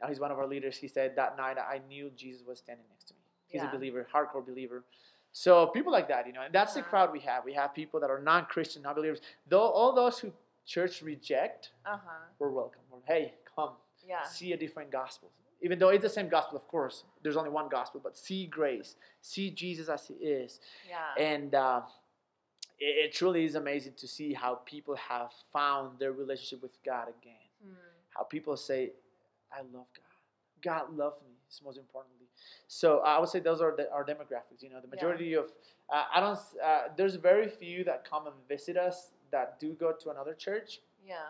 Now 0.00 0.08
he's 0.08 0.18
one 0.20 0.32
of 0.32 0.38
our 0.38 0.46
leaders. 0.48 0.76
He 0.76 0.88
said 0.88 1.14
that 1.16 1.36
night 1.36 1.56
I 1.58 1.80
knew 1.88 2.10
Jesus 2.10 2.42
was 2.46 2.58
standing 2.58 2.84
next 2.90 3.04
to 3.08 3.14
me. 3.14 3.20
He's 3.46 3.62
Yeah. 3.62 3.68
a 3.70 3.72
believer, 3.72 4.06
hardcore 4.12 4.44
believer. 4.44 4.84
So 5.32 5.66
people 5.68 5.90
like 5.92 6.08
that, 6.08 6.26
you 6.26 6.32
know, 6.32 6.42
and 6.42 6.54
that's 6.54 6.74
the 6.74 6.80
Uh-huh. 6.80 6.90
crowd 6.90 7.12
we 7.12 7.20
have. 7.20 7.44
We 7.44 7.54
have 7.54 7.72
people 7.74 7.98
that 8.00 8.10
are 8.10 8.20
non-Christian, 8.20 8.82
non-believers. 8.82 9.20
Though 9.46 9.62
all 9.62 9.92
those 9.92 10.18
who 10.18 10.32
church 10.66 11.02
reject, 11.02 11.72
Uh-huh. 11.86 12.10
we're 12.38 12.50
welcome. 12.50 12.82
We're, 12.90 13.00
hey, 13.06 13.34
come 13.44 13.76
Yeah. 14.06 14.22
see 14.24 14.52
a 14.52 14.56
different 14.56 14.90
gospel. 14.90 15.30
Even 15.62 15.78
though 15.78 15.88
it's 15.90 16.02
the 16.02 16.08
same 16.08 16.28
gospel, 16.28 16.56
of 16.56 16.66
course, 16.68 17.04
there's 17.22 17.36
only 17.36 17.50
one 17.50 17.68
gospel, 17.68 18.00
but 18.00 18.16
see 18.16 18.46
grace, 18.46 18.96
see 19.20 19.50
Jesus 19.50 19.88
as 19.88 20.06
He 20.06 20.14
is, 20.14 20.60
Yeah. 20.86 21.14
and 21.16 21.54
uh, 21.54 21.82
it, 22.78 22.96
it 23.06 23.12
truly 23.12 23.44
is 23.44 23.54
amazing 23.54 23.94
to 23.94 24.08
see 24.08 24.34
how 24.34 24.56
people 24.56 24.96
have 24.96 25.32
found 25.52 25.98
their 25.98 26.12
relationship 26.12 26.60
with 26.62 26.82
God 26.82 27.08
again. 27.08 27.48
Hmm. 27.62 27.74
How 28.10 28.24
people 28.24 28.56
say, 28.56 28.92
"I 29.52 29.60
love 29.62 29.86
God. 29.94 30.04
God 30.60 30.90
loved 30.96 31.22
me." 31.22 31.30
It's 31.46 31.62
most 31.62 31.78
importantly. 31.78 32.21
So 32.68 33.00
I 33.00 33.18
would 33.18 33.28
say 33.28 33.40
those 33.40 33.60
are 33.60 33.74
the, 33.76 33.90
our 33.92 34.04
demographics. 34.04 34.62
You 34.62 34.70
know, 34.70 34.80
the 34.80 34.86
Yeah. 34.88 34.94
majority 34.96 35.34
of 35.34 35.46
uh, 35.90 36.04
I 36.14 36.20
don't. 36.20 36.38
Uh, 36.64 36.88
there's 36.96 37.16
very 37.16 37.48
few 37.48 37.84
that 37.84 38.08
come 38.08 38.26
and 38.26 38.34
visit 38.48 38.76
us 38.76 39.12
that 39.30 39.58
do 39.60 39.72
go 39.74 39.92
to 39.92 40.10
another 40.10 40.34
church 40.34 40.80
Yeah. 41.04 41.28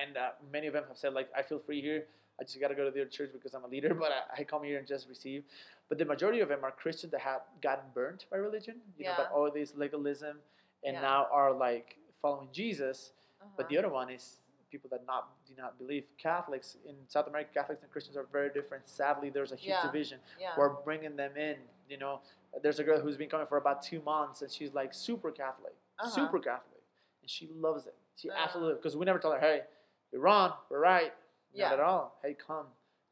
and 0.00 0.16
uh, 0.16 0.30
many 0.52 0.66
of 0.66 0.72
them 0.72 0.84
have 0.88 0.96
said 0.98 1.12
like 1.14 1.28
I 1.36 1.42
feel 1.42 1.58
free 1.58 1.80
here. 1.80 2.06
I 2.38 2.44
just 2.44 2.60
got 2.60 2.68
to 2.68 2.74
go 2.74 2.84
to 2.84 2.90
their 2.90 3.06
church 3.06 3.30
because 3.32 3.54
I'm 3.54 3.64
a 3.64 3.68
leader, 3.68 3.94
but 4.04 4.12
I, 4.12 4.40
I 4.40 4.44
come 4.44 4.62
here 4.62 4.78
and 4.78 4.86
just 4.86 5.08
receive. 5.08 5.44
But 5.88 5.96
the 5.98 6.04
majority 6.04 6.40
of 6.40 6.48
them 6.50 6.60
are 6.64 6.70
Christians 6.70 7.12
that 7.12 7.20
have 7.22 7.42
gotten 7.62 7.84
burnt 7.94 8.26
by 8.30 8.36
religion, 8.36 8.76
you 8.98 9.04
know, 9.06 9.14
by 9.16 9.24
all 9.34 9.50
this 9.50 9.74
legalism, 9.74 10.38
and 10.84 10.94
Yeah. 10.94 11.00
now 11.00 11.28
are 11.32 11.52
like 11.52 11.96
following 12.20 12.48
Jesus. 12.52 13.12
But 13.56 13.68
the 13.70 13.78
Uh-huh. 13.78 13.86
other 13.86 13.94
one 13.94 14.10
is 14.10 14.40
people 14.76 14.90
that 14.90 15.06
not 15.06 15.28
do 15.46 15.54
not 15.56 15.78
believe. 15.78 16.04
Catholics 16.18 16.76
in 16.86 16.94
South 17.08 17.26
America, 17.28 17.50
Catholics 17.54 17.82
and 17.82 17.90
Christians 17.90 18.16
are 18.16 18.26
very 18.30 18.50
different. 18.50 18.86
Sadly, 18.88 19.30
there's 19.30 19.52
a 19.52 19.56
huge 19.56 19.70
Yeah. 19.70 19.86
division. 19.86 20.20
yeah. 20.38 20.54
We're 20.56 20.68
bringing 20.88 21.16
them 21.16 21.36
in. 21.36 21.56
You 21.88 21.96
know, 21.98 22.20
there's 22.62 22.78
a 22.78 22.84
girl 22.84 23.00
who's 23.00 23.16
been 23.16 23.28
coming 23.30 23.46
for 23.46 23.58
about 23.58 23.80
two 23.82 24.00
months, 24.02 24.42
and 24.42 24.50
she's 24.50 24.74
like 24.74 24.92
super 24.92 25.30
Catholic, 25.30 25.74
Uh-huh. 25.98 26.10
super 26.10 26.38
Catholic, 26.38 26.82
and 27.22 27.30
she 27.30 27.46
loves 27.48 27.86
it. 27.86 27.94
She 28.16 28.28
Uh. 28.30 28.34
absolutely 28.34 28.74
because 28.74 28.96
we 28.96 29.04
never 29.06 29.18
tell 29.18 29.32
her, 29.32 29.40
hey, 29.40 29.64
you're 30.12 30.20
wrong, 30.20 30.52
we're 30.68 30.80
right. 30.80 31.12
Yeah. 31.52 31.70
Not 31.70 31.78
at 31.78 31.84
all. 31.84 32.18
Hey, 32.22 32.34
come. 32.34 32.66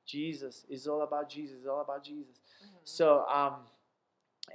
Jesus 0.04 0.64
is 0.68 0.86
all 0.86 1.02
about 1.02 1.28
Jesus. 1.30 1.56
It's 1.58 1.66
all 1.66 1.80
about 1.80 2.02
Jesus. 2.04 2.38
Mhm. 2.62 2.68
So, 2.84 3.26
um, 3.28 3.66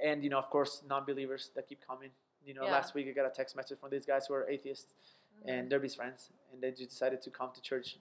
and 0.00 0.22
you 0.22 0.30
know, 0.30 0.38
of 0.38 0.48
course, 0.50 0.82
non-believers 0.84 1.50
that 1.54 1.66
keep 1.66 1.80
coming. 1.84 2.12
You 2.44 2.54
know, 2.54 2.64
Yeah. 2.64 2.72
last 2.72 2.94
week 2.94 3.08
I 3.08 3.10
got 3.10 3.26
a 3.26 3.30
text 3.30 3.56
message 3.56 3.78
from 3.80 3.90
these 3.90 4.06
guys 4.06 4.26
who 4.26 4.34
are 4.34 4.48
atheists 4.48 4.94
Mhm. 5.44 5.48
and 5.50 5.70
they're 5.70 5.88
friends, 5.88 6.30
and 6.52 6.62
they 6.62 6.70
just 6.70 6.90
decided 6.90 7.20
to 7.22 7.30
come 7.30 7.50
to 7.54 7.60
church 7.62 7.96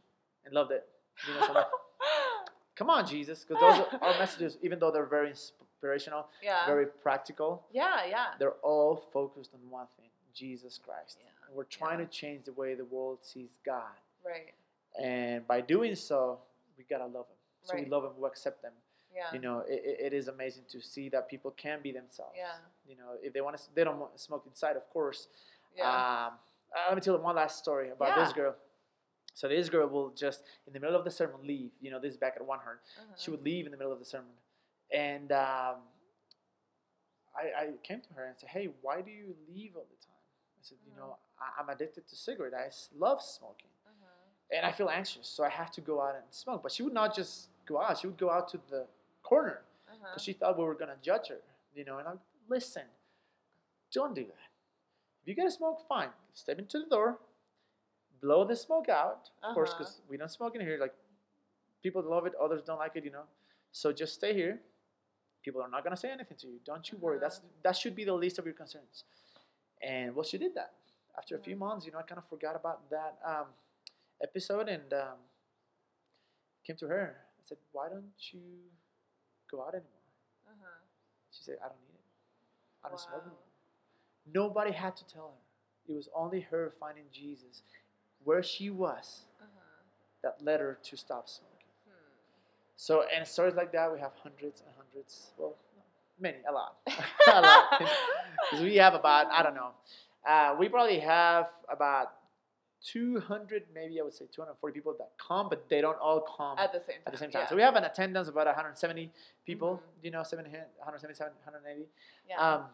and 0.45 0.53
loved 0.53 0.71
it. 0.71 0.87
You 1.27 1.33
know, 1.35 1.47
so 1.47 1.53
like, 1.53 1.67
come 2.75 2.89
on, 2.89 3.05
Jesus, 3.05 3.43
because 3.45 3.59
those 3.61 3.85
are 3.93 4.03
our 4.03 4.17
messages, 4.19 4.57
even 4.61 4.79
though 4.79 4.91
they're 4.91 5.05
very 5.05 5.29
inspirational, 5.29 6.27
yeah. 6.41 6.65
very 6.65 6.85
practical, 6.87 7.65
yeah. 7.71 8.05
Yeah. 8.05 8.27
they're 8.39 8.59
all 8.63 8.95
focused 9.11 9.51
on 9.53 9.59
one 9.69 9.87
thing: 9.97 10.09
Jesus 10.33 10.77
Christ. 10.77 11.17
Yeah. 11.21 11.29
And 11.47 11.55
we're 11.55 11.63
trying 11.65 11.99
Yeah. 11.99 12.05
to 12.05 12.11
change 12.11 12.45
the 12.45 12.53
way 12.53 12.75
the 12.75 12.85
world 12.85 13.23
sees 13.25 13.49
God, 13.65 13.95
Right. 14.23 14.53
and 14.99 15.47
by 15.47 15.61
doing 15.61 15.95
so, 15.95 16.41
we 16.77 16.83
gotta 16.83 17.05
love 17.05 17.27
Him. 17.27 17.35
So 17.63 17.75
we 17.75 17.85
love 17.85 18.03
Him, 18.05 18.11
we 18.19 18.27
accept 18.27 18.61
them. 18.61 18.73
Yeah. 19.13 19.33
You 19.33 19.39
know, 19.39 19.59
it, 19.61 19.83
it- 19.83 19.99
it 20.07 20.13
is 20.13 20.27
amazing 20.27 20.65
to 20.69 20.79
see 20.81 21.09
that 21.09 21.27
people 21.27 21.51
can 21.51 21.81
be 21.81 21.91
themselves. 21.91 22.35
Yeah. 22.37 22.55
You 22.87 22.95
know, 22.95 23.17
if 23.21 23.33
they 23.33 23.41
want 23.41 23.57
to, 23.57 23.63
they 23.75 23.83
don't 23.83 23.99
want 23.99 24.13
to 24.13 24.19
smoke 24.19 24.45
inside, 24.45 24.75
of 24.77 24.87
course. 24.89 25.27
Yeah. 25.75 26.27
Um, 26.27 26.39
uh, 26.75 26.79
let 26.89 26.95
me 26.95 27.01
tell 27.01 27.15
you 27.15 27.21
one 27.21 27.35
last 27.35 27.57
story 27.59 27.89
about 27.89 28.15
this 28.23 28.33
girl. 28.33 28.55
So 29.33 29.47
this 29.47 29.69
girl 29.69 29.87
will 29.87 30.09
just 30.11 30.43
in 30.67 30.73
the 30.73 30.79
middle 30.79 30.95
of 30.97 31.05
the 31.05 31.11
sermon 31.11 31.37
leave. 31.45 31.71
You 31.81 31.91
know, 31.91 31.99
this 31.99 32.11
is 32.13 32.17
back 32.17 32.33
at 32.35 32.45
One 32.45 32.59
Heart. 32.59 32.81
Uh-huh. 32.97 33.13
She 33.17 33.31
would 33.31 33.41
leave 33.43 33.65
in 33.65 33.71
the 33.71 33.77
middle 33.77 33.93
of 33.93 33.99
the 33.99 34.05
sermon, 34.05 34.31
and 34.91 35.31
um, 35.31 35.75
I, 37.35 37.61
I 37.61 37.69
came 37.83 38.01
to 38.01 38.13
her 38.15 38.25
and 38.25 38.35
said, 38.37 38.49
"Hey, 38.49 38.69
why 38.81 39.01
do 39.01 39.11
you 39.11 39.35
leave 39.53 39.75
all 39.75 39.85
the 39.89 40.05
time?" 40.05 40.15
I 40.59 40.61
said, 40.61 40.77
"You 40.85 40.93
know, 40.97 41.17
I, 41.39 41.61
I'm 41.61 41.69
addicted 41.69 42.07
to 42.07 42.15
cigarette. 42.15 42.53
I 42.53 42.69
love 42.97 43.21
smoking, 43.21 43.69
Uh-huh. 43.85 44.57
and 44.57 44.65
I 44.65 44.71
feel 44.71 44.89
anxious, 44.89 45.27
so 45.27 45.43
I 45.43 45.49
have 45.49 45.71
to 45.71 45.81
go 45.81 46.01
out 46.01 46.15
and 46.15 46.25
smoke." 46.31 46.61
But 46.63 46.71
she 46.71 46.83
would 46.83 46.93
not 46.93 47.15
just 47.15 47.49
go 47.65 47.81
out; 47.81 47.97
she 47.99 48.07
would 48.07 48.17
go 48.17 48.29
out 48.31 48.49
to 48.49 48.59
the 48.69 48.85
corner 49.23 49.61
Uh-huh. 49.87 49.97
because 50.09 50.23
she 50.23 50.33
thought 50.33 50.57
we 50.57 50.63
were 50.65 50.75
gonna 50.75 50.97
judge 51.01 51.27
her. 51.29 51.39
You 51.75 51.85
know, 51.85 51.99
and 51.99 52.07
I 52.07 52.13
listen, 52.49 52.83
don't 53.93 54.13
do 54.15 54.25
that. 54.25 54.48
You 55.29 55.35
gotta 55.35 55.51
smoke, 55.51 55.87
fine. 55.87 56.09
Step 56.33 56.57
into 56.57 56.79
the 56.79 56.87
door, 56.87 57.19
blow 58.19 58.43
the 58.45 58.55
smoke 58.55 58.89
out, 58.89 59.29
of 59.43 59.53
course, 59.53 59.69
Uh-huh. 59.69 59.77
because 59.77 60.01
we 60.09 60.17
don't 60.17 60.31
smoke 60.31 60.55
in 60.55 60.61
here. 60.61 60.79
Like 60.79 60.95
people 61.83 62.01
love 62.01 62.25
it, 62.25 62.33
others 62.45 62.63
don't 62.63 62.79
like 62.79 62.95
it. 62.95 63.03
You 63.05 63.11
know, 63.11 63.25
so 63.71 63.93
just 63.93 64.15
stay 64.15 64.33
here. 64.33 64.59
People 65.43 65.61
are 65.61 65.69
not 65.69 65.83
gonna 65.83 65.95
say 66.03 66.09
anything 66.09 66.37
to 66.37 66.47
you. 66.47 66.59
Don't 66.65 66.91
you 66.91 66.97
worry. 66.97 67.17
Uh-huh. 67.17 67.25
That's 67.25 67.41
that 67.61 67.75
should 67.77 67.95
be 67.95 68.05
the 68.05 68.13
least 68.23 68.39
of 68.39 68.45
your 68.45 68.55
concerns. 68.55 69.03
And 69.81 70.15
well, 70.15 70.23
she 70.31 70.39
did 70.39 70.55
that. 70.55 70.73
After 71.15 71.35
a 71.35 71.39
few 71.47 71.55
Mhm. 71.55 71.59
months, 71.65 71.85
you 71.85 71.91
know, 71.91 71.99
I 71.99 72.03
kind 72.11 72.17
of 72.17 72.27
forgot 72.27 72.55
about 72.55 72.89
that 72.89 73.13
um, 73.23 73.47
episode 74.21 74.67
and 74.67 74.91
um, 74.93 75.19
came 76.63 76.77
to 76.77 76.87
her. 76.87 77.05
I 77.39 77.41
said, 77.45 77.59
"Why 77.71 77.87
don't 77.89 78.17
you 78.33 78.71
go 79.51 79.61
out 79.61 79.75
anymore?" 79.75 80.05
Uh-huh. 80.49 80.79
She 81.29 81.43
said, 81.43 81.59
"I 81.63 81.67
don't 81.69 81.81
need 81.87 81.99
it. 82.01 82.07
I 82.83 82.89
don't 82.89 82.99
smoke 82.99 83.21
anymore." 83.29 83.48
Nobody 84.33 84.71
had 84.71 84.95
to 84.97 85.05
tell 85.07 85.27
her. 85.35 85.91
It 85.93 85.95
was 85.95 86.09
only 86.15 86.41
her 86.41 86.73
finding 86.79 87.05
Jesus 87.11 87.63
where 88.23 88.43
she 88.43 88.69
was 88.69 89.25
Uh-huh. 89.41 89.59
that 90.23 90.41
led 90.43 90.59
her 90.59 90.77
to 90.83 90.97
stop 90.97 91.27
smoking. 91.27 91.55
Hmm. 91.87 91.93
So, 92.75 93.03
and 93.15 93.27
stories 93.27 93.55
like 93.55 93.71
that, 93.71 93.91
we 93.91 93.99
have 93.99 94.13
hundreds 94.21 94.61
and 94.61 94.69
hundreds. 94.75 95.31
Well, 95.37 95.55
many, 96.19 96.37
a 96.47 96.51
lot. 96.51 96.77
a 97.33 97.41
lot. 97.41 97.81
Because 98.51 98.63
we 98.63 98.75
have 98.77 98.93
about, 98.93 99.27
I 99.31 99.43
don't 99.43 99.53
know, 99.53 99.71
uh, 100.27 100.55
we 100.57 100.69
probably 100.69 100.99
have 100.99 101.49
about 101.69 102.13
200, 102.81 103.63
maybe 103.75 103.99
I 103.99 104.03
would 104.03 104.13
say 104.13 104.25
240 104.31 104.73
people 104.73 104.95
that 104.97 105.11
come, 105.17 105.49
but 105.49 105.67
they 105.69 105.81
don't 105.81 105.99
all 105.99 106.21
come 106.21 106.57
At 106.57 106.71
the 106.71 106.79
same 106.79 106.95
time. 106.95 107.03
at 107.05 107.11
the 107.11 107.17
same 107.19 107.31
time. 107.31 107.41
Yeah. 107.43 107.49
So 107.49 107.55
we 107.57 107.61
have 107.61 107.75
an 107.75 107.83
attendance 107.83 108.27
of 108.29 108.35
about 108.35 108.47
170 108.47 109.11
people, 109.45 109.77
Mhm. 109.77 110.03
you 110.05 110.11
know, 110.11 110.23
70, 110.23 110.49
177, 110.49 111.33
180. 111.43 111.87
yeah. 112.27 112.37
Um, 112.39 112.69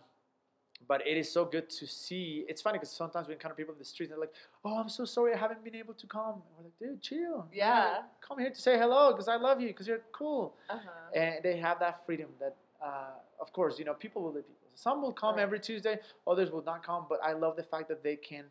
but 0.88 1.06
it 1.08 1.18
is 1.18 1.32
so 1.32 1.46
good 1.46 1.70
to 1.70 1.88
see. 1.88 2.46
It's 2.48 2.62
funny 2.62 2.78
because 2.78 2.92
sometimes 2.92 3.28
we 3.28 3.34
encounter 3.34 3.56
people 3.56 3.74
in 3.74 3.80
the 3.80 3.86
streets 3.86 4.12
and 4.12 4.18
they're 4.22 4.28
like, 4.28 4.36
"Oh, 4.64 4.78
I'm 4.78 4.90
so 4.90 5.06
sorry, 5.06 5.34
I 5.34 5.38
haven't 5.38 5.64
been 5.64 5.76
able 5.76 5.94
to 5.96 6.08
come." 6.08 6.34
And 6.36 6.44
we're 6.58 6.64
like, 6.66 6.78
"Dude, 6.80 7.02
chill. 7.02 7.48
Yeah. 7.52 8.04
come 8.22 8.40
here 8.40 8.50
to 8.50 8.62
say 8.62 8.78
hello 8.78 9.12
because 9.12 9.28
I 9.28 9.36
love 9.36 9.62
you 9.62 9.68
because 9.68 9.88
you're 9.88 10.04
cool." 10.12 10.56
uh-huh. 10.70 10.90
And 11.14 11.44
they 11.44 11.58
have 11.58 11.80
that 11.80 12.06
freedom. 12.06 12.30
That, 12.40 12.56
uh, 12.84 13.12
of 13.40 13.52
course, 13.54 13.80
you 13.80 13.86
know, 13.86 13.94
people 13.94 14.22
will 14.24 14.34
leave 14.34 14.48
people. 14.48 14.70
Some 14.76 15.02
will 15.02 15.14
come 15.14 15.36
Right. 15.36 15.42
every 15.44 15.60
Tuesday, 15.60 16.00
others 16.28 16.52
will 16.52 16.64
not 16.64 16.84
come. 16.86 17.06
But 17.10 17.20
I 17.24 17.32
love 17.34 17.56
the 17.56 17.64
fact 17.64 17.88
that 17.88 18.04
they 18.04 18.18
can 18.18 18.46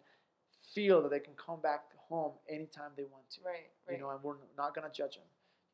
feel 0.74 1.02
that 1.02 1.10
they 1.10 1.20
can 1.20 1.34
come 1.34 1.60
back 1.60 1.82
home 2.08 2.32
anytime 2.48 2.90
they 2.96 3.04
want 3.04 3.28
to 3.30 3.40
right. 3.44 3.70
Right. 3.86 3.96
you 3.98 4.02
know, 4.02 4.10
and 4.10 4.22
we're 4.22 4.36
not 4.56 4.74
gonna 4.74 4.90
judge 4.90 5.16
them, 5.16 5.24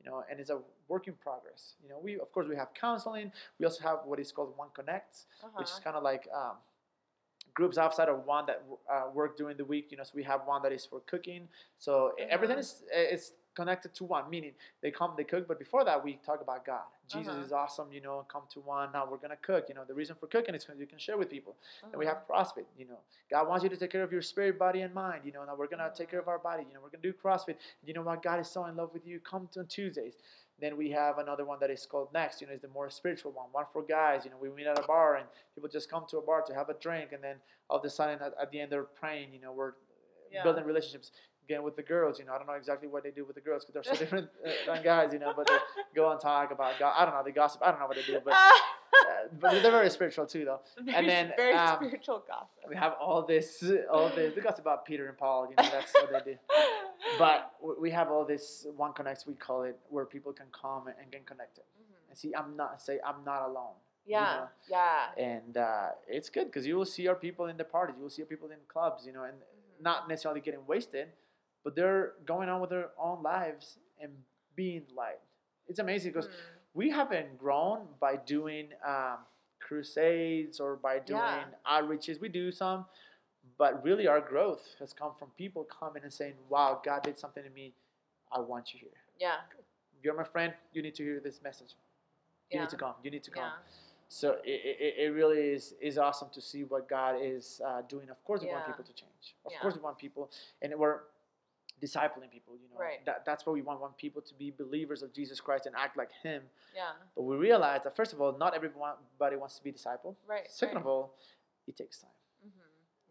you 0.02 0.10
know, 0.10 0.24
and 0.30 0.40
it's 0.40 0.50
a 0.50 0.58
work 0.88 1.06
in 1.08 1.14
progress. 1.14 1.74
You 1.82 1.88
know, 1.90 1.98
we 2.02 2.18
of 2.18 2.32
course 2.32 2.46
we 2.48 2.56
have 2.56 2.72
counseling. 2.74 3.32
We 3.58 3.66
also 3.66 3.82
have 3.82 4.00
what 4.04 4.18
is 4.20 4.32
called 4.32 4.54
One 4.56 4.68
Connect, 4.74 5.26
which 5.56 5.70
is 5.70 5.78
Uh-huh. 5.78 5.80
kind 5.84 5.96
of 5.96 6.02
like 6.02 6.28
um, 6.34 6.56
groups 7.54 7.78
outside 7.78 8.08
of 8.08 8.24
one 8.26 8.46
that 8.46 8.62
uh, 8.90 9.04
work 9.12 9.36
during 9.36 9.56
the 9.56 9.64
week. 9.64 9.88
You 9.90 9.98
know, 9.98 10.04
so 10.04 10.12
we 10.14 10.22
have 10.24 10.42
one 10.46 10.62
that 10.62 10.72
is 10.72 10.86
for 10.86 11.00
cooking. 11.00 11.48
So 11.78 12.12
everything 12.28 12.58
Uh-huh. 12.58 12.60
is 12.60 12.82
is 12.92 13.32
connected 13.60 13.92
to 13.98 14.04
one. 14.04 14.24
Meaning 14.34 14.52
they 14.82 14.90
come, 14.90 15.12
they 15.16 15.24
cook, 15.32 15.44
but 15.46 15.58
before 15.58 15.84
that 15.84 16.02
we 16.06 16.12
talk 16.28 16.40
about 16.40 16.64
God. 16.64 16.86
Jesus 17.08 17.34
Uh-huh. 17.34 17.44
is 17.46 17.52
awesome. 17.52 17.88
You 17.96 18.00
know, 18.06 18.24
come 18.34 18.44
to 18.54 18.60
one. 18.60 18.88
Now 18.96 19.02
we're 19.10 19.22
gonna 19.24 19.42
cook. 19.50 19.62
You 19.68 19.74
know, 19.74 19.84
the 19.84 19.94
reason 20.00 20.14
for 20.20 20.26
cooking 20.28 20.54
is 20.54 20.64
because 20.64 20.80
you 20.80 20.86
can 20.86 20.98
share 21.06 21.18
with 21.22 21.28
people. 21.36 21.54
And 21.82 21.96
we 21.96 22.06
Uh-huh. 22.06 22.14
have 22.14 22.26
CrossFit. 22.28 22.66
You 22.80 22.86
know, 22.90 23.00
God 23.34 23.48
wants 23.48 23.62
you 23.64 23.70
to 23.74 23.76
take 23.82 23.90
care 23.96 24.04
of 24.08 24.12
your 24.16 24.22
spirit, 24.32 24.58
body, 24.66 24.80
and 24.86 24.92
mind. 24.94 25.20
You 25.26 25.32
know, 25.32 25.44
now 25.44 25.54
we're 25.56 25.66
gonna 25.74 25.92
take 26.00 26.08
care 26.12 26.20
of 26.20 26.28
our 26.28 26.38
body. 26.50 26.64
You 26.68 26.74
know, 26.74 26.80
we're 26.84 26.94
gonna 26.94 27.02
do 27.10 27.12
CrossFit. 27.12 27.56
You 27.84 27.92
know 27.94 28.02
what? 28.02 28.22
God 28.22 28.38
is 28.40 28.48
so 28.56 28.64
in 28.66 28.76
love 28.76 28.90
with 28.96 29.04
you. 29.10 29.16
Come 29.32 29.48
to 29.52 29.60
on 29.60 29.66
Tuesdays. 29.66 30.16
Then 30.62 30.76
we 30.76 30.90
have 30.90 31.18
another 31.18 31.44
one 31.44 31.58
that 31.60 31.70
is 31.70 31.84
called 31.86 32.08
Next. 32.12 32.40
You 32.40 32.46
know, 32.46 32.52
it's 32.52 32.62
the 32.62 32.68
more 32.68 32.88
spiritual 32.90 33.32
one. 33.32 33.48
One 33.60 33.66
for 33.72 33.82
guys. 33.82 34.24
You 34.24 34.30
know, 34.30 34.36
we 34.44 34.48
meet 34.50 34.66
at 34.66 34.78
a 34.78 34.86
bar 34.94 35.16
and 35.16 35.26
people 35.54 35.68
just 35.78 35.88
come 35.90 36.04
to 36.10 36.18
a 36.18 36.22
bar 36.30 36.42
to 36.42 36.54
have 36.54 36.68
a 36.68 36.74
drink, 36.74 37.12
and 37.12 37.22
then 37.24 37.36
all 37.68 37.78
of 37.78 37.84
a 37.84 37.90
sudden 37.90 38.18
at, 38.20 38.32
at 38.40 38.50
the 38.52 38.60
end 38.60 38.70
they're 38.72 38.84
praying. 39.02 39.28
You 39.34 39.40
know, 39.40 39.52
we're 39.52 39.72
Yeah. 40.30 40.44
building 40.44 40.64
relationships. 40.64 41.10
Again 41.50 41.64
with 41.64 41.74
the 41.74 41.82
girls, 41.82 42.20
you 42.20 42.24
know, 42.24 42.32
I 42.32 42.38
don't 42.38 42.46
know 42.46 42.52
exactly 42.52 42.86
what 42.86 43.02
they 43.02 43.10
do 43.10 43.24
with 43.24 43.34
the 43.34 43.40
girls 43.40 43.64
because 43.64 43.74
they're 43.84 43.94
so 43.96 43.98
different 44.04 44.28
uh, 44.46 44.50
than 44.72 44.84
guys, 44.84 45.12
you 45.12 45.18
know. 45.18 45.32
But 45.36 45.48
they 45.48 45.56
go 45.96 46.12
and 46.12 46.20
talk 46.20 46.52
about 46.52 46.78
God. 46.78 46.94
I 46.96 47.04
don't 47.04 47.12
know. 47.12 47.22
They 47.24 47.32
gossip. 47.32 47.60
I 47.64 47.72
don't 47.72 47.80
know 47.80 47.88
what 47.88 47.96
they 47.96 48.04
do, 48.04 48.20
but 48.24 48.34
uh, 48.34 48.46
but 49.40 49.50
they're 49.60 49.72
very 49.72 49.90
spiritual 49.90 50.26
too, 50.26 50.44
though. 50.44 50.60
Very- 50.80 51.06
then, 51.08 51.32
very 51.36 51.54
um, 51.54 51.78
spiritual 51.78 52.22
gossip. 52.28 52.50
We 52.68 52.76
have 52.76 52.94
all 53.00 53.26
this, 53.26 53.64
all 53.92 54.10
this. 54.10 54.32
They 54.32 54.40
gossip 54.42 54.60
about 54.60 54.84
Peter 54.86 55.08
and 55.08 55.18
Paul. 55.18 55.48
You 55.50 55.56
know, 55.56 55.68
that's 55.72 55.92
what 55.92 56.24
they 56.24 56.32
do. 56.34 56.38
But 57.18 57.52
we 57.80 57.90
have 57.90 58.12
all 58.12 58.24
this 58.24 58.68
one 58.76 58.92
connects 58.92 59.26
we 59.26 59.34
call 59.34 59.64
it, 59.64 59.76
where 59.88 60.04
people 60.04 60.32
can 60.32 60.46
come 60.52 60.86
and 60.86 61.10
get 61.10 61.26
connected. 61.26 61.64
Mhm. 61.80 62.10
And 62.10 62.16
see, 62.16 62.32
I'm 62.32 62.56
not 62.56 62.80
say 62.80 63.00
I'm 63.04 63.24
not 63.26 63.42
alone. 63.48 63.74
you 64.06 64.12
yeah, 64.12 64.36
know? 64.36 64.48
yeah. 64.70 65.24
And 65.32 65.56
uh, 65.56 65.86
it's 66.06 66.28
good 66.30 66.44
because 66.46 66.64
you 66.64 66.76
will 66.76 66.84
see 66.96 67.08
our 67.08 67.16
people 67.16 67.46
in 67.46 67.56
the 67.56 67.64
parties. 67.64 67.96
You 67.98 68.04
will 68.04 68.10
see 68.10 68.22
our 68.22 68.26
people 68.26 68.50
in 68.52 68.58
clubs. 68.68 69.04
You 69.04 69.12
know, 69.14 69.24
and 69.24 69.34
Mhm. 69.34 69.82
not 69.82 70.08
necessarily 70.08 70.40
getting 70.40 70.64
wasted, 70.66 71.08
but 71.64 71.74
they're 71.74 72.12
going 72.26 72.48
on 72.48 72.60
with 72.60 72.70
their 72.70 72.90
own 72.98 73.22
lives 73.22 73.78
and 74.00 74.12
being 74.56 74.82
light. 74.96 75.20
It's 75.68 75.78
amazing 75.78 76.12
because 76.12 76.28
Mhm. 76.28 76.34
we 76.74 76.90
haven't 76.90 77.38
grown 77.38 77.86
by 78.00 78.16
doing 78.16 78.72
um, 78.84 79.18
crusades 79.58 80.58
or 80.60 80.76
by 80.76 80.98
doing 80.98 81.20
Yeah. 81.20 81.46
outreaches. 81.66 82.20
We 82.20 82.28
do 82.28 82.50
some, 82.50 82.86
but 83.56 83.82
really 83.84 84.06
our 84.06 84.20
growth 84.20 84.74
has 84.78 84.92
come 84.92 85.14
from 85.14 85.30
people 85.32 85.64
coming 85.64 86.02
and 86.02 86.12
saying, 86.12 86.36
"Wow, 86.48 86.80
God 86.82 87.02
did 87.02 87.18
something 87.18 87.44
to 87.44 87.50
me. 87.50 87.74
I 88.32 88.40
want 88.40 88.72
you 88.72 88.80
here. 88.80 88.90
Yeah, 89.18 89.42
You're 90.02 90.14
my 90.14 90.24
friend. 90.24 90.54
You 90.72 90.80
need 90.82 90.94
to 90.94 91.04
hear 91.04 91.20
this 91.20 91.42
message. 91.42 91.74
You 92.50 92.56
yeah, 92.56 92.60
need 92.62 92.70
to 92.70 92.76
come. 92.76 92.94
You 93.02 93.10
need 93.10 93.22
to 93.24 93.30
come." 93.30 93.44
yeah. 93.44 93.58
So 94.08 94.40
it, 94.42 94.48
it, 94.64 94.94
it 95.04 95.14
really 95.14 95.52
is 95.52 95.74
is 95.80 95.98
awesome 95.98 96.30
to 96.30 96.40
see 96.40 96.64
what 96.64 96.88
God 96.88 97.20
is 97.20 97.60
uh, 97.64 97.82
doing. 97.82 98.08
Of 98.10 98.22
course, 98.24 98.40
we 98.42 98.48
want 98.48 98.66
people 98.66 98.84
to 98.84 98.92
change. 98.92 99.36
Of 99.44 99.52
course, 99.60 99.74
we 99.76 99.82
want 99.82 99.98
people, 99.98 100.30
and 100.62 100.74
we're 100.76 101.00
discipling 101.80 102.30
people. 102.30 102.54
You 102.56 102.68
know, 102.72 102.78
Right. 102.78 103.04
that, 103.06 103.24
that's 103.24 103.46
what 103.46 103.52
we 103.54 103.62
want. 103.62 103.80
Want 103.80 103.96
people 103.96 104.22
to 104.22 104.34
be 104.34 104.50
believers 104.50 105.02
of 105.02 105.12
Jesus 105.12 105.40
Christ 105.40 105.66
and 105.66 105.74
act 105.76 105.96
like 105.96 106.10
Him. 106.22 106.42
Yeah, 106.74 106.90
But 107.16 107.22
we 107.22 107.36
realize 107.36 107.82
that 107.84 107.96
first 107.96 108.12
of 108.12 108.20
all, 108.20 108.36
not 108.38 108.54
everybody 108.54 109.36
wants 109.36 109.56
to 109.58 109.62
be 109.64 109.72
discipled. 109.72 110.16
right. 110.26 110.50
Second 110.50 110.76
right. 110.76 110.80
of 110.82 110.86
all, 110.86 111.14
it 111.66 111.76
takes 111.76 111.98
time. 112.00 112.10
Mhm. 112.46 112.50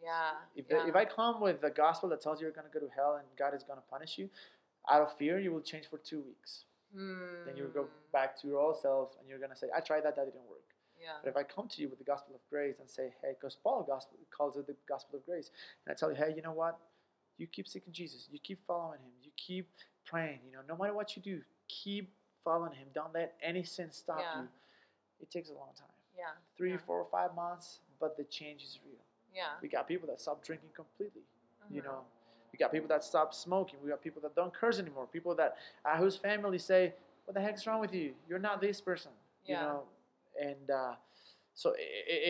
Yeah. 0.01 0.31
If, 0.55 0.65
yeah. 0.69 0.87
if 0.87 0.95
I 0.95 1.05
come 1.05 1.41
with 1.41 1.61
the 1.61 1.69
gospel 1.69 2.09
that 2.09 2.21
tells 2.21 2.39
you 2.39 2.45
you're 2.45 2.53
going 2.55 2.67
to 2.71 2.73
go 2.79 2.85
to 2.85 2.91
hell 2.93 3.15
and 3.15 3.27
God 3.37 3.53
is 3.53 3.63
going 3.63 3.79
to 3.79 3.85
punish 3.89 4.17
you, 4.17 4.29
out 4.89 5.01
of 5.01 5.15
fear, 5.17 5.39
you 5.39 5.51
will 5.51 5.61
change 5.61 5.87
for 5.89 5.97
two 5.97 6.21
weeks. 6.21 6.65
Then 6.93 7.55
you 7.55 7.63
will 7.63 7.71
go 7.71 7.83
Hmm. 7.83 8.11
back 8.11 8.35
to 8.41 8.47
your 8.47 8.59
old 8.59 8.77
self 8.79 9.15
and 9.19 9.27
you're 9.29 9.37
going 9.37 9.51
to 9.51 9.55
say, 9.55 9.67
I 9.75 9.79
tried 9.81 10.03
that, 10.05 10.15
that 10.15 10.25
didn't 10.25 10.47
work. 10.49 10.63
Yeah. 10.99 11.17
But 11.23 11.29
if 11.29 11.37
I 11.37 11.43
come 11.43 11.67
to 11.69 11.81
you 11.81 11.87
with 11.87 11.99
the 11.99 12.03
gospel 12.05 12.33
of 12.35 12.41
grace 12.49 12.79
and 12.79 12.89
say, 12.89 13.13
hey, 13.21 13.33
because 13.39 13.55
Paul 13.55 13.83
gospel 13.83 14.17
calls 14.31 14.57
it 14.57 14.65
the 14.67 14.75
gospel 14.87 15.17
of 15.19 15.25
grace, 15.25 15.49
and 15.85 15.93
I 15.93 15.95
tell 15.95 16.09
you, 16.09 16.15
hey, 16.17 16.33
you 16.35 16.41
know 16.41 16.51
what? 16.51 16.77
You 17.39 17.47
keep 17.47 17.67
seeking 17.67 17.91
Jesus. 17.93 18.27
You 18.31 18.37
keep 18.39 18.59
following 18.67 18.99
him. 18.99 19.11
You 19.23 19.31
keep 19.37 19.69
praying. 20.05 20.39
You 20.45 20.51
know, 20.51 20.59
no 20.67 20.77
matter 20.77 20.93
what 20.93 21.15
you 21.15 21.21
do, 21.21 21.41
keep 21.67 22.11
following 22.43 22.73
him. 22.73 22.87
Don't 22.93 23.13
let 23.13 23.35
any 23.41 23.63
sin 23.63 23.91
stop 23.91 24.19
Yeah. 24.19 24.41
you. 24.41 24.47
It 25.21 25.31
takes 25.31 25.49
a 25.49 25.53
long 25.53 25.73
time. 25.73 25.87
Yeah. 26.17 26.31
Three, 26.57 26.71
yeah. 26.71 26.77
four, 26.85 27.05
five 27.09 27.33
months, 27.33 27.79
but 27.99 28.17
the 28.17 28.25
change 28.25 28.63
is 28.63 28.79
real. 28.85 28.99
Yeah. 29.33 29.57
We 29.61 29.69
got 29.69 29.87
people 29.87 30.07
that 30.09 30.19
stop 30.19 30.43
drinking 30.43 30.69
completely. 30.75 31.23
You 31.69 31.81
Mhm. 31.81 31.85
know, 31.85 32.05
we 32.51 32.57
got 32.57 32.71
people 32.71 32.87
that 32.89 33.03
stop 33.03 33.33
smoking. 33.33 33.81
We 33.81 33.89
got 33.89 34.01
people 34.01 34.21
that 34.23 34.35
don't 34.35 34.53
curse 34.53 34.79
anymore. 34.79 35.07
People 35.07 35.33
that 35.35 35.57
uh, 35.85 35.97
whose 35.97 36.17
family 36.17 36.57
say, 36.57 36.93
"What 37.25 37.35
the 37.35 37.41
heck's 37.41 37.65
wrong 37.67 37.79
with 37.79 37.93
you? 37.93 38.15
You're 38.27 38.39
not 38.39 38.59
this 38.59 38.81
person." 38.81 39.11
Yeah. 39.45 39.61
You 39.61 39.67
know, 39.67 39.87
and 40.41 40.69
uh, 40.71 40.95
so 41.53 41.71
it, 41.73 41.81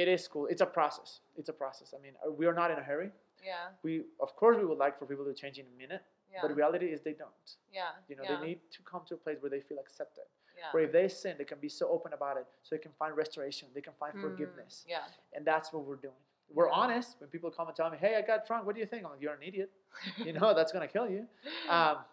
it 0.01 0.07
is 0.07 0.27
cool. 0.27 0.45
It's 0.47 0.61
a 0.61 0.65
process. 0.65 1.21
It's 1.37 1.49
a 1.49 1.53
process. 1.53 1.93
I 1.97 2.01
mean, 2.01 2.13
uh, 2.25 2.31
we 2.31 2.45
are 2.47 2.53
not 2.53 2.69
in 2.69 2.77
a 2.77 2.83
hurry. 2.83 3.11
Yeah. 3.43 3.69
We, 3.83 4.03
of 4.19 4.35
course, 4.35 4.57
we 4.57 4.65
would 4.65 4.77
like 4.77 4.97
for 4.99 5.05
people 5.05 5.25
to 5.25 5.33
change 5.33 5.57
in 5.59 5.65
a 5.65 5.77
minute, 5.77 6.03
Yeah. 6.31 6.39
but 6.41 6.55
reality 6.55 6.87
is 6.87 7.01
they 7.01 7.13
don't. 7.13 7.55
yeah. 7.71 7.89
You 8.07 8.15
know, 8.15 8.23
yeah. 8.23 8.35
they 8.37 8.45
need 8.47 8.59
to 8.71 8.81
come 8.83 9.01
to 9.07 9.13
a 9.15 9.17
place 9.17 9.37
where 9.41 9.49
they 9.49 9.61
feel 9.61 9.79
accepted. 9.79 10.25
Yeah. 10.57 10.65
Where 10.71 10.83
if 10.83 10.91
they 10.91 11.07
sin, 11.07 11.35
they 11.37 11.45
can 11.45 11.59
be 11.59 11.69
so 11.69 11.87
open 11.89 12.13
about 12.13 12.37
it, 12.37 12.45
so 12.63 12.75
they 12.75 12.81
can 12.81 12.91
find 12.99 13.15
restoration. 13.15 13.69
They 13.73 13.81
can 13.81 13.93
find 13.99 14.13
Mm, 14.15 14.21
forgiveness, 14.21 14.85
Yeah. 14.87 15.03
and 15.33 15.45
that's 15.45 15.71
what 15.73 15.83
we're 15.85 15.95
doing. 15.95 16.21
We're 16.51 16.67
Yeah. 16.67 16.73
honest 16.81 17.19
when 17.21 17.29
people 17.29 17.49
come 17.51 17.67
and 17.67 17.75
tell 17.77 17.89
me, 17.89 17.97
"Hey, 17.97 18.15
I 18.15 18.21
got 18.21 18.45
drunk. 18.45 18.65
What 18.65 18.73
do 18.75 18.81
you 18.81 18.87
think?" 18.87 19.05
I'm 19.05 19.11
like, 19.11 19.21
"You're 19.21 19.33
an 19.35 19.43
idiot. 19.43 19.71
You 20.27 20.33
know 20.33 20.53
that's 20.53 20.71
gonna 20.71 20.87
kill 20.87 21.07
you." 21.09 21.27
Um, 21.69 22.03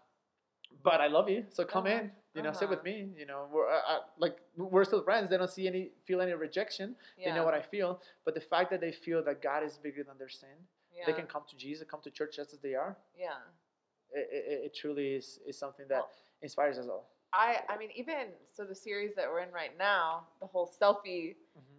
but 0.82 1.00
I 1.00 1.06
love 1.08 1.28
you, 1.28 1.44
so 1.50 1.64
come 1.64 1.86
Uh-huh. 1.86 1.96
in. 2.02 2.12
You 2.34 2.42
know, 2.42 2.52
sit 2.52 2.68
with 2.68 2.80
Uh-huh. 2.80 2.84
me. 2.84 3.14
You 3.16 3.24
know, 3.24 3.48
we're 3.50 3.66
uh, 3.68 3.80
uh, 3.92 4.00
like 4.18 4.36
we're 4.56 4.84
still 4.84 5.02
friends. 5.02 5.30
They 5.30 5.38
don't 5.38 5.50
see 5.50 5.66
any 5.66 5.90
feel 6.04 6.20
any 6.20 6.32
rejection. 6.34 6.94
yeah. 7.16 7.30
They 7.30 7.34
know 7.36 7.44
what 7.44 7.54
I 7.54 7.62
feel. 7.62 8.00
But 8.24 8.34
the 8.34 8.40
fact 8.42 8.70
that 8.70 8.80
they 8.80 8.92
feel 8.92 9.22
that 9.24 9.40
God 9.40 9.62
is 9.64 9.78
bigger 9.78 10.02
than 10.04 10.18
their 10.18 10.28
sin, 10.28 10.56
yeah. 10.96 11.04
they 11.06 11.12
can 11.12 11.26
come 11.26 11.42
to 11.48 11.56
Jesus, 11.56 11.86
come 11.90 12.00
to 12.02 12.10
church 12.10 12.36
just 12.36 12.52
as 12.52 12.60
they 12.60 12.74
are. 12.74 12.96
Yeah. 13.18 13.34
it, 14.12 14.28
it, 14.32 14.64
it 14.66 14.74
truly 14.74 15.14
is, 15.14 15.38
is 15.46 15.58
something 15.58 15.86
that 15.88 15.96
Well- 15.98 16.10
inspires 16.42 16.78
us 16.78 16.86
all. 16.88 17.08
I 17.32 17.60
I 17.68 17.76
mean 17.76 17.90
even 17.96 18.28
so 18.52 18.64
the 18.64 18.74
series 18.74 19.14
that 19.16 19.26
we're 19.28 19.40
in 19.40 19.50
right 19.52 19.76
now, 19.76 20.26
the 20.40 20.46
whole 20.46 20.70
selfie 20.80 21.34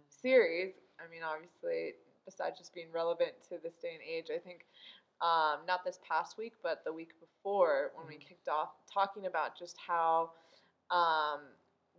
series. 0.08 0.74
I 1.00 1.10
mean, 1.10 1.22
obviously, 1.24 1.94
besides 2.26 2.58
just 2.58 2.74
being 2.74 2.88
relevant 2.92 3.32
to 3.48 3.56
this 3.62 3.74
day 3.76 3.92
and 3.94 4.02
age, 4.02 4.26
I 4.34 4.38
think 4.38 4.66
um, 5.20 5.60
not 5.66 5.84
this 5.84 5.98
past 6.06 6.36
week, 6.38 6.52
but 6.62 6.84
the 6.84 6.92
week 6.92 7.12
before 7.18 7.92
when 7.96 8.06
we 8.06 8.14
Mhm. 8.16 8.28
kicked 8.28 8.48
off 8.48 8.70
talking 8.92 9.26
about 9.26 9.56
just 9.58 9.76
how 9.78 10.32
um, 10.90 11.40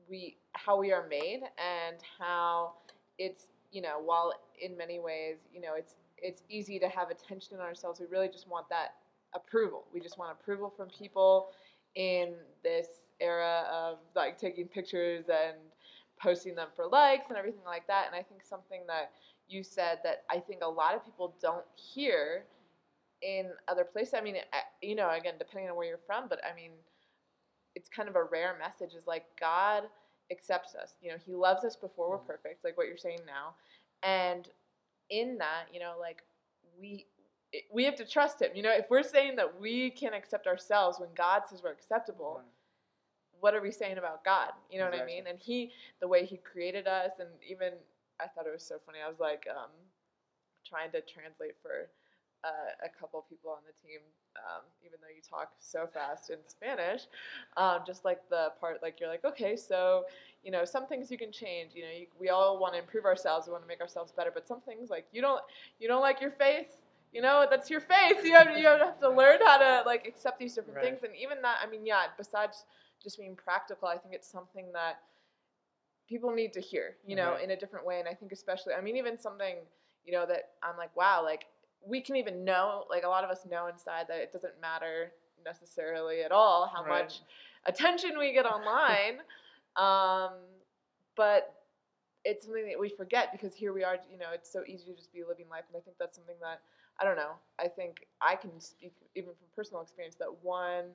we 0.09 0.37
how 0.53 0.77
we 0.77 0.91
are 0.91 1.07
made 1.07 1.41
and 1.57 1.97
how 2.17 2.75
it's 3.17 3.47
you 3.71 3.81
know 3.81 3.99
while 3.99 4.33
in 4.61 4.77
many 4.77 4.99
ways 4.99 5.37
you 5.53 5.59
know 5.61 5.73
it's 5.75 5.95
it's 6.21 6.43
easy 6.49 6.79
to 6.79 6.89
have 6.89 7.09
attention 7.09 7.57
on 7.57 7.63
ourselves. 7.63 7.99
We 7.99 8.07
really 8.07 8.29
just 8.29 8.47
want 8.47 8.69
that 8.69 8.95
approval. 9.33 9.85
We 9.93 9.99
just 9.99 10.17
want 10.17 10.31
approval 10.31 10.69
from 10.69 10.89
people 10.89 11.51
in 11.95 12.35
this 12.63 13.07
era 13.19 13.65
of 13.71 13.99
like 14.15 14.37
taking 14.37 14.67
pictures 14.67 15.25
and 15.29 15.57
posting 16.21 16.55
them 16.55 16.69
for 16.75 16.87
likes 16.87 17.29
and 17.29 17.37
everything 17.37 17.63
like 17.65 17.87
that. 17.87 18.07
And 18.07 18.15
I 18.15 18.23
think 18.23 18.43
something 18.43 18.81
that 18.87 19.11
you 19.47 19.63
said 19.63 19.99
that 20.03 20.23
I 20.29 20.39
think 20.39 20.61
a 20.63 20.69
lot 20.69 20.95
of 20.95 21.03
people 21.03 21.35
don't 21.41 21.65
hear 21.75 22.45
in 23.21 23.51
other 23.67 23.83
places. 23.83 24.13
I 24.13 24.21
mean, 24.21 24.37
you 24.81 24.95
know, 24.95 25.09
again, 25.09 25.35
depending 25.37 25.69
on 25.69 25.75
where 25.75 25.87
you're 25.87 25.97
from, 25.97 26.27
but 26.29 26.39
I 26.45 26.55
mean, 26.55 26.71
it's 27.75 27.89
kind 27.89 28.09
of 28.09 28.15
a 28.15 28.23
rare 28.23 28.55
message 28.57 28.93
is 28.93 29.07
like 29.07 29.25
God 29.39 29.83
accepts 30.31 30.75
us. 30.75 30.95
You 31.01 31.11
know, 31.11 31.17
He 31.17 31.33
loves 31.33 31.63
us 31.63 31.75
before 31.75 32.09
we're 32.09 32.19
Mhm. 32.19 32.27
perfect, 32.27 32.63
like 32.63 32.77
what 32.77 32.87
you're 32.87 32.97
saying 32.97 33.25
now. 33.25 33.55
And 34.03 34.49
in 35.09 35.37
that, 35.39 35.65
you 35.73 35.79
know, 35.79 35.95
like 35.99 36.23
we 36.79 37.07
we 37.73 37.83
have 37.85 37.95
to 37.95 38.05
trust 38.05 38.41
him. 38.41 38.51
You 38.55 38.63
know, 38.63 38.71
if 38.71 38.89
we're 38.89 39.03
saying 39.03 39.35
that 39.37 39.59
we 39.59 39.89
can 39.91 40.13
accept 40.13 40.47
ourselves 40.47 40.99
when 40.99 41.09
God 41.15 41.43
says 41.49 41.61
we're 41.63 41.71
acceptable, 41.71 42.35
Right. 42.37 42.45
what 43.39 43.55
are 43.55 43.61
we 43.61 43.71
saying 43.71 43.97
about 43.97 44.23
God? 44.23 44.51
You 44.71 44.79
know 44.79 44.85
what 44.85 44.99
I 44.99 45.05
mean? 45.05 45.27
And 45.27 45.39
he, 45.39 45.71
the 45.99 46.07
way 46.07 46.25
he 46.25 46.37
created 46.37 46.87
us, 46.87 47.11
and 47.19 47.29
even 47.47 47.73
I 48.21 48.27
thought 48.27 48.45
it 48.47 48.53
was 48.53 48.63
so 48.63 48.77
funny. 48.85 48.99
I 49.03 49.09
was 49.09 49.19
like 49.19 49.47
um, 49.49 49.71
trying 50.65 50.91
to 50.91 51.01
translate 51.01 51.55
for 51.61 51.89
uh, 52.43 52.71
a 52.85 52.89
couple 52.99 53.25
people 53.29 53.51
on 53.51 53.63
the 53.65 53.73
team, 53.87 53.99
um, 54.47 54.63
even 54.85 54.99
though 55.01 55.13
you 55.13 55.21
talk 55.21 55.51
so 55.59 55.87
fast 55.93 56.29
in 56.29 56.37
Spanish. 56.47 57.03
Um, 57.57 57.79
just 57.85 58.05
like 58.05 58.21
the 58.29 58.51
part, 58.59 58.81
like 58.81 58.99
you're 58.99 59.09
like, 59.09 59.25
okay, 59.25 59.55
so 59.55 60.03
you 60.43 60.51
know, 60.51 60.63
some 60.65 60.87
things 60.87 61.11
you 61.11 61.17
can 61.17 61.31
change. 61.31 61.71
You 61.75 61.83
know, 61.83 61.89
you, 61.99 62.07
we 62.19 62.29
all 62.29 62.59
want 62.59 62.73
to 62.73 62.79
improve 62.79 63.05
ourselves. 63.05 63.47
We 63.47 63.51
want 63.51 63.63
to 63.63 63.67
make 63.67 63.81
ourselves 63.81 64.11
better, 64.11 64.31
but 64.33 64.47
some 64.47 64.61
things 64.61 64.89
like 64.89 65.05
you 65.11 65.21
don't, 65.21 65.41
you 65.79 65.87
don't 65.87 66.01
like 66.01 66.21
your 66.21 66.31
face. 66.31 66.81
You 67.11 67.21
know, 67.21 67.45
that's 67.49 67.69
your 67.69 67.81
face. 67.81 68.23
You 68.23 68.33
have 68.33 68.53
to, 68.53 68.59
you 68.59 68.67
have 68.67 68.99
to 68.99 69.09
learn 69.09 69.39
how 69.45 69.57
to 69.57 69.83
like 69.85 70.07
accept 70.07 70.39
these 70.39 70.53
different 70.53 70.77
Right. 70.77 70.85
things, 70.85 71.03
and 71.03 71.13
even 71.15 71.41
that. 71.41 71.57
I 71.65 71.69
mean, 71.69 71.85
yeah. 71.85 72.03
Besides 72.17 72.65
just 73.03 73.17
being 73.17 73.35
practical, 73.35 73.87
I 73.87 73.97
think 73.97 74.13
it's 74.13 74.29
something 74.29 74.65
that 74.73 74.99
people 76.07 76.33
need 76.33 76.53
to 76.53 76.59
hear, 76.59 76.95
you 77.05 77.15
know, 77.15 77.33
Right. 77.33 77.43
in 77.43 77.51
a 77.51 77.55
different 77.57 77.85
way. 77.85 77.99
And 77.99 78.07
I 78.07 78.13
think 78.13 78.31
especially, 78.31 78.73
I 78.73 78.81
mean, 78.81 78.95
even 78.97 79.17
something, 79.17 79.55
you 80.05 80.11
know, 80.11 80.25
that 80.25 80.51
I'm 80.63 80.77
like, 80.77 80.95
wow, 80.95 81.23
like 81.23 81.45
we 81.85 82.01
can 82.01 82.15
even 82.15 82.43
know, 82.43 82.85
like 82.89 83.03
a 83.03 83.07
lot 83.07 83.23
of 83.23 83.29
us 83.29 83.45
know 83.49 83.67
inside 83.67 84.07
that 84.09 84.17
it 84.19 84.31
doesn't 84.31 84.59
matter 84.61 85.11
necessarily 85.45 86.21
at 86.21 86.31
all 86.31 86.67
how 86.73 86.85
Right. 86.85 86.87
much 86.87 87.21
attention 87.65 88.17
we 88.19 88.33
get 88.33 88.45
online. 88.45 89.19
um, 89.75 90.33
but 91.15 91.55
it's 92.25 92.45
something 92.45 92.67
that 92.67 92.79
we 92.79 92.89
forget 92.89 93.31
because 93.31 93.55
here 93.55 93.73
we 93.73 93.83
are, 93.83 93.97
you 94.11 94.17
know, 94.17 94.27
it's 94.33 94.51
so 94.51 94.63
easy 94.67 94.85
to 94.85 94.95
just 94.95 95.13
be 95.13 95.23
living 95.23 95.45
life. 95.49 95.63
And 95.69 95.77
I 95.77 95.81
think 95.81 95.97
that's 95.99 96.15
something 96.15 96.35
that, 96.41 96.61
I 96.99 97.05
don't 97.05 97.15
know, 97.17 97.33
I 97.59 97.67
think 97.67 98.05
I 98.21 98.35
can 98.35 98.59
speak 98.59 98.93
even 99.15 99.29
from 99.29 99.47
personal 99.55 99.81
experience 99.81 100.15
that 100.15 100.43
one, 100.43 100.85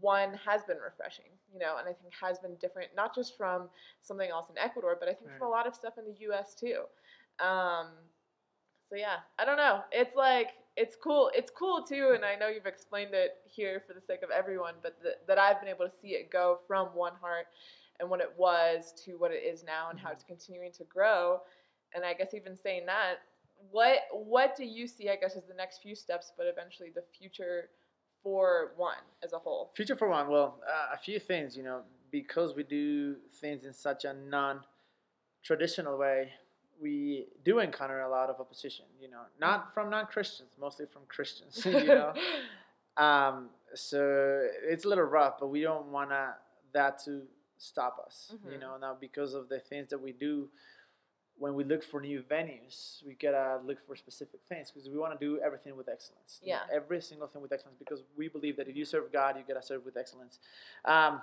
one 0.00 0.34
has 0.46 0.62
been 0.64 0.78
refreshing, 0.78 1.30
you 1.52 1.58
know, 1.58 1.76
and 1.78 1.88
I 1.88 1.92
think 1.92 2.12
has 2.20 2.38
been 2.38 2.54
different, 2.56 2.90
not 2.96 3.14
just 3.14 3.36
from 3.36 3.68
something 4.00 4.30
else 4.30 4.48
in 4.50 4.58
Ecuador, 4.58 4.96
but 4.98 5.08
I 5.08 5.12
think 5.12 5.30
from 5.36 5.48
a 5.48 5.50
lot 5.50 5.66
of 5.66 5.74
stuff 5.74 5.98
in 5.98 6.04
the 6.04 6.14
U.S. 6.20 6.54
too. 6.54 6.82
Um, 7.44 7.88
so 8.88 8.96
yeah, 8.96 9.18
I 9.38 9.44
don't 9.44 9.56
know. 9.56 9.82
It's 9.92 10.14
like 10.16 10.48
it's 10.76 10.96
cool. 10.96 11.30
It's 11.34 11.50
cool 11.50 11.82
too, 11.84 12.12
and 12.14 12.24
I 12.24 12.34
know 12.36 12.48
you've 12.48 12.66
explained 12.66 13.14
it 13.14 13.36
here 13.44 13.82
for 13.86 13.94
the 13.94 14.00
sake 14.00 14.22
of 14.22 14.30
everyone, 14.30 14.74
but 14.82 15.00
th- 15.02 15.16
that 15.26 15.38
I've 15.38 15.60
been 15.60 15.68
able 15.68 15.88
to 15.88 15.96
see 15.96 16.08
it 16.14 16.30
go 16.30 16.58
from 16.66 16.88
one 16.94 17.14
heart 17.20 17.46
and 18.00 18.10
what 18.10 18.20
it 18.20 18.32
was 18.36 18.92
to 19.04 19.14
what 19.18 19.30
it 19.30 19.42
is 19.44 19.62
now, 19.62 19.90
and 19.90 19.98
how 19.98 20.10
Mhm. 20.10 20.14
it's 20.14 20.24
continuing 20.24 20.72
to 20.72 20.84
grow. 20.84 21.40
And 21.94 22.04
I 22.04 22.12
guess 22.14 22.34
even 22.34 22.56
saying 22.56 22.86
that, 22.86 23.20
what 23.70 24.00
what 24.12 24.56
do 24.56 24.64
you 24.64 24.86
see? 24.86 25.08
I 25.10 25.16
guess 25.16 25.36
as 25.36 25.44
the 25.46 25.54
next 25.54 25.78
few 25.78 25.94
steps, 25.94 26.32
but 26.36 26.46
eventually 26.46 26.90
the 26.90 27.02
future 27.02 27.70
for 28.22 28.72
one 28.76 28.98
as 29.22 29.32
a 29.32 29.38
whole. 29.38 29.70
Future 29.76 29.96
for 29.96 30.08
one. 30.08 30.28
Well, 30.28 30.60
uh, 30.66 30.88
a 30.92 30.96
few 30.98 31.18
things, 31.20 31.56
you 31.56 31.62
know, 31.62 31.84
because 32.10 32.54
we 32.54 32.62
do 32.64 33.16
things 33.40 33.64
in 33.64 33.72
such 33.74 34.04
a 34.06 34.12
non-traditional 34.14 35.96
way, 35.98 36.32
we 36.84 37.26
do 37.44 37.58
encounter 37.60 38.00
a 38.02 38.10
lot 38.10 38.28
of 38.28 38.36
opposition. 38.38 38.84
You 39.00 39.08
know, 39.10 39.22
not 39.40 39.72
from 39.74 39.88
non-Christians, 39.90 40.50
mostly 40.60 40.86
from 40.94 41.02
Christians. 41.08 41.64
you 41.86 41.86
know, 41.98 42.12
um, 42.98 43.48
so 43.74 43.98
it's 44.72 44.84
a 44.84 44.88
little 44.88 45.04
rough, 45.18 45.34
but 45.40 45.48
we 45.48 45.62
don't 45.62 45.86
want 45.86 46.10
that 46.72 46.92
to 47.06 47.12
stop 47.56 47.94
us. 48.06 48.16
You 48.50 48.58
Mhm. 48.58 48.60
know, 48.60 48.76
now 48.76 48.94
because 49.08 49.32
of 49.40 49.48
the 49.48 49.58
things 49.70 49.88
that 49.90 50.00
we 50.06 50.12
do. 50.12 50.48
When 51.36 51.54
we 51.56 51.64
look 51.64 51.82
for 51.82 52.00
new 52.00 52.20
venues, 52.34 53.04
we 53.04 53.12
gotta 53.14 53.60
look 53.68 53.78
for 53.86 53.96
specific 53.96 54.40
things 54.50 54.70
because 54.70 54.88
we 54.88 54.96
want 55.02 55.12
to 55.18 55.20
do 55.28 55.40
everything 55.46 55.74
with 55.80 55.88
excellence. 55.88 56.32
Yeah. 56.44 56.60
every 56.78 57.00
single 57.10 57.26
thing 57.26 57.42
with 57.42 57.52
excellence 57.52 57.76
because 57.84 58.00
we 58.16 58.28
believe 58.28 58.54
that 58.58 58.68
if 58.68 58.76
you 58.76 58.84
serve 58.84 59.10
God, 59.10 59.30
you 59.36 59.42
gotta 59.52 59.66
serve 59.70 59.82
with 59.84 59.96
excellence. 59.96 60.38
Um, 60.84 61.14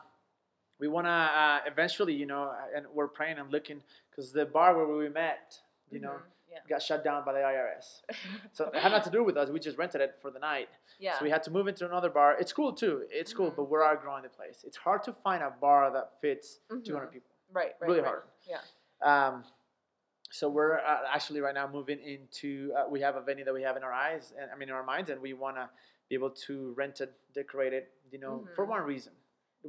we 0.81 0.87
want 0.87 1.05
to 1.05 1.11
uh, 1.11 1.59
eventually, 1.67 2.13
you 2.13 2.25
know, 2.25 2.51
and 2.75 2.85
we're 2.93 3.07
praying 3.07 3.37
and 3.37 3.51
looking 3.51 3.79
because 4.09 4.33
the 4.33 4.45
bar 4.45 4.75
where 4.75 4.87
we 4.97 5.07
met, 5.09 5.57
you 5.91 5.99
know, 5.99 6.13
Mhm, 6.13 6.21
yeah. 6.51 6.57
got 6.67 6.81
shut 6.81 7.03
down 7.03 7.23
by 7.23 7.33
the 7.33 7.39
IRS. 7.39 8.01
So 8.51 8.65
it 8.65 8.75
had 8.83 8.91
nothing 8.91 9.11
to 9.13 9.17
do 9.19 9.23
with 9.23 9.37
us. 9.37 9.49
We 9.49 9.59
just 9.59 9.77
rented 9.77 10.01
it 10.01 10.17
for 10.21 10.31
the 10.31 10.39
night. 10.39 10.69
yeah. 10.99 11.17
So 11.19 11.23
we 11.23 11.29
had 11.29 11.43
to 11.43 11.51
move 11.51 11.67
into 11.67 11.85
another 11.85 12.09
bar. 12.09 12.35
It's 12.39 12.51
cool 12.51 12.73
too. 12.73 13.05
It's 13.11 13.31
cool, 13.31 13.51
Mhm. 13.51 13.55
but 13.57 13.65
we're 13.65 13.83
outgrowing 13.85 14.23
the 14.23 14.29
place. 14.29 14.63
It's 14.67 14.75
hard 14.77 15.03
to 15.03 15.13
find 15.13 15.43
a 15.43 15.51
bar 15.51 15.91
that 15.91 16.19
fits 16.19 16.59
Mhm. 16.69 16.83
200 16.83 17.11
people. 17.11 17.29
right, 17.53 17.75
right. 17.79 17.87
really 17.87 18.01
right. 18.01 18.07
hard. 18.07 18.23
Yeah. 18.53 18.61
Um, 19.11 19.43
so 20.31 20.49
we're 20.49 20.79
uh, 20.79 21.03
actually 21.15 21.41
right 21.41 21.53
now 21.53 21.67
moving 21.67 21.99
into. 21.99 22.73
Uh, 22.75 22.87
we 22.89 23.01
have 23.01 23.15
a 23.17 23.21
venue 23.21 23.45
that 23.45 23.53
we 23.53 23.61
have 23.61 23.77
in 23.77 23.83
our 23.83 23.93
eyes, 23.93 24.33
and 24.39 24.49
I 24.49 24.55
mean 24.55 24.69
in 24.69 24.75
our 24.75 24.83
minds, 24.93 25.09
and 25.11 25.21
we 25.21 25.33
want 25.33 25.57
to 25.57 25.69
be 26.09 26.15
able 26.15 26.31
to 26.47 26.73
rent 26.73 27.01
it, 27.01 27.11
decorate 27.33 27.73
it. 27.73 27.93
You 28.11 28.19
know, 28.19 28.47
for 28.55 28.65
Mhm. 28.65 28.69
one 28.69 28.81
reason, 28.83 29.13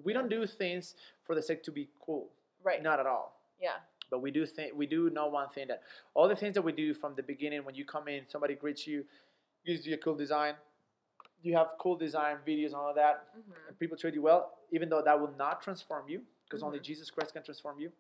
we 0.05 0.13
don't 0.13 0.29
do 0.29 0.47
things 0.47 0.95
for 1.25 1.35
the 1.35 1.43
sake 1.43 1.63
to 1.65 1.71
be 1.71 1.89
cool. 2.05 2.29
Right. 2.63 2.83
Not 2.83 3.01
at 3.01 3.07
all. 3.07 3.41
Yeah. 3.61 3.77
But 4.11 4.21
we 4.21 4.31
do 4.31 4.45
think 4.47 4.75
we 4.75 4.87
do 4.87 5.11
know 5.11 5.27
one 5.29 5.49
thing 5.51 5.69
that 5.69 5.83
all 6.15 6.29
the 6.29 6.37
things 6.37 6.55
that 6.55 6.63
we 6.63 6.73
do 6.73 6.93
from 6.95 7.15
the 7.15 7.23
beginning, 7.23 7.65
when 7.65 7.75
you 7.75 7.85
come 7.85 8.09
in, 8.09 8.25
somebody 8.29 8.55
greets 8.55 8.87
you, 8.87 9.05
gives 9.65 9.87
you 9.87 9.95
a 9.95 9.99
cool 9.99 10.15
design. 10.15 10.55
You 11.43 11.57
have 11.57 11.69
cool 11.79 11.97
design 11.97 12.37
videos 12.47 12.67
and 12.67 12.75
all 12.77 12.91
of 12.91 12.97
that 12.97 13.29
hmm 13.35 13.53
and 13.69 13.79
people 13.79 13.97
treat 13.97 14.15
you 14.15 14.23
well, 14.23 14.59
even 14.73 14.89
though 14.89 15.03
that 15.03 15.19
will 15.19 15.33
not 15.39 15.63
transform 15.63 16.09
you, 16.09 16.21
because 16.45 16.63
only 16.63 16.79
Mhm. 16.79 16.83
Jesus 16.83 17.11
Christ 17.11 17.33
can 17.33 17.43
transform 17.43 17.79
you, 17.81 17.93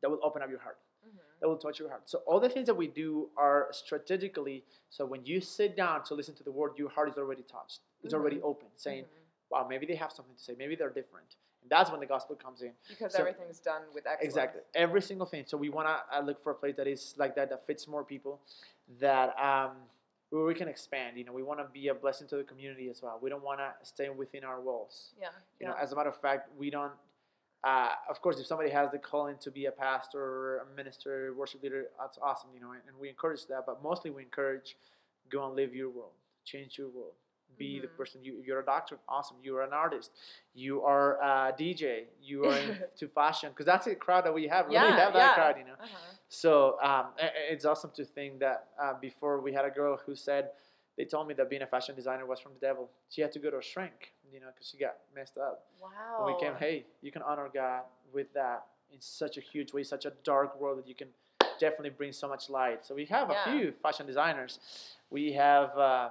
that 0.00 0.08
will 0.10 0.20
open 0.22 0.42
up 0.42 0.48
your 0.50 0.58
heart. 0.60 0.78
hmm 1.02 1.16
That 1.40 1.48
will 1.48 1.58
touch 1.58 1.78
your 1.78 1.88
heart. 1.90 2.08
So 2.08 2.18
all 2.26 2.40
the 2.40 2.48
things 2.48 2.66
that 2.66 2.74
we 2.74 2.86
do 2.86 3.28
are 3.36 3.68
strategically. 3.72 4.64
So 4.90 5.04
when 5.04 5.24
you 5.26 5.40
sit 5.40 5.76
down 5.76 6.02
to 6.04 6.14
listen 6.14 6.34
to 6.36 6.44
the 6.44 6.52
word, 6.52 6.72
your 6.78 6.88
heart 6.88 7.08
is 7.10 7.16
already 7.18 7.42
touched. 7.42 7.80
It's 8.04 8.14
already 8.14 8.36
Mhm. 8.38 8.44
open, 8.44 8.68
saying, 8.76 9.04
Mhm. 9.04 9.25
"Wow, 9.50 9.66
maybe 9.68 9.86
they 9.86 9.94
have 9.96 10.12
something 10.12 10.34
to 10.34 10.42
say. 10.42 10.54
Maybe 10.58 10.74
they're 10.74 10.90
different." 10.90 11.36
And 11.62 11.70
that's 11.70 11.90
when 11.90 12.00
the 12.00 12.06
gospel 12.06 12.36
comes 12.36 12.62
in. 12.62 12.72
Because 12.88 13.12
So- 13.12 13.18
everything's 13.18 13.58
done 13.58 13.82
with 13.92 14.06
excellence. 14.06 14.24
Exactly. 14.24 14.62
Every 14.74 15.02
single 15.02 15.26
thing. 15.26 15.44
So 15.46 15.56
we 15.56 15.68
want 15.68 15.88
to 15.88 16.16
uh, 16.16 16.20
look 16.20 16.42
for 16.42 16.52
a 16.52 16.54
place 16.54 16.76
that 16.76 16.86
is 16.86 17.14
like 17.16 17.34
that, 17.36 17.50
that 17.50 17.66
fits 17.66 17.88
more 17.88 18.04
people, 18.04 18.40
that 19.00 19.36
um, 19.38 19.76
where 20.30 20.44
we 20.44 20.54
can 20.54 20.68
expand. 20.68 21.16
You 21.16 21.24
know, 21.24 21.32
we 21.32 21.42
want 21.42 21.60
to 21.60 21.66
be 21.72 21.88
a 21.88 21.94
blessing 21.94 22.28
to 22.28 22.36
the 22.36 22.44
community 22.44 22.88
as 22.88 23.02
well. 23.02 23.18
We 23.20 23.30
don't 23.30 23.42
want 23.42 23.58
to 23.60 23.72
stay 23.82 24.08
within 24.10 24.44
our 24.44 24.60
walls. 24.60 25.14
Yeah. 25.20 25.28
You 25.28 25.32
yeah. 25.60 25.68
know, 25.68 25.74
as 25.80 25.92
a 25.92 25.96
matter 25.96 26.08
of 26.10 26.20
fact, 26.20 26.50
we 26.56 26.70
don't. 26.70 26.92
Uh, 27.64 27.90
of 28.08 28.20
course, 28.22 28.38
if 28.38 28.46
somebody 28.46 28.70
has 28.70 28.92
the 28.92 28.98
calling 28.98 29.36
to 29.38 29.50
be 29.50 29.66
a 29.66 29.72
pastor, 29.72 30.58
a 30.58 30.66
minister, 30.76 31.34
worship 31.34 31.62
leader, 31.64 31.86
that's 31.98 32.18
awesome. 32.22 32.50
You 32.54 32.60
know, 32.60 32.72
and, 32.72 32.82
and 32.86 32.96
we 33.00 33.08
encourage 33.08 33.46
that. 33.46 33.64
But 33.66 33.82
mostly, 33.82 34.10
we 34.10 34.22
encourage 34.22 34.76
go 35.30 35.44
and 35.46 35.56
live 35.56 35.74
your 35.74 35.90
world, 35.90 36.12
change 36.44 36.78
your 36.78 36.88
world, 36.88 37.14
be 37.58 37.80
the 37.80 37.86
Mhm. 37.88 37.96
person 37.96 38.24
you. 38.24 38.42
You're 38.46 38.60
a 38.60 38.64
doctor, 38.64 38.98
awesome. 39.08 39.36
You 39.42 39.56
are 39.56 39.62
an 39.62 39.72
artist. 39.72 40.10
You 40.54 40.82
are 40.82 41.18
a 41.20 41.52
DJ. 41.56 42.06
You 42.20 42.44
are 42.46 42.56
into 42.92 43.08
fashion 43.08 43.50
because 43.50 43.66
that's 43.66 43.84
the 43.86 43.94
crowd 43.94 44.24
that 44.24 44.34
we 44.34 44.46
have. 44.48 44.70
Yeah. 44.70 44.82
really 44.84 45.00
have 45.00 45.12
that 45.12 45.18
yeah. 45.30 45.34
crowd, 45.34 45.56
you 45.58 45.64
know. 45.64 45.74
Uh-huh. 45.74 45.96
So 46.28 46.78
um, 46.82 47.06
it's 47.18 47.64
awesome 47.64 47.90
to 47.92 48.04
think 48.04 48.38
that 48.40 48.68
uh, 48.80 48.94
before 49.00 49.40
we 49.40 49.52
had 49.52 49.64
a 49.64 49.70
girl 49.70 49.96
who 50.04 50.14
said 50.14 50.50
they 50.96 51.04
told 51.04 51.28
me 51.28 51.34
that 51.34 51.50
being 51.50 51.62
a 51.62 51.66
fashion 51.66 51.94
designer 51.94 52.24
was 52.26 52.40
from 52.40 52.52
the 52.54 52.58
devil. 52.60 52.88
She 53.10 53.20
had 53.20 53.30
to 53.32 53.38
go 53.38 53.50
to 53.50 53.58
a 53.58 53.62
shrink, 53.62 54.12
you 54.32 54.40
know, 54.40 54.46
because 54.54 54.66
she 54.68 54.78
got 54.78 54.96
messed 55.14 55.36
up. 55.36 55.66
Wow. 55.80 55.90
And 56.18 56.26
we 56.26 56.40
came, 56.40 56.54
hey, 56.54 56.86
you 57.02 57.12
can 57.12 57.20
honor 57.22 57.50
God 57.52 57.82
with 58.14 58.32
that 58.32 58.66
in 58.90 58.98
such 59.00 59.36
a 59.36 59.40
huge 59.42 59.74
way, 59.74 59.82
such 59.82 60.06
a 60.06 60.12
dark 60.24 60.58
world 60.58 60.78
that 60.78 60.88
you 60.88 60.94
can 60.94 61.08
definitely 61.60 61.90
bring 61.90 62.12
so 62.12 62.26
much 62.26 62.48
light. 62.48 62.84
So 62.86 62.94
we 62.94 63.04
have 63.06 63.30
Yeah. 63.30 63.42
a 63.44 63.52
few 63.58 63.72
fashion 63.82 64.06
designers. 64.06 64.58
We 65.10 65.32
have 65.34 65.76
uh, 65.76 66.08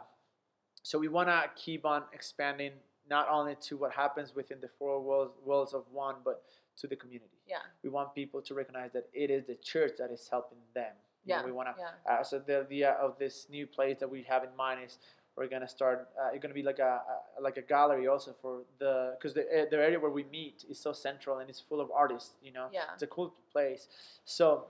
so 0.90 1.00
we 1.00 1.08
want 1.08 1.28
to 1.30 1.42
keep 1.56 1.84
on 1.84 2.04
expanding 2.14 2.74
not 3.10 3.26
only 3.28 3.56
to 3.68 3.76
what 3.76 3.92
happens 3.92 4.36
within 4.36 4.60
the 4.62 4.70
four 4.78 5.02
walls, 5.02 5.32
walls 5.44 5.74
of 5.74 5.84
one, 5.92 6.16
but 6.24 6.44
to 6.78 6.86
the 6.88 6.96
community. 6.96 7.40
Yeah. 7.48 7.58
We 7.84 7.90
want 7.90 8.14
people 8.14 8.40
to 8.44 8.54
recognize 8.54 8.92
that 8.94 9.06
it 9.12 9.30
is 9.32 9.46
the 9.46 9.56
church 9.56 9.94
that 9.98 10.12
is 10.12 10.28
helping 10.30 10.60
them. 10.76 10.94
You 11.26 11.34
know, 11.34 11.40
Yeah, 11.40 11.46
we 11.46 11.52
want 11.52 11.70
to. 11.70 11.76
yeah. 11.82 12.12
Uh, 12.14 12.24
so 12.24 12.38
the 12.38 12.58
idea 12.62 12.92
of 13.06 13.18
this 13.18 13.48
new 13.50 13.66
place 13.66 13.98
that 14.02 14.10
we 14.16 14.22
have 14.24 14.44
in 14.44 14.56
mind 14.56 14.80
is 14.86 15.00
we're 15.36 15.48
gonna 15.48 15.68
start. 15.68 15.98
Uh, 16.22 16.30
it's 16.34 16.42
gonna 16.44 16.54
be 16.54 16.68
like 16.72 16.80
a, 16.80 16.94
a 17.38 17.42
like 17.42 17.58
a 17.58 17.62
gallery 17.64 18.08
also 18.08 18.32
for 18.42 18.54
the 18.78 19.16
because 19.18 19.34
the 19.34 19.42
uh, 19.42 19.66
the 19.72 19.78
area 19.88 20.00
where 20.00 20.12
we 20.20 20.24
meet 20.40 20.66
is 20.70 20.78
so 20.80 20.92
central 20.94 21.40
and 21.40 21.50
it's 21.50 21.60
full 21.70 21.82
of 21.82 21.90
artists. 22.04 22.36
You 22.48 22.54
know, 22.58 22.68
Yeah. 22.72 22.94
it's 22.94 23.02
a 23.04 23.08
cool 23.16 23.34
place. 23.52 23.88
So. 24.26 24.68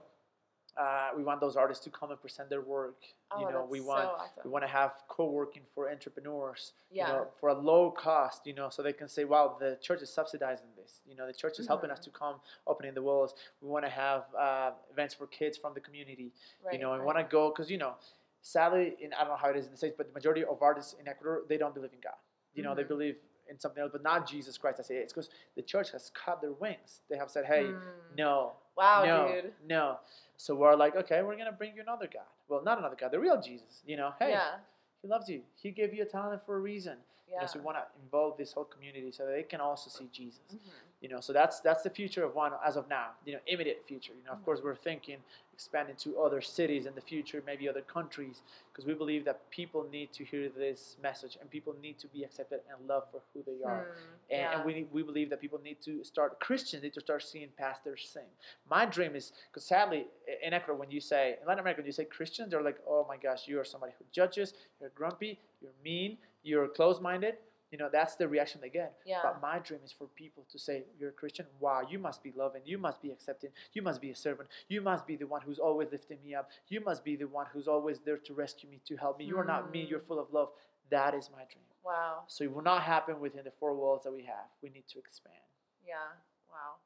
Uh, 0.76 1.08
we 1.16 1.22
want 1.24 1.40
those 1.40 1.56
artists 1.56 1.82
to 1.84 1.90
come 1.90 2.10
and 2.10 2.20
present 2.20 2.50
their 2.50 2.60
work. 2.60 2.96
Oh, 3.32 3.40
you 3.40 3.46
know, 3.48 3.66
we 3.68 3.80
want 3.80 4.04
so 4.34 4.40
we 4.44 4.50
want 4.50 4.62
to 4.62 4.68
have 4.68 4.92
co-working 5.08 5.62
for 5.74 5.90
entrepreneurs 5.90 6.72
Yeah. 6.90 7.06
you 7.08 7.12
know, 7.12 7.28
for 7.40 7.48
a 7.48 7.54
low 7.54 7.90
cost, 7.90 8.46
you 8.46 8.54
know, 8.54 8.68
so 8.68 8.82
they 8.82 8.92
can 8.92 9.08
say, 9.08 9.24
wow, 9.24 9.56
the 9.58 9.78
church 9.80 10.02
is 10.02 10.10
subsidizing 10.10 10.66
this. 10.76 11.00
You 11.06 11.16
know, 11.16 11.26
the 11.26 11.32
church 11.32 11.58
is 11.58 11.66
helping 11.66 11.90
us 11.90 12.00
Mhm. 12.00 12.04
to 12.04 12.10
come, 12.10 12.40
opening 12.66 12.94
the 12.94 13.02
walls. 13.02 13.34
We 13.60 13.68
want 13.68 13.84
to 13.84 13.90
have 13.90 14.32
uh, 14.34 14.72
events 14.90 15.14
for 15.14 15.26
kids 15.26 15.56
from 15.58 15.74
the 15.74 15.80
community, 15.80 16.32
right, 16.62 16.74
you 16.74 16.78
know, 16.78 16.92
and 16.92 17.00
right. 17.02 17.06
want 17.06 17.18
to 17.18 17.24
go, 17.24 17.48
because, 17.50 17.70
you 17.70 17.78
know, 17.78 17.94
sadly, 18.42 18.96
in, 19.00 19.12
I 19.14 19.20
don't 19.20 19.30
know 19.30 19.36
how 19.36 19.48
it 19.50 19.56
is 19.56 19.64
in 19.66 19.72
the 19.72 19.76
States, 19.78 19.94
but 19.96 20.06
the 20.08 20.12
majority 20.14 20.44
of 20.44 20.62
artists 20.62 20.92
in 21.00 21.08
Ecuador, 21.08 21.42
they 21.48 21.56
don't 21.58 21.74
believe 21.74 21.92
in 21.92 22.00
God. 22.00 22.16
You 22.54 22.62
know, 22.62 22.74
they 22.74 22.84
Mhm. 22.84 22.88
believe 22.88 23.18
in 23.48 23.58
something 23.58 23.80
else, 23.82 23.92
but 23.92 24.02
not 24.02 24.26
Jesus 24.26 24.56
Christ. 24.58 24.78
I 24.80 24.82
say 24.82 24.96
it's 24.96 25.12
because 25.12 25.30
the 25.54 25.62
church 25.62 25.90
has 25.92 26.10
cut 26.10 26.40
their 26.40 26.52
wings. 26.52 27.00
They 27.08 27.16
have 27.16 27.30
said, 27.30 27.44
hey, 27.46 27.72
Mm. 27.72 28.16
no, 28.16 28.56
Wow, 28.76 29.04
no, 29.04 29.32
dude. 29.42 29.52
no. 29.66 29.98
So 30.36 30.54
we're 30.54 30.74
like, 30.76 30.96
okay, 30.96 31.22
we're 31.22 31.34
going 31.36 31.46
to 31.46 31.52
bring 31.52 31.74
you 31.74 31.82
another 31.82 32.08
God. 32.12 32.24
Well, 32.48 32.62
not 32.62 32.78
another 32.78 32.96
God, 32.98 33.10
the 33.10 33.18
real 33.18 33.40
Jesus. 33.40 33.82
You 33.86 33.96
know, 33.96 34.12
hey, 34.18 34.30
Yeah. 34.30 34.56
he 35.02 35.08
loves 35.08 35.28
you. 35.28 35.42
He 35.54 35.70
gave 35.70 35.94
you 35.94 36.02
a 36.02 36.06
talent 36.06 36.42
for 36.44 36.56
a 36.56 36.60
reason. 36.60 36.98
You 37.26 37.34
Yeah. 37.34 37.40
know, 37.40 37.46
so 37.46 37.58
we 37.58 37.64
want 37.64 37.78
to 37.78 37.84
involve 38.02 38.36
this 38.36 38.52
whole 38.52 38.64
community 38.66 39.10
so 39.12 39.24
that 39.26 39.32
they 39.32 39.42
can 39.42 39.60
also 39.60 39.88
see 39.90 40.08
Jesus. 40.12 40.40
Mhm. 40.52 40.60
You 41.06 41.12
know, 41.14 41.20
so 41.20 41.32
that's 41.32 41.60
that's 41.60 41.82
the 41.84 41.90
future 42.00 42.24
of 42.24 42.34
one 42.34 42.50
as 42.66 42.74
of 42.76 42.88
now. 42.88 43.10
You 43.24 43.34
know, 43.34 43.38
immediate 43.46 43.84
future. 43.86 44.12
You 44.18 44.24
know, 44.24 44.32
of 44.32 44.38
Mhm. 44.40 44.44
course, 44.46 44.60
we're 44.60 44.74
thinking 44.74 45.18
expanding 45.52 45.94
to 45.96 46.20
other 46.20 46.40
cities 46.40 46.84
in 46.84 46.94
the 46.96 47.00
future, 47.00 47.40
maybe 47.46 47.68
other 47.68 47.80
countries, 47.82 48.42
because 48.68 48.84
we 48.84 48.92
believe 48.92 49.24
that 49.24 49.48
people 49.50 49.84
need 49.84 50.12
to 50.12 50.22
hear 50.24 50.48
this 50.48 50.96
message 51.00 51.38
and 51.40 51.48
people 51.48 51.74
need 51.80 51.96
to 52.00 52.08
be 52.08 52.24
accepted 52.24 52.60
and 52.70 52.88
loved 52.88 53.06
for 53.12 53.20
who 53.32 53.40
they 53.44 53.62
are. 53.64 53.82
Mm, 53.84 53.96
And, 54.30 54.40
yeah. 54.40 54.54
and 54.54 54.64
we, 54.66 54.72
we 54.96 55.02
believe 55.04 55.30
that 55.30 55.40
people 55.40 55.60
need 55.68 55.80
to 55.82 56.02
start 56.02 56.40
Christians 56.40 56.82
need 56.82 56.94
to 56.94 57.00
start 57.08 57.22
seeing 57.22 57.50
past 57.56 57.84
their 57.84 57.96
sin. 57.96 58.28
My 58.68 58.84
dream 58.84 59.14
is 59.14 59.26
because 59.48 59.64
sadly 59.64 60.08
in 60.46 60.52
Ecuador 60.52 60.74
when 60.82 60.90
you 60.90 61.00
say 61.00 61.36
in 61.40 61.46
Latin 61.46 61.60
America 61.60 61.78
when 61.82 61.86
you 61.86 61.92
say 62.00 62.04
Christians 62.18 62.50
they're 62.50 62.68
like 62.70 62.80
oh 62.94 63.02
my 63.08 63.16
gosh 63.16 63.46
you 63.46 63.56
are 63.60 63.64
somebody 63.74 63.92
who 63.98 64.04
judges 64.18 64.48
you're 64.80 64.90
grumpy 65.00 65.38
you're 65.62 65.78
mean 65.84 66.18
you're 66.42 66.68
closed-minded 66.78 67.34
you 67.70 67.78
know 67.78 67.88
that's 67.92 68.14
the 68.16 68.26
reaction 68.28 68.60
they 68.60 68.68
get. 68.68 68.94
Yeah. 69.04 69.20
But 69.22 69.40
my 69.42 69.58
dream 69.58 69.80
is 69.84 69.92
for 69.92 70.06
people 70.06 70.44
to 70.52 70.58
say 70.58 70.84
you're 70.98 71.10
a 71.10 71.12
Christian 71.12 71.46
wow 71.60 71.82
you 71.88 71.98
must 71.98 72.22
be 72.22 72.32
loving 72.36 72.62
you 72.64 72.78
must 72.78 73.00
be 73.02 73.10
accepting 73.10 73.50
you 73.72 73.82
must 73.82 74.00
be 74.00 74.10
a 74.10 74.14
servant 74.16 74.48
you 74.68 74.80
must 74.80 75.06
be 75.06 75.16
the 75.16 75.26
one 75.26 75.40
who's 75.42 75.58
always 75.58 75.88
lifting 75.90 76.18
me 76.24 76.34
up 76.34 76.48
you 76.68 76.80
must 76.80 77.04
be 77.04 77.16
the 77.16 77.26
one 77.26 77.46
who's 77.52 77.66
always 77.68 77.98
there 78.06 78.18
to 78.18 78.34
rescue 78.34 78.68
me 78.70 78.80
to 78.86 78.96
help 78.96 79.18
me 79.18 79.24
you 79.24 79.36
are 79.38 79.44
not 79.44 79.70
me 79.72 79.84
you're 79.88 80.00
Mm. 80.00 80.06
full 80.08 80.18
of 80.20 80.32
love 80.32 80.50
that 80.90 81.14
is 81.14 81.28
my 81.30 81.44
dream. 81.52 81.64
wow. 81.84 82.22
So 82.28 82.44
it 82.44 82.52
will 82.54 82.62
not 82.62 82.82
happen 82.82 83.18
within 83.20 83.42
the 83.44 83.50
four 83.58 83.74
walls 83.74 84.02
that 84.04 84.12
we 84.12 84.22
have. 84.22 84.46
We 84.62 84.68
need 84.70 84.86
to 84.92 84.98
expand. 85.00 85.42
Yeah. 85.84 86.10
Wow. 86.48 86.78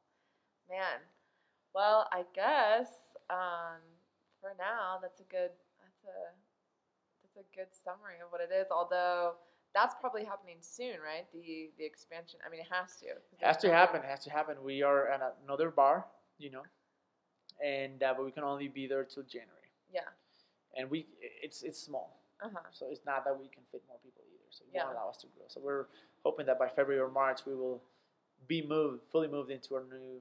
Man. 0.70 1.00
Well, 1.74 2.08
I 2.10 2.24
guess 2.34 2.88
um, 3.28 3.80
for 4.40 4.52
now 4.58 4.98
that's 5.02 5.20
a 5.20 5.24
good 5.24 5.50
that's 5.80 6.02
a 6.04 6.18
that's 7.22 7.36
a 7.44 7.56
good 7.56 7.68
summary 7.84 8.18
of 8.24 8.32
what 8.32 8.40
it 8.40 8.50
is. 8.54 8.68
Although 8.70 9.34
that's 9.74 9.94
probably 10.00 10.24
happening 10.24 10.56
soon, 10.60 10.96
right? 11.04 11.26
The 11.32 11.70
the 11.78 11.84
expansion. 11.84 12.40
I 12.46 12.50
mean, 12.50 12.60
it 12.60 12.66
has 12.70 12.96
to. 13.00 13.06
It 13.06 13.40
has 13.40 13.56
to 13.58 13.70
happen. 13.70 14.02
It 14.02 14.06
has 14.08 14.24
to 14.24 14.30
happen. 14.30 14.56
We 14.64 14.82
are 14.82 15.08
at 15.08 15.20
another 15.44 15.70
bar, 15.70 16.06
you 16.38 16.50
know, 16.50 16.62
and 17.64 18.02
uh, 18.02 18.14
but 18.16 18.24
we 18.24 18.30
can 18.32 18.44
only 18.44 18.68
be 18.68 18.86
there 18.86 19.04
till 19.04 19.22
January. 19.24 19.70
Yeah. 19.92 20.00
And 20.76 20.90
we 20.90 21.06
it's 21.42 21.62
it's 21.62 21.78
small, 21.80 22.20
Uh 22.42 22.48
huh. 22.52 22.60
so 22.72 22.86
it's 22.90 23.04
not 23.04 23.24
that 23.24 23.38
we 23.38 23.48
can 23.48 23.62
fit 23.72 23.82
more 23.88 23.98
people 24.02 24.22
either. 24.32 24.46
So 24.50 24.64
it 24.64 24.70
Yeah. 24.74 24.84
won't 24.84 24.96
allow 24.96 25.08
us 25.10 25.18
to 25.18 25.26
grow. 25.36 25.46
So 25.48 25.60
we're 25.60 25.86
hoping 26.24 26.46
that 26.46 26.58
by 26.58 26.68
February 26.68 27.00
or 27.00 27.10
March 27.10 27.44
we 27.46 27.54
will 27.54 27.82
be 28.46 28.62
moved, 28.66 29.02
fully 29.10 29.28
moved 29.28 29.50
into 29.50 29.74
our 29.74 29.84
new 29.84 30.20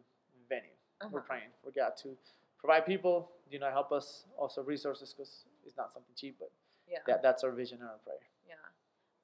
venue. 0.50 0.72
We're 1.02 1.20
Uh-huh. 1.20 1.28
praying 1.28 1.52
for 1.64 1.72
God 1.72 1.96
to 2.04 2.18
provide 2.58 2.86
people, 2.86 3.32
you 3.50 3.60
know, 3.60 3.70
help 3.72 3.92
us 3.92 4.26
also 4.38 4.62
resources 4.64 5.14
because 5.14 5.46
it's 5.66 5.78
not 5.78 5.94
something 5.94 6.14
cheap, 6.16 6.38
but 6.40 6.52
Yeah. 6.88 7.00
that 7.08 7.22
that's 7.22 7.44
our 7.44 7.52
vision 7.52 7.80
and 7.82 7.90
our 7.90 8.00
prayer. 8.00 8.20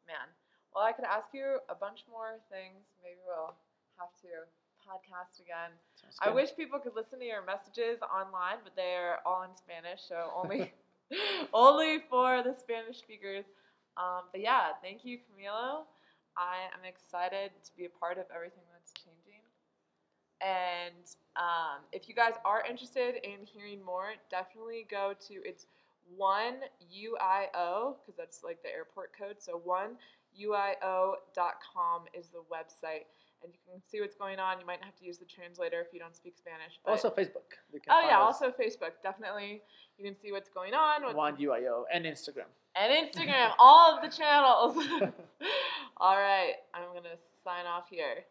Man. 0.07 0.29
Well, 0.73 0.83
I 0.83 0.91
could 0.91 1.05
ask 1.05 1.33
you 1.33 1.59
a 1.69 1.75
bunch 1.75 2.03
more 2.09 2.37
things. 2.51 2.83
Maybe 3.01 3.17
we'll 3.25 3.55
have 3.97 4.11
to 4.21 4.45
podcast 4.85 5.41
again. 5.41 5.71
I 6.21 6.29
wish 6.29 6.49
people 6.55 6.79
could 6.79 6.95
listen 6.95 7.19
to 7.19 7.25
your 7.25 7.43
messages 7.43 7.99
online, 8.03 8.61
but 8.63 8.75
they're 8.75 9.19
all 9.25 9.43
in 9.43 9.55
Spanish, 9.55 10.01
so 10.07 10.29
only 10.35 10.73
only 11.53 12.03
for 12.09 12.43
the 12.43 12.53
Spanish 12.53 12.97
speakers. 12.99 13.45
Um, 13.97 14.27
but 14.31 14.41
yeah, 14.41 14.75
thank 14.81 15.05
you, 15.05 15.17
Camilo. 15.17 15.85
I 16.37 16.67
am 16.75 16.83
excited 16.83 17.51
to 17.63 17.71
be 17.77 17.85
a 17.85 17.89
part 17.89 18.17
of 18.17 18.25
everything 18.33 18.63
that's 18.73 18.91
changing. 18.93 19.41
And 20.41 21.07
um, 21.37 21.87
if 21.91 22.09
you 22.09 22.15
guys 22.15 22.33
are 22.43 22.63
interested 22.69 23.15
in 23.23 23.45
hearing 23.45 23.83
more, 23.83 24.13
definitely 24.29 24.85
go 24.89 25.13
to 25.27 25.33
it's 25.45 25.65
one 26.15 26.55
UIO 26.83 27.95
because 27.99 28.15
that's 28.17 28.43
like 28.43 28.61
the 28.63 28.69
airport 28.69 29.17
code. 29.17 29.37
So 29.39 29.61
one 29.63 29.97
UIO.com 30.39 32.01
is 32.13 32.27
the 32.27 32.43
website, 32.51 33.05
and 33.43 33.53
you 33.53 33.59
can 33.71 33.81
see 33.89 34.01
what's 34.01 34.15
going 34.15 34.39
on. 34.39 34.59
You 34.59 34.65
might 34.65 34.83
have 34.83 34.95
to 34.97 35.05
use 35.05 35.17
the 35.17 35.25
translator 35.25 35.81
if 35.81 35.93
you 35.93 35.99
don't 35.99 36.15
speak 36.15 36.35
Spanish. 36.37 36.79
But 36.83 36.91
Also 36.91 37.09
Facebook. 37.09 37.55
Oh 37.89 38.01
yeah, 38.07 38.19
us 38.19 38.41
also 38.41 38.51
Facebook. 38.51 38.91
Definitely, 39.03 39.61
you 39.97 40.05
can 40.05 40.15
see 40.19 40.31
what's 40.31 40.49
going 40.49 40.73
on. 40.73 41.03
What's, 41.03 41.15
one 41.15 41.37
UIO 41.37 41.83
and 41.93 42.05
Instagram. 42.05 42.49
and 42.75 43.07
Instagram, 43.07 43.51
all 43.59 43.95
of 43.95 44.01
the 44.01 44.15
channels. 44.15 44.75
all 45.97 46.15
right, 46.17 46.53
I'm 46.73 46.93
gonna 46.93 47.15
sign 47.43 47.65
off 47.65 47.89
here. 47.89 48.25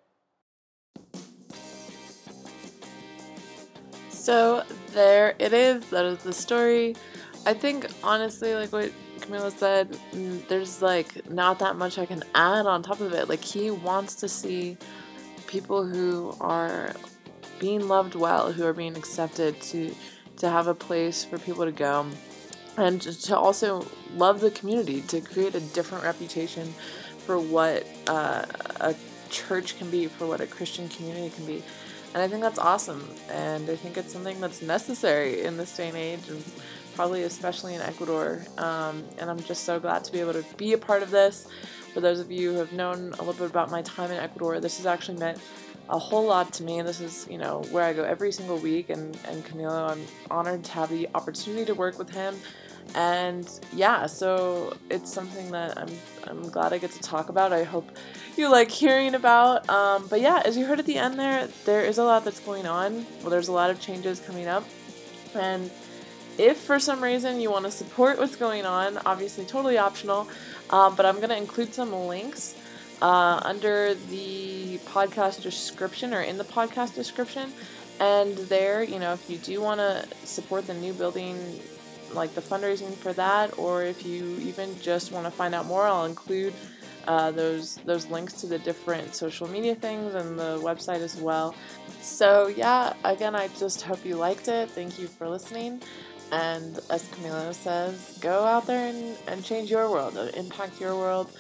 So 4.11 4.63
there 4.93 5.35
it 5.39 5.53
is. 5.53 5.89
That 5.91 6.07
is 6.07 6.19
the 6.23 6.33
story. 6.33 6.97
I 7.47 7.55
think 7.55 7.87
honestly, 8.03 8.55
like 8.55 8.73
what 8.73 8.91
Camilo 9.21 9.51
said, 9.57 9.93
mm, 10.13 10.47
there's 10.49 10.81
like 10.81 11.29
not 11.31 11.59
that 11.59 11.77
much 11.77 11.99
I 11.99 12.07
can 12.07 12.23
add 12.35 12.67
on 12.67 12.83
top 12.83 13.01
of 13.01 13.13
it. 13.13 13.29
Like 13.29 13.45
he 13.45 13.71
wants 13.71 14.15
to 14.17 14.29
see 14.29 14.77
people 15.47 15.87
who 15.87 16.35
are 16.41 16.95
being 17.59 17.87
loved 17.87 18.15
well, 18.15 18.53
who 18.53 18.65
are 18.65 18.73
being 18.73 18.97
accepted, 18.97 19.61
to 19.63 19.95
to 20.39 20.49
have 20.49 20.67
a 20.67 20.75
place 20.75 21.25
for 21.25 21.39
people 21.39 21.65
to 21.65 21.73
go, 21.73 22.07
and 22.77 23.01
to 23.01 23.37
also 23.37 23.87
love 24.15 24.41
the 24.41 24.51
community, 24.51 25.03
to 25.03 25.21
create 25.21 25.55
a 25.55 25.61
different 25.61 26.03
reputation 26.05 26.73
for 27.19 27.39
what 27.39 27.87
uh, 28.07 28.45
a 28.81 28.95
church 29.31 29.79
can 29.79 29.91
be, 29.91 30.07
for 30.07 30.27
what 30.27 30.41
a 30.41 30.47
Christian 30.47 30.89
community 30.89 31.31
can 31.35 31.47
be. 31.47 31.63
And 32.15 32.23
I 32.23 32.29
think 32.29 32.43
that's 32.43 32.59
awesome. 32.59 33.09
And 33.31 33.69
I 33.69 33.77
think 33.77 33.97
it's 33.97 34.13
something 34.13 34.41
that's 34.41 34.63
necessary 34.63 35.43
in 35.43 35.57
this 35.57 35.77
day 35.77 35.89
and 35.89 35.97
age, 35.97 36.29
and 36.29 36.45
probably 36.95 37.23
especially 37.23 37.75
in 37.75 37.81
Ecuador. 37.81 38.45
Um, 38.59 39.05
and 39.19 39.31
I'm 39.31 39.41
just 39.41 39.65
so 39.65 39.79
glad 39.79 40.05
to 40.05 40.13
be 40.13 40.21
able 40.21 40.33
to 40.33 40.45
be 40.57 40.73
a 40.73 40.79
part 40.79 41.03
of 41.03 41.11
this. 41.11 41.47
For 41.93 42.01
those 42.01 42.21
of 42.21 42.31
you 42.31 42.53
who 42.53 42.59
have 42.59 42.73
known 42.73 43.13
a 43.15 43.23
little 43.23 43.35
bit 43.35 43.51
about 43.51 43.71
my 43.71 43.83
time 43.83 44.11
in 44.11 44.19
Ecuador, 44.19 44.61
this 44.61 44.79
has 44.79 44.87
actually 44.87 45.19
meant 45.19 45.39
a 45.89 45.99
whole 45.99 46.27
lot 46.27 46.53
to 46.55 46.63
me. 46.63 46.83
This 46.83 47.01
is, 47.01 47.27
you 47.31 47.39
know, 47.39 47.63
where 47.71 47.85
I 47.85 47.93
go 47.93 48.05
every 48.05 48.33
single 48.33 48.59
week. 48.59 48.91
And, 48.91 49.19
and 49.29 49.45
Camilo, 49.45 49.91
I'm 49.91 50.05
honored 50.31 50.65
to 50.65 50.73
have 50.73 50.91
the 50.91 51.09
opportunity 51.15 51.65
to 51.67 51.75
work 51.75 51.99
with 51.99 52.11
him. 52.11 52.35
And 52.95 53.49
yeah, 53.73 54.07
so 54.07 54.77
it's 54.91 55.13
something 55.13 55.51
that 55.51 55.79
I'm, 55.79 55.89
I'm 56.25 56.49
glad 56.49 56.73
I 56.73 56.79
get 56.79 56.91
to 56.93 57.01
talk 57.01 57.29
about. 57.29 57.53
I 57.53 57.65
hope 57.65 57.97
you 58.37 58.51
like 58.51 58.71
hearing 58.71 59.15
about. 59.15 59.69
Um, 59.69 60.07
but 60.09 60.21
yeah, 60.21 60.43
as 60.45 60.57
you 60.57 60.67
heard 60.67 60.79
at 60.79 60.87
the 60.87 60.99
end 60.99 61.19
there, 61.19 61.49
there 61.65 61.85
is 61.85 61.99
a 61.99 62.05
lot 62.05 62.25
that's 62.25 62.41
going 62.41 62.67
on. 62.67 63.07
Well, 63.21 63.31
there's 63.31 63.49
a 63.49 63.53
lot 63.53 63.71
of 63.71 63.81
changes 63.81 64.21
coming 64.21 64.47
up. 64.47 64.65
And 65.35 65.71
if 66.39 66.59
for 66.59 66.79
some 66.79 67.03
reason 67.03 67.41
you 67.41 67.51
want 67.51 67.65
to 67.65 67.71
support 67.71 68.19
what's 68.19 68.37
going 68.37 68.65
on, 68.65 68.99
obviously 69.07 69.45
totally 69.45 69.79
optional, 69.79 70.29
um, 70.71 70.95
but 70.97 71.07
I'm 71.07 71.17
going 71.17 71.29
to 71.29 71.37
include 71.37 71.75
some 71.75 71.93
links 71.93 72.57
uh, 73.03 73.41
under 73.45 73.95
the 73.95 74.79
podcast 74.87 75.43
description 75.43 76.15
or 76.15 76.23
in 76.23 76.39
the 76.39 76.45
podcast 76.45 76.95
description. 76.95 77.53
And 78.01 78.37
there, 78.37 78.83
you 78.83 78.99
know, 78.99 79.13
if 79.13 79.31
you 79.31 79.39
do 79.39 79.61
want 79.61 79.79
to 79.79 80.07
support 80.25 80.67
the 80.67 80.75
new 80.75 80.93
building, 80.93 81.39
like 82.13 82.35
the 82.35 82.41
fundraising 82.41 82.93
for 82.95 83.13
that, 83.13 83.57
or 83.59 83.83
if 83.83 84.05
you 84.05 84.37
even 84.41 84.79
just 84.81 85.13
want 85.13 85.27
to 85.27 85.31
find 85.31 85.55
out 85.55 85.67
more, 85.67 85.87
I'll 85.87 86.07
include 86.07 86.55
uh, 87.07 87.31
those 87.31 87.77
those 87.85 88.07
links 88.07 88.33
to 88.35 88.47
the 88.47 88.59
different 88.59 89.15
social 89.15 89.47
media 89.49 89.75
things 89.75 90.15
and 90.15 90.39
the 90.39 90.59
website 90.63 91.01
as 91.01 91.17
well. 91.17 91.55
So 92.01 92.49
yeah, 92.49 92.95
again, 93.05 93.35
I 93.35 93.49
just 93.49 93.83
hope 93.83 94.05
you 94.05 94.17
liked 94.17 94.49
it. 94.49 94.71
Thank 94.71 94.99
you 94.99 95.07
for 95.07 95.29
listening, 95.29 95.83
And 96.33 96.79
as 96.91 97.09
Camilo 97.11 97.55
says, 97.55 98.19
go 98.21 98.45
out 98.45 98.67
there 98.67 98.89
and, 98.89 99.17
and 99.29 99.45
change 99.45 99.71
your 99.71 99.91
world, 99.91 100.17
uh, 100.17 100.31
impact 100.37 100.81
your 100.81 100.97
world. 100.97 101.31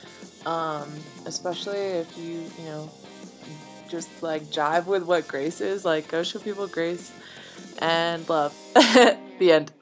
Um, 0.47 0.93
especially 1.25 1.79
if 1.79 2.19
you, 2.19 2.45
you 2.59 2.65
know, 2.65 2.91
just 3.89 4.23
like 4.23 4.43
jive 4.45 4.87
with 4.87 5.05
what 5.05 5.27
grace 5.27 5.61
is. 5.61 5.85
Like, 5.85 6.09
go 6.09 6.23
show 6.23 6.39
people 6.39 6.67
grace 6.67 7.13
and 7.79 8.29
love. 8.29 8.55
the 8.75 9.53
end. 9.53 9.73